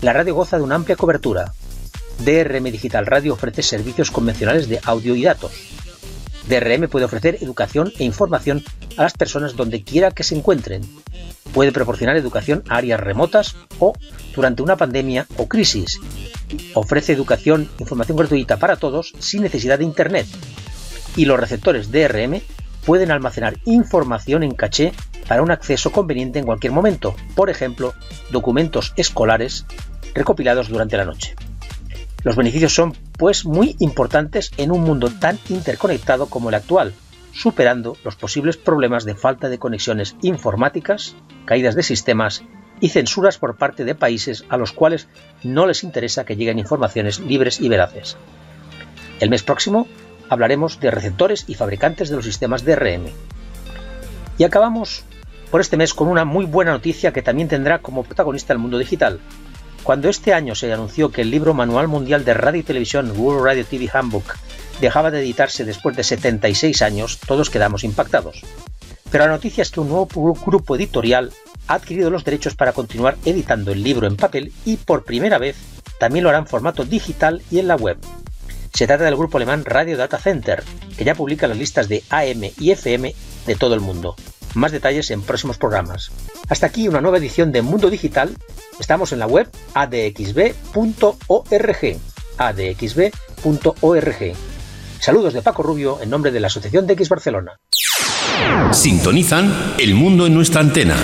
La 0.00 0.12
radio 0.12 0.34
goza 0.34 0.56
de 0.56 0.62
una 0.62 0.76
amplia 0.76 0.96
cobertura. 0.96 1.52
DRM 2.24 2.64
Digital 2.64 3.06
Radio 3.06 3.34
ofrece 3.34 3.62
servicios 3.62 4.10
convencionales 4.10 4.68
de 4.68 4.80
audio 4.84 5.14
y 5.14 5.24
datos. 5.24 5.52
DRM 6.48 6.88
puede 6.88 7.04
ofrecer 7.04 7.38
educación 7.40 7.92
e 7.98 8.04
información 8.04 8.64
a 8.96 9.02
las 9.02 9.12
personas 9.12 9.54
donde 9.54 9.84
quiera 9.84 10.10
que 10.10 10.24
se 10.24 10.34
encuentren. 10.34 10.82
Puede 11.52 11.72
proporcionar 11.72 12.16
educación 12.16 12.62
a 12.68 12.76
áreas 12.76 13.00
remotas 13.00 13.56
o 13.78 13.92
durante 14.34 14.62
una 14.62 14.76
pandemia 14.76 15.26
o 15.36 15.48
crisis. 15.48 16.00
Ofrece 16.74 17.12
educación 17.12 17.68
e 17.78 17.82
información 17.82 18.16
gratuita 18.16 18.56
para 18.56 18.76
todos 18.76 19.12
sin 19.18 19.42
necesidad 19.42 19.78
de 19.78 19.84
Internet. 19.84 20.26
Y 21.16 21.24
los 21.24 21.38
receptores 21.38 21.90
DRM 21.90 22.40
pueden 22.86 23.10
almacenar 23.10 23.58
información 23.64 24.42
en 24.42 24.54
caché 24.54 24.92
para 25.28 25.42
un 25.42 25.50
acceso 25.50 25.92
conveniente 25.92 26.38
en 26.38 26.46
cualquier 26.46 26.72
momento, 26.72 27.14
por 27.36 27.50
ejemplo, 27.50 27.94
documentos 28.30 28.94
escolares 28.96 29.66
recopilados 30.14 30.68
durante 30.68 30.96
la 30.96 31.04
noche. 31.04 31.36
Los 32.24 32.34
beneficios 32.34 32.74
son, 32.74 32.94
pues, 33.16 33.44
muy 33.44 33.76
importantes 33.78 34.50
en 34.56 34.72
un 34.72 34.82
mundo 34.82 35.10
tan 35.10 35.38
interconectado 35.48 36.26
como 36.26 36.48
el 36.48 36.56
actual, 36.56 36.94
superando 37.32 37.96
los 38.04 38.16
posibles 38.16 38.56
problemas 38.56 39.04
de 39.04 39.14
falta 39.14 39.48
de 39.48 39.58
conexiones 39.58 40.16
informáticas, 40.22 41.14
caídas 41.44 41.76
de 41.76 41.84
sistemas 41.84 42.42
y 42.80 42.88
censuras 42.88 43.38
por 43.38 43.56
parte 43.56 43.84
de 43.84 43.94
países 43.94 44.44
a 44.48 44.56
los 44.56 44.72
cuales 44.72 45.08
no 45.44 45.66
les 45.66 45.84
interesa 45.84 46.24
que 46.24 46.36
lleguen 46.36 46.58
informaciones 46.58 47.20
libres 47.20 47.60
y 47.60 47.68
veraces. 47.68 48.16
El 49.20 49.30
mes 49.30 49.42
próximo 49.42 49.86
hablaremos 50.28 50.80
de 50.80 50.90
receptores 50.90 51.44
y 51.46 51.54
fabricantes 51.54 52.08
de 52.08 52.16
los 52.16 52.24
sistemas 52.24 52.64
DRM. 52.64 53.06
Y 54.38 54.44
acabamos 54.44 55.04
por 55.50 55.60
este 55.60 55.76
mes 55.76 55.94
con 55.94 56.08
una 56.08 56.24
muy 56.24 56.44
buena 56.44 56.72
noticia 56.72 57.12
que 57.12 57.22
también 57.22 57.48
tendrá 57.48 57.78
como 57.80 58.04
protagonista 58.04 58.52
el 58.52 58.58
mundo 58.58 58.78
digital. 58.78 59.20
Cuando 59.82 60.08
este 60.08 60.34
año 60.34 60.54
se 60.54 60.72
anunció 60.72 61.10
que 61.10 61.22
el 61.22 61.30
libro 61.30 61.54
Manual 61.54 61.88
Mundial 61.88 62.24
de 62.24 62.34
Radio 62.34 62.60
y 62.60 62.64
Televisión 62.64 63.12
World 63.16 63.44
Radio 63.44 63.64
TV 63.64 63.88
Handbook 63.92 64.36
dejaba 64.80 65.10
de 65.10 65.20
editarse 65.20 65.64
después 65.64 65.96
de 65.96 66.04
76 66.04 66.82
años, 66.82 67.18
todos 67.26 67.48
quedamos 67.48 67.84
impactados. 67.84 68.42
Pero 69.10 69.24
la 69.24 69.30
noticia 69.30 69.62
es 69.62 69.70
que 69.70 69.80
un 69.80 69.88
nuevo 69.88 70.06
grupo 70.06 70.76
editorial 70.76 71.32
ha 71.66 71.74
adquirido 71.74 72.10
los 72.10 72.24
derechos 72.24 72.54
para 72.54 72.72
continuar 72.72 73.16
editando 73.24 73.72
el 73.72 73.82
libro 73.82 74.06
en 74.06 74.16
papel 74.16 74.52
y 74.64 74.76
por 74.76 75.04
primera 75.04 75.38
vez 75.38 75.56
también 75.98 76.24
lo 76.24 76.30
hará 76.30 76.38
en 76.38 76.46
formato 76.46 76.84
digital 76.84 77.42
y 77.50 77.58
en 77.58 77.68
la 77.68 77.76
web. 77.76 77.98
Se 78.74 78.86
trata 78.86 79.04
del 79.04 79.16
grupo 79.16 79.38
alemán 79.38 79.64
Radio 79.64 79.96
Data 79.96 80.18
Center, 80.18 80.62
que 80.96 81.04
ya 81.04 81.14
publica 81.14 81.48
las 81.48 81.58
listas 81.58 81.88
de 81.88 82.04
AM 82.10 82.44
y 82.58 82.70
FM 82.70 83.14
de 83.46 83.54
todo 83.54 83.74
el 83.74 83.80
mundo. 83.80 84.14
Más 84.58 84.72
detalles 84.72 85.10
en 85.12 85.22
próximos 85.22 85.56
programas. 85.56 86.10
Hasta 86.48 86.66
aquí 86.66 86.88
una 86.88 87.00
nueva 87.00 87.18
edición 87.18 87.52
de 87.52 87.62
Mundo 87.62 87.90
Digital. 87.90 88.36
Estamos 88.80 89.12
en 89.12 89.20
la 89.20 89.28
web 89.28 89.48
adxb.org. 89.74 90.66
adxb.org. 92.38 94.32
Saludos 94.98 95.34
de 95.34 95.42
Paco 95.42 95.62
Rubio 95.62 96.02
en 96.02 96.10
nombre 96.10 96.32
de 96.32 96.40
la 96.40 96.48
Asociación 96.48 96.88
de 96.88 96.94
X 96.94 97.08
Barcelona. 97.08 97.52
Sintonizan 98.72 99.76
El 99.78 99.94
Mundo 99.94 100.26
en 100.26 100.34
nuestra 100.34 100.60
antena. 100.60 100.96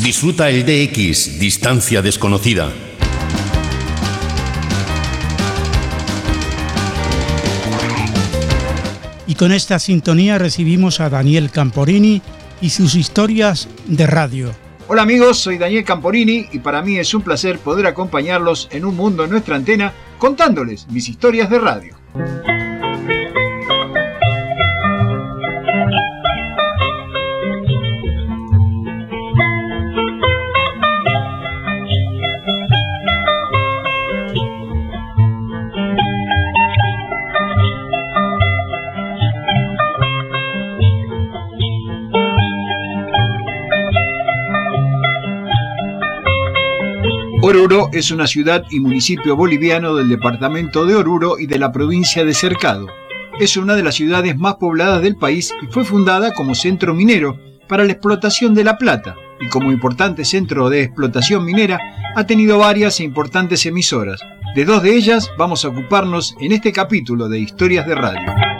Disfruta 0.00 0.50
el 0.50 0.64
DX, 0.64 1.40
distancia 1.40 2.00
desconocida 2.00 2.72
Y 9.26 9.34
con 9.36 9.52
esta 9.52 9.78
sintonía 9.78 10.38
recibimos 10.38 11.00
a 11.00 11.08
Daniel 11.08 11.50
Camporini 11.50 12.20
y 12.60 12.70
sus 12.70 12.94
historias 12.94 13.68
de 13.86 14.06
radio. 14.06 14.50
Hola 14.86 15.02
amigos, 15.02 15.38
soy 15.38 15.56
Daniel 15.56 15.84
Camporini 15.84 16.46
y 16.52 16.58
para 16.58 16.82
mí 16.82 16.98
es 16.98 17.14
un 17.14 17.22
placer 17.22 17.58
poder 17.58 17.86
acompañarlos 17.86 18.68
en 18.70 18.84
un 18.84 18.96
mundo 18.96 19.24
en 19.24 19.30
nuestra 19.30 19.56
antena 19.56 19.94
contándoles 20.18 20.86
mis 20.88 21.08
historias 21.08 21.48
de 21.48 21.58
radio. 21.58 21.96
Oruro 47.64 47.88
es 47.94 48.10
una 48.10 48.26
ciudad 48.26 48.64
y 48.70 48.78
municipio 48.78 49.36
boliviano 49.36 49.94
del 49.94 50.10
departamento 50.10 50.84
de 50.84 50.96
Oruro 50.96 51.38
y 51.38 51.46
de 51.46 51.58
la 51.58 51.72
provincia 51.72 52.22
de 52.22 52.34
Cercado. 52.34 52.88
Es 53.40 53.56
una 53.56 53.74
de 53.74 53.82
las 53.82 53.94
ciudades 53.94 54.36
más 54.36 54.56
pobladas 54.56 55.00
del 55.00 55.16
país 55.16 55.50
y 55.62 55.72
fue 55.72 55.82
fundada 55.82 56.34
como 56.34 56.54
centro 56.54 56.92
minero 56.92 57.40
para 57.66 57.84
la 57.84 57.92
explotación 57.92 58.52
de 58.52 58.64
la 58.64 58.76
plata 58.76 59.16
y 59.40 59.48
como 59.48 59.72
importante 59.72 60.26
centro 60.26 60.68
de 60.68 60.82
explotación 60.82 61.42
minera 61.46 61.80
ha 62.14 62.26
tenido 62.26 62.58
varias 62.58 63.00
e 63.00 63.04
importantes 63.04 63.64
emisoras. 63.64 64.20
De 64.54 64.66
dos 64.66 64.82
de 64.82 64.94
ellas 64.94 65.30
vamos 65.38 65.64
a 65.64 65.68
ocuparnos 65.68 66.36
en 66.40 66.52
este 66.52 66.70
capítulo 66.70 67.30
de 67.30 67.38
Historias 67.38 67.86
de 67.86 67.94
Radio. 67.94 68.53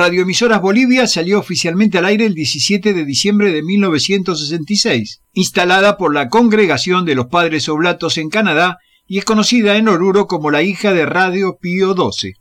Radioemisoras 0.00 0.62
Bolivia 0.62 1.06
salió 1.06 1.38
oficialmente 1.38 1.98
al 1.98 2.06
aire 2.06 2.24
el 2.24 2.32
17 2.32 2.94
de 2.94 3.04
diciembre 3.04 3.52
de 3.52 3.62
1966, 3.62 5.20
instalada 5.34 5.98
por 5.98 6.14
la 6.14 6.30
Congregación 6.30 7.04
de 7.04 7.14
los 7.14 7.26
Padres 7.26 7.68
Oblatos 7.68 8.16
en 8.16 8.30
Canadá 8.30 8.78
y 9.06 9.18
es 9.18 9.26
conocida 9.26 9.76
en 9.76 9.88
Oruro 9.88 10.26
como 10.26 10.50
la 10.50 10.62
hija 10.62 10.94
de 10.94 11.04
Radio 11.04 11.58
Pío 11.60 11.92
XII. 11.94 12.32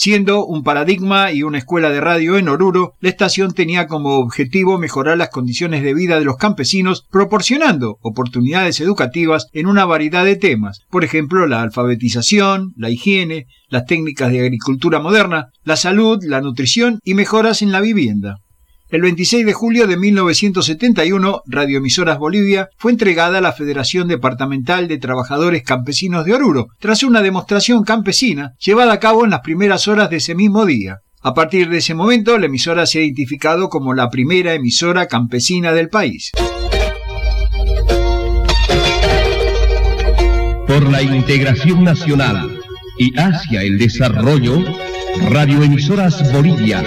Siendo 0.00 0.46
un 0.46 0.62
paradigma 0.62 1.32
y 1.32 1.42
una 1.42 1.58
escuela 1.58 1.90
de 1.90 2.00
radio 2.00 2.38
en 2.38 2.48
Oruro, 2.48 2.94
la 3.00 3.08
estación 3.08 3.52
tenía 3.52 3.88
como 3.88 4.18
objetivo 4.18 4.78
mejorar 4.78 5.18
las 5.18 5.30
condiciones 5.30 5.82
de 5.82 5.92
vida 5.92 6.20
de 6.20 6.24
los 6.24 6.36
campesinos, 6.36 7.04
proporcionando 7.10 7.98
oportunidades 8.00 8.80
educativas 8.80 9.48
en 9.52 9.66
una 9.66 9.86
variedad 9.86 10.24
de 10.24 10.36
temas, 10.36 10.82
por 10.88 11.02
ejemplo 11.02 11.48
la 11.48 11.62
alfabetización, 11.62 12.74
la 12.76 12.90
higiene, 12.90 13.46
las 13.70 13.86
técnicas 13.86 14.30
de 14.30 14.38
agricultura 14.38 15.00
moderna, 15.00 15.48
la 15.64 15.74
salud, 15.74 16.22
la 16.22 16.40
nutrición 16.42 17.00
y 17.02 17.14
mejoras 17.14 17.60
en 17.60 17.72
la 17.72 17.80
vivienda. 17.80 18.36
El 18.90 19.02
26 19.02 19.44
de 19.44 19.52
julio 19.52 19.86
de 19.86 19.98
1971, 19.98 21.42
Radioemisoras 21.44 22.18
Bolivia 22.18 22.70
fue 22.78 22.90
entregada 22.90 23.36
a 23.36 23.42
la 23.42 23.52
Federación 23.52 24.08
Departamental 24.08 24.88
de 24.88 24.96
Trabajadores 24.96 25.62
Campesinos 25.62 26.24
de 26.24 26.32
Oruro, 26.32 26.68
tras 26.78 27.02
una 27.02 27.20
demostración 27.20 27.84
campesina 27.84 28.54
llevada 28.58 28.94
a 28.94 28.98
cabo 28.98 29.24
en 29.24 29.30
las 29.30 29.40
primeras 29.40 29.88
horas 29.88 30.08
de 30.08 30.16
ese 30.16 30.34
mismo 30.34 30.64
día. 30.64 31.00
A 31.20 31.34
partir 31.34 31.68
de 31.68 31.78
ese 31.78 31.92
momento, 31.92 32.38
la 32.38 32.46
emisora 32.46 32.86
se 32.86 33.00
ha 33.00 33.02
identificado 33.02 33.68
como 33.68 33.92
la 33.92 34.08
primera 34.08 34.54
emisora 34.54 35.06
campesina 35.06 35.74
del 35.74 35.90
país. 35.90 36.30
Por 40.66 40.90
la 40.90 41.02
integración 41.02 41.84
nacional 41.84 42.58
y 42.98 43.14
hacia 43.18 43.64
el 43.64 43.78
desarrollo, 43.78 44.64
Radioemisoras 45.28 46.32
Bolivia 46.32 46.82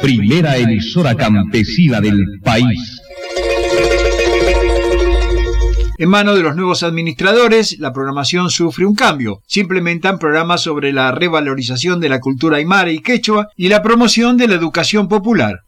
primera 0.00 0.56
emisora 0.56 1.14
campesina 1.14 2.00
del 2.00 2.22
país. 2.42 3.00
En 5.96 6.08
manos 6.08 6.36
de 6.36 6.42
los 6.42 6.56
nuevos 6.56 6.82
administradores, 6.82 7.78
la 7.78 7.92
programación 7.92 8.50
sufre 8.50 8.84
un 8.84 8.96
cambio. 8.96 9.40
Se 9.46 9.60
implementan 9.60 10.18
programas 10.18 10.62
sobre 10.62 10.92
la 10.92 11.12
revalorización 11.12 12.00
de 12.00 12.08
la 12.08 12.20
cultura 12.20 12.56
aymara 12.56 12.90
y 12.90 12.98
quechua 12.98 13.48
y 13.56 13.68
la 13.68 13.82
promoción 13.82 14.36
de 14.36 14.48
la 14.48 14.56
educación 14.56 15.08
popular. 15.08 15.60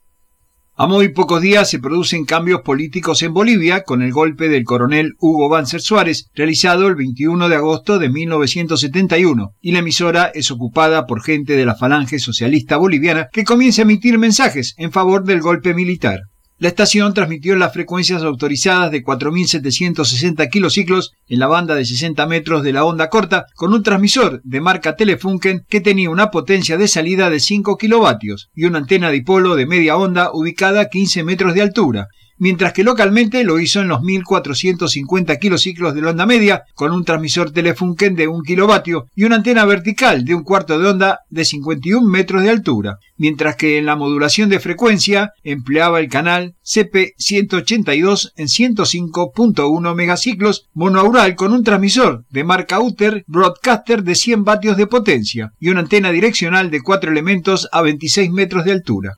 A 0.78 0.86
muy 0.86 1.08
pocos 1.08 1.40
días 1.40 1.70
se 1.70 1.78
producen 1.78 2.26
cambios 2.26 2.60
políticos 2.60 3.22
en 3.22 3.32
Bolivia 3.32 3.82
con 3.82 4.02
el 4.02 4.12
golpe 4.12 4.50
del 4.50 4.64
coronel 4.64 5.14
Hugo 5.18 5.48
Banzer 5.48 5.80
Suárez, 5.80 6.28
realizado 6.34 6.86
el 6.86 6.96
21 6.96 7.48
de 7.48 7.56
agosto 7.56 7.98
de 7.98 8.10
1971, 8.10 9.54
y 9.62 9.72
la 9.72 9.78
emisora 9.78 10.30
es 10.34 10.50
ocupada 10.50 11.06
por 11.06 11.22
gente 11.22 11.56
de 11.56 11.64
la 11.64 11.76
Falange 11.76 12.18
Socialista 12.18 12.76
Boliviana 12.76 13.28
que 13.32 13.44
comienza 13.44 13.80
a 13.80 13.84
emitir 13.84 14.18
mensajes 14.18 14.74
en 14.76 14.92
favor 14.92 15.24
del 15.24 15.40
golpe 15.40 15.72
militar. 15.72 16.24
La 16.58 16.68
estación 16.68 17.12
transmitió 17.12 17.54
las 17.54 17.74
frecuencias 17.74 18.22
autorizadas 18.22 18.90
de 18.90 19.04
4.760 19.04 20.48
kilociclos 20.48 21.12
en 21.28 21.38
la 21.38 21.48
banda 21.48 21.74
de 21.74 21.84
60 21.84 22.26
metros 22.26 22.62
de 22.62 22.72
la 22.72 22.86
onda 22.86 23.10
corta 23.10 23.44
con 23.56 23.74
un 23.74 23.82
transmisor 23.82 24.40
de 24.42 24.62
marca 24.62 24.96
Telefunken 24.96 25.66
que 25.68 25.82
tenía 25.82 26.08
una 26.08 26.30
potencia 26.30 26.78
de 26.78 26.88
salida 26.88 27.28
de 27.28 27.40
5 27.40 27.76
kilovatios 27.76 28.48
y 28.54 28.64
una 28.64 28.78
antena 28.78 29.10
dipolo 29.10 29.54
de 29.54 29.66
media 29.66 29.98
onda 29.98 30.30
ubicada 30.32 30.80
a 30.80 30.88
15 30.88 31.24
metros 31.24 31.52
de 31.52 31.60
altura 31.60 32.08
mientras 32.38 32.72
que 32.72 32.84
localmente 32.84 33.44
lo 33.44 33.58
hizo 33.58 33.80
en 33.80 33.88
los 33.88 34.02
1450 34.02 35.36
kilociclos 35.38 35.94
de 35.94 36.02
la 36.02 36.10
onda 36.10 36.26
media, 36.26 36.64
con 36.74 36.92
un 36.92 37.04
transmisor 37.04 37.50
Telefunken 37.50 38.14
de 38.14 38.28
1 38.28 38.42
kilovatio 38.42 39.08
y 39.14 39.24
una 39.24 39.36
antena 39.36 39.64
vertical 39.64 40.24
de 40.24 40.34
un 40.34 40.42
cuarto 40.42 40.78
de 40.78 40.88
onda 40.88 41.20
de 41.30 41.44
51 41.44 42.06
metros 42.06 42.42
de 42.42 42.50
altura, 42.50 42.98
mientras 43.16 43.56
que 43.56 43.78
en 43.78 43.86
la 43.86 43.96
modulación 43.96 44.48
de 44.48 44.60
frecuencia 44.60 45.32
empleaba 45.42 46.00
el 46.00 46.08
canal 46.08 46.54
CP182 46.64 48.32
en 48.36 48.46
105.1 48.46 49.94
megaciclos 49.94 50.68
monoaural 50.74 51.34
con 51.34 51.52
un 51.52 51.64
transmisor 51.64 52.24
de 52.30 52.44
marca 52.44 52.80
Uter 52.80 53.24
Broadcaster 53.26 54.02
de 54.02 54.14
100 54.14 54.44
vatios 54.44 54.76
de 54.76 54.86
potencia 54.86 55.52
y 55.58 55.70
una 55.70 55.80
antena 55.80 56.10
direccional 56.10 56.70
de 56.70 56.82
4 56.82 57.10
elementos 57.10 57.68
a 57.72 57.82
26 57.82 58.30
metros 58.30 58.64
de 58.64 58.72
altura. 58.72 59.14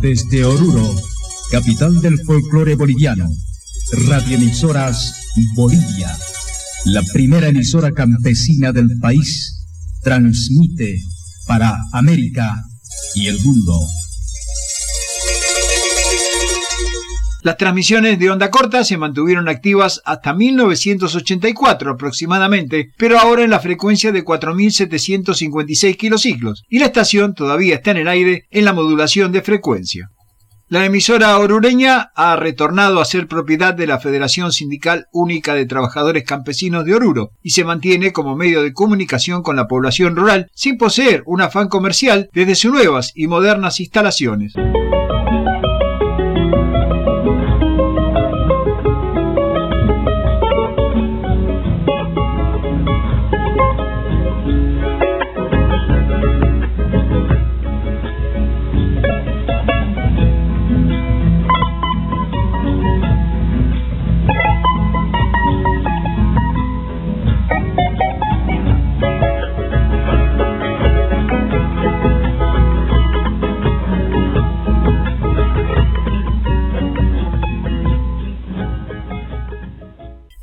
Desde 0.00 0.44
Oruro, 0.44 0.94
capital 1.50 2.00
del 2.00 2.20
folclore 2.24 2.76
boliviano, 2.76 3.28
radioemisoras 4.06 5.12
Bolivia, 5.56 6.16
la 6.84 7.02
primera 7.12 7.48
emisora 7.48 7.90
campesina 7.90 8.70
del 8.70 8.98
país, 9.00 9.66
transmite 10.02 11.00
para 11.48 11.76
América 11.92 12.62
y 13.16 13.26
el 13.26 13.40
mundo. 13.40 13.76
Las 17.42 17.56
transmisiones 17.56 18.18
de 18.18 18.30
onda 18.30 18.50
corta 18.50 18.82
se 18.82 18.96
mantuvieron 18.96 19.48
activas 19.48 20.02
hasta 20.04 20.34
1984 20.34 21.92
aproximadamente, 21.92 22.90
pero 22.96 23.18
ahora 23.18 23.44
en 23.44 23.50
la 23.50 23.60
frecuencia 23.60 24.10
de 24.10 24.24
4.756 24.24 25.96
kilociclos, 25.96 26.64
y 26.68 26.80
la 26.80 26.86
estación 26.86 27.34
todavía 27.34 27.76
está 27.76 27.92
en 27.92 27.98
el 27.98 28.08
aire 28.08 28.46
en 28.50 28.64
la 28.64 28.72
modulación 28.72 29.30
de 29.30 29.42
frecuencia. 29.42 30.08
La 30.70 30.84
emisora 30.84 31.38
orureña 31.38 32.10
ha 32.14 32.36
retornado 32.36 33.00
a 33.00 33.04
ser 33.04 33.26
propiedad 33.26 33.72
de 33.72 33.86
la 33.86 34.00
Federación 34.00 34.52
Sindical 34.52 35.06
Única 35.12 35.54
de 35.54 35.64
Trabajadores 35.64 36.24
Campesinos 36.24 36.84
de 36.84 36.94
Oruro 36.94 37.30
y 37.42 37.50
se 37.50 37.64
mantiene 37.64 38.12
como 38.12 38.36
medio 38.36 38.62
de 38.62 38.74
comunicación 38.74 39.42
con 39.42 39.56
la 39.56 39.66
población 39.66 40.14
rural 40.14 40.50
sin 40.54 40.76
poseer 40.76 41.22
un 41.24 41.40
afán 41.40 41.68
comercial 41.68 42.28
desde 42.34 42.54
sus 42.54 42.72
nuevas 42.72 43.12
y 43.14 43.28
modernas 43.28 43.80
instalaciones. 43.80 44.52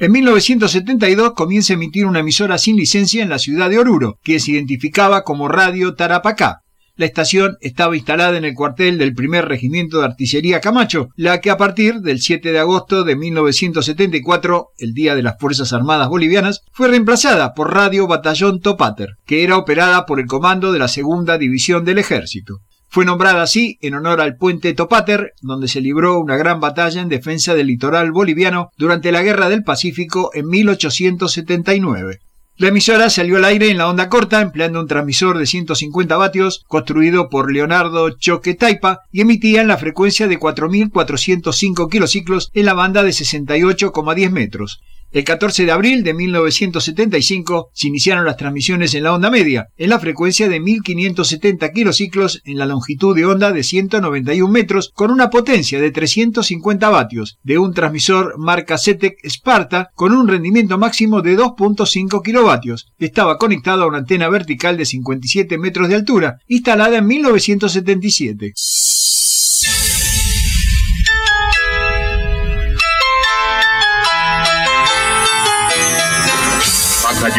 En 0.05 0.11
1972 0.11 1.33
comienza 1.33 1.73
a 1.73 1.77
emitir 1.77 2.05
una 2.05 2.19
emisora 2.19 2.59
sin 2.59 2.75
licencia 2.75 3.23
en 3.23 3.29
la 3.29 3.39
ciudad 3.39 3.71
de 3.71 3.79
Oruro, 3.79 4.19
que 4.23 4.39
se 4.39 4.51
identificaba 4.51 5.23
como 5.23 5.47
Radio 5.47 5.95
Tarapacá. 5.95 6.59
La 6.95 7.07
estación 7.07 7.57
estaba 7.59 7.97
instalada 7.97 8.37
en 8.37 8.45
el 8.45 8.53
cuartel 8.53 8.99
del 8.99 9.15
primer 9.15 9.47
regimiento 9.47 9.97
de 9.97 10.05
artillería 10.05 10.61
Camacho, 10.61 11.07
la 11.15 11.41
que 11.41 11.49
a 11.49 11.57
partir 11.57 12.01
del 12.01 12.21
7 12.21 12.51
de 12.51 12.59
agosto 12.59 13.03
de 13.03 13.15
1974, 13.15 14.67
el 14.77 14.93
Día 14.93 15.15
de 15.15 15.23
las 15.23 15.39
Fuerzas 15.39 15.73
Armadas 15.73 16.07
Bolivianas, 16.07 16.61
fue 16.71 16.87
reemplazada 16.87 17.55
por 17.55 17.73
Radio 17.73 18.05
Batallón 18.05 18.59
Topater, 18.59 19.15
que 19.25 19.43
era 19.43 19.57
operada 19.57 20.05
por 20.05 20.19
el 20.19 20.27
comando 20.27 20.71
de 20.71 20.77
la 20.77 20.87
Segunda 20.87 21.39
División 21.39 21.83
del 21.83 21.97
Ejército. 21.97 22.59
Fue 22.95 23.03
nombrada 23.03 23.41
así 23.41 23.77
en 23.81 23.93
honor 23.95 24.21
al 24.21 24.37
puente 24.37 24.73
Topater, 24.73 25.33
donde 25.41 25.67
se 25.67 25.81
libró 25.81 26.17
una 26.17 26.37
gran 26.37 26.61
batalla 26.61 27.01
en 27.01 27.09
defensa 27.09 27.53
del 27.53 27.67
litoral 27.67 28.13
boliviano 28.13 28.69
durante 28.77 29.11
la 29.11 29.21
Guerra 29.21 29.49
del 29.49 29.65
Pacífico 29.65 30.31
en 30.33 30.47
1879. 30.47 32.19
La 32.55 32.69
emisora 32.69 33.09
salió 33.09 33.35
al 33.35 33.43
aire 33.43 33.69
en 33.69 33.79
la 33.79 33.89
onda 33.89 34.07
corta 34.07 34.39
empleando 34.39 34.79
un 34.79 34.87
transmisor 34.87 35.37
de 35.37 35.45
150 35.45 36.15
vatios 36.15 36.63
construido 36.69 37.27
por 37.27 37.51
Leonardo 37.51 38.11
Choque 38.11 38.53
Taipa 38.53 38.99
y 39.11 39.19
emitía 39.19 39.59
en 39.59 39.67
la 39.67 39.75
frecuencia 39.75 40.29
de 40.29 40.39
4.405 40.39 41.89
kilociclos 41.89 42.49
en 42.53 42.65
la 42.65 42.75
banda 42.75 43.03
de 43.03 43.09
68,10 43.09 44.29
metros. 44.31 44.79
El 45.11 45.23
14 45.23 45.65
de 45.65 45.71
abril 45.71 46.03
de 46.03 46.13
1975 46.13 47.69
se 47.73 47.87
iniciaron 47.87 48.25
las 48.25 48.35
transmisiones 48.35 48.93
en 48.95 49.03
la 49.03 49.13
onda 49.13 49.29
media, 49.29 49.69
en 49.77 49.89
la 49.89 49.99
frecuencia 49.99 50.49
de 50.49 50.59
1570 50.59 51.71
kilociclos 51.71 52.41
en 52.43 52.57
la 52.57 52.65
longitud 52.65 53.15
de 53.15 53.25
onda 53.25 53.53
de 53.53 53.63
191 53.63 54.51
metros 54.51 54.91
con 54.93 55.11
una 55.11 55.29
potencia 55.29 55.79
de 55.79 55.91
350 55.91 56.89
vatios, 56.89 57.37
de 57.43 57.57
un 57.57 57.73
transmisor 57.73 58.37
marca 58.37 58.77
CETEC 58.77 59.17
Sparta 59.23 59.89
con 59.95 60.11
un 60.11 60.27
rendimiento 60.27 60.77
máximo 60.77 61.21
de 61.21 61.37
2.5 61.37 62.21
kilovatios. 62.21 62.91
Estaba 62.99 63.37
conectado 63.37 63.83
a 63.83 63.87
una 63.87 63.99
antena 63.99 64.27
vertical 64.27 64.75
de 64.75 64.85
57 64.85 65.57
metros 65.57 65.87
de 65.87 65.95
altura, 65.95 66.39
instalada 66.47 66.97
en 66.97 67.07
1977. 67.07 68.53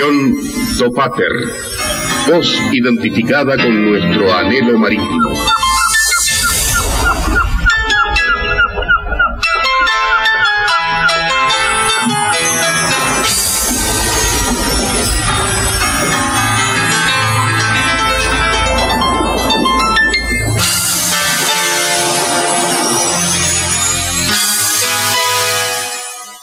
Batallón 0.06 0.34
Topater, 0.78 1.32
voz 2.28 2.60
identificada 2.72 3.56
con 3.56 3.90
nuestro 3.90 4.32
anhelo 4.32 4.78
marítimo. 4.78 5.55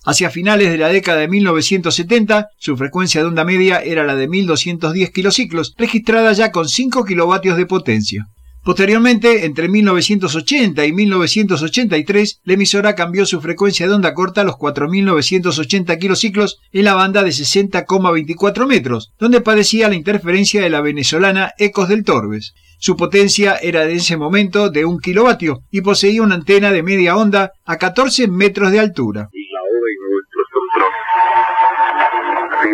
Hacia 0.06 0.30
finales 0.30 0.70
de 0.70 0.78
la 0.78 0.90
década 0.90 1.20
de 1.20 1.30
1970, 1.30 2.48
su 2.58 2.76
frecuencia 2.76 3.22
de 3.22 3.28
onda 3.28 3.46
media 3.46 3.80
era 3.80 4.04
la 4.04 4.16
de 4.16 4.28
1210 4.28 5.12
kilociclos, 5.12 5.74
registrada 5.78 6.34
ya 6.34 6.52
con 6.52 6.68
5 6.68 7.06
kilovatios 7.06 7.56
de 7.56 7.66
potencia. 7.66 8.28
Posteriormente, 8.64 9.46
entre 9.46 9.68
1980 9.68 10.86
y 10.86 10.94
1983, 10.94 12.40
la 12.44 12.54
emisora 12.54 12.96
cambió 12.96 13.26
su 13.26 13.42
frecuencia 13.42 13.88
de 13.88 13.94
onda 13.94 14.14
corta 14.14 14.42
a 14.42 14.44
los 14.46 14.56
4.980 14.56 15.98
kilociclos 16.00 16.60
en 16.72 16.86
la 16.86 16.94
banda 16.94 17.24
de 17.24 17.32
60,24 17.32 18.66
metros, 18.66 19.12
donde 19.20 19.42
padecía 19.42 19.90
la 19.90 19.96
interferencia 19.96 20.62
de 20.62 20.70
la 20.70 20.80
venezolana 20.80 21.52
Ecos 21.58 21.90
del 21.90 22.06
Torbes. 22.06 22.54
Su 22.80 22.96
potencia 22.96 23.56
era 23.56 23.86
de 23.86 23.96
ese 23.96 24.18
momento 24.18 24.70
de 24.70 24.84
1 24.84 24.98
kilovatio 25.00 25.64
y 25.72 25.82
poseía 25.82 26.22
una 26.22 26.36
antena 26.36 26.72
de 26.72 26.84
media 26.84 27.16
onda 27.16 27.52
a 27.66 27.78
14 27.78 28.28
metros 28.28 28.72
de 28.72 28.80
altura. 28.80 29.30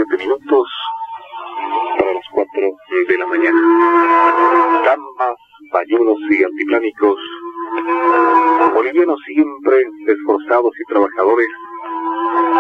7 0.08 0.18
minutos 0.18 0.68
para 2.00 2.14
las 2.14 2.24
4 2.32 2.62
de 3.10 3.18
la 3.18 3.26
mañana. 3.26 4.82
Gambas, 4.86 5.36
bayunos 5.74 6.18
y 6.30 6.42
altiplánicos, 6.42 7.18
bolivianos 8.74 9.20
siempre 9.26 9.84
esforzados 10.08 10.72
y 10.80 10.94
trabajadores, 10.94 11.50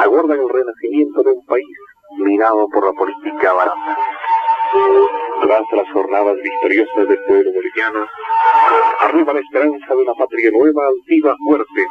aguardan 0.03 0.37
el 0.37 0.49
renacimiento 0.49 1.23
de 1.23 1.31
un 1.31 1.45
país 1.45 1.77
mirado 2.17 2.67
por 2.73 2.85
la 2.87 2.91
política 2.91 3.53
barata. 3.53 3.97
Tras 5.41 5.63
las 5.71 5.91
jornadas 5.93 6.35
victoriosas 6.43 7.07
del 7.07 7.17
pueblo 7.25 7.51
boliviano, 7.53 8.05
arriba 9.01 9.33
la 9.33 9.39
esperanza 9.39 9.95
de 9.95 9.95
una 9.95 10.13
patria 10.13 10.51
nueva, 10.51 10.87
altiva, 10.87 11.35
fuerte. 11.47 11.85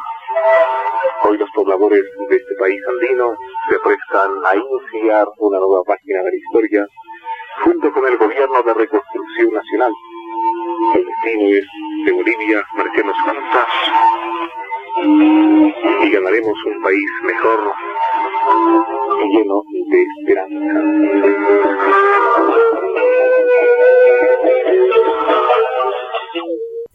Hoy 1.23 1.37
los 1.37 1.49
pobladores 1.51 2.03
de 2.29 2.35
este 2.37 2.55
país 2.57 2.79
andino 2.87 3.35
se 3.69 3.79
prestan 3.79 4.31
a 4.45 4.55
iniciar 4.55 5.27
una 5.39 5.59
nueva 5.59 5.83
página 5.83 6.19
de 6.19 6.31
la 6.31 6.37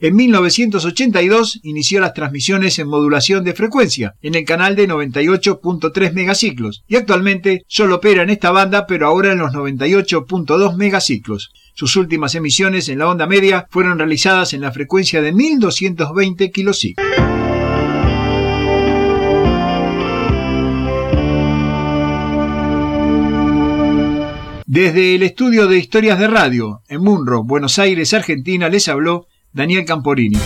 En 0.05 0.15
1982 0.15 1.61
inició 1.63 1.99
las 1.99 2.13
transmisiones 2.13 2.77
en 2.77 2.87
modulación 2.87 3.43
de 3.43 3.55
frecuencia 3.55 4.13
en 4.21 4.35
el 4.35 4.45
canal 4.45 4.75
de 4.75 4.87
98.3 4.87 6.13
megaciclos 6.13 6.83
y 6.87 6.95
actualmente 6.95 7.63
solo 7.67 7.95
opera 7.95 8.21
en 8.21 8.29
esta 8.29 8.51
banda 8.51 8.85
pero 8.85 9.07
ahora 9.07 9.31
en 9.31 9.39
los 9.39 9.51
98.2 9.51 10.75
megaciclos. 10.75 11.49
Sus 11.73 11.95
últimas 11.95 12.35
emisiones 12.35 12.87
en 12.87 12.99
la 12.99 13.09
onda 13.09 13.25
media 13.25 13.65
fueron 13.71 13.97
realizadas 13.97 14.53
en 14.53 14.61
la 14.61 14.71
frecuencia 14.71 15.23
de 15.23 15.31
1220 15.31 16.51
kilociclos. 16.51 17.07
Desde 24.67 25.15
el 25.15 25.23
estudio 25.23 25.65
de 25.65 25.79
historias 25.79 26.19
de 26.19 26.27
radio 26.27 26.81
en 26.89 27.01
Munro, 27.01 27.43
Buenos 27.43 27.79
Aires, 27.79 28.13
Argentina, 28.13 28.69
les 28.69 28.87
habló 28.87 29.25
Daniel 29.55 29.85
Camporini. 29.85 30.37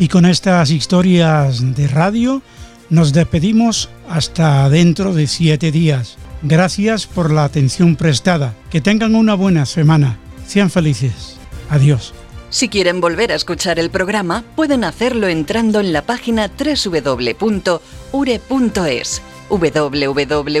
Y 0.00 0.08
con 0.08 0.26
estas 0.26 0.72
historias 0.72 1.76
de 1.76 1.86
radio 1.86 2.42
nos 2.90 3.12
despedimos 3.12 3.88
hasta 4.08 4.68
dentro 4.70 5.14
de 5.14 5.28
siete 5.28 5.70
días. 5.70 6.18
Gracias 6.42 7.06
por 7.06 7.30
la 7.30 7.44
atención 7.44 7.94
prestada. 7.94 8.56
Que 8.70 8.80
tengan 8.80 9.14
una 9.14 9.34
buena 9.34 9.66
semana. 9.66 10.18
Sean 10.46 10.68
felices. 10.68 11.38
Adiós. 11.70 12.12
Si 12.50 12.68
quieren 12.68 13.00
volver 13.00 13.30
a 13.30 13.36
escuchar 13.36 13.78
el 13.78 13.90
programa, 13.90 14.42
pueden 14.56 14.82
hacerlo 14.82 15.28
entrando 15.28 15.78
en 15.78 15.92
la 15.92 16.02
página 16.02 16.50
www.ure.es 16.58 17.78
www.ure.es 19.48 20.60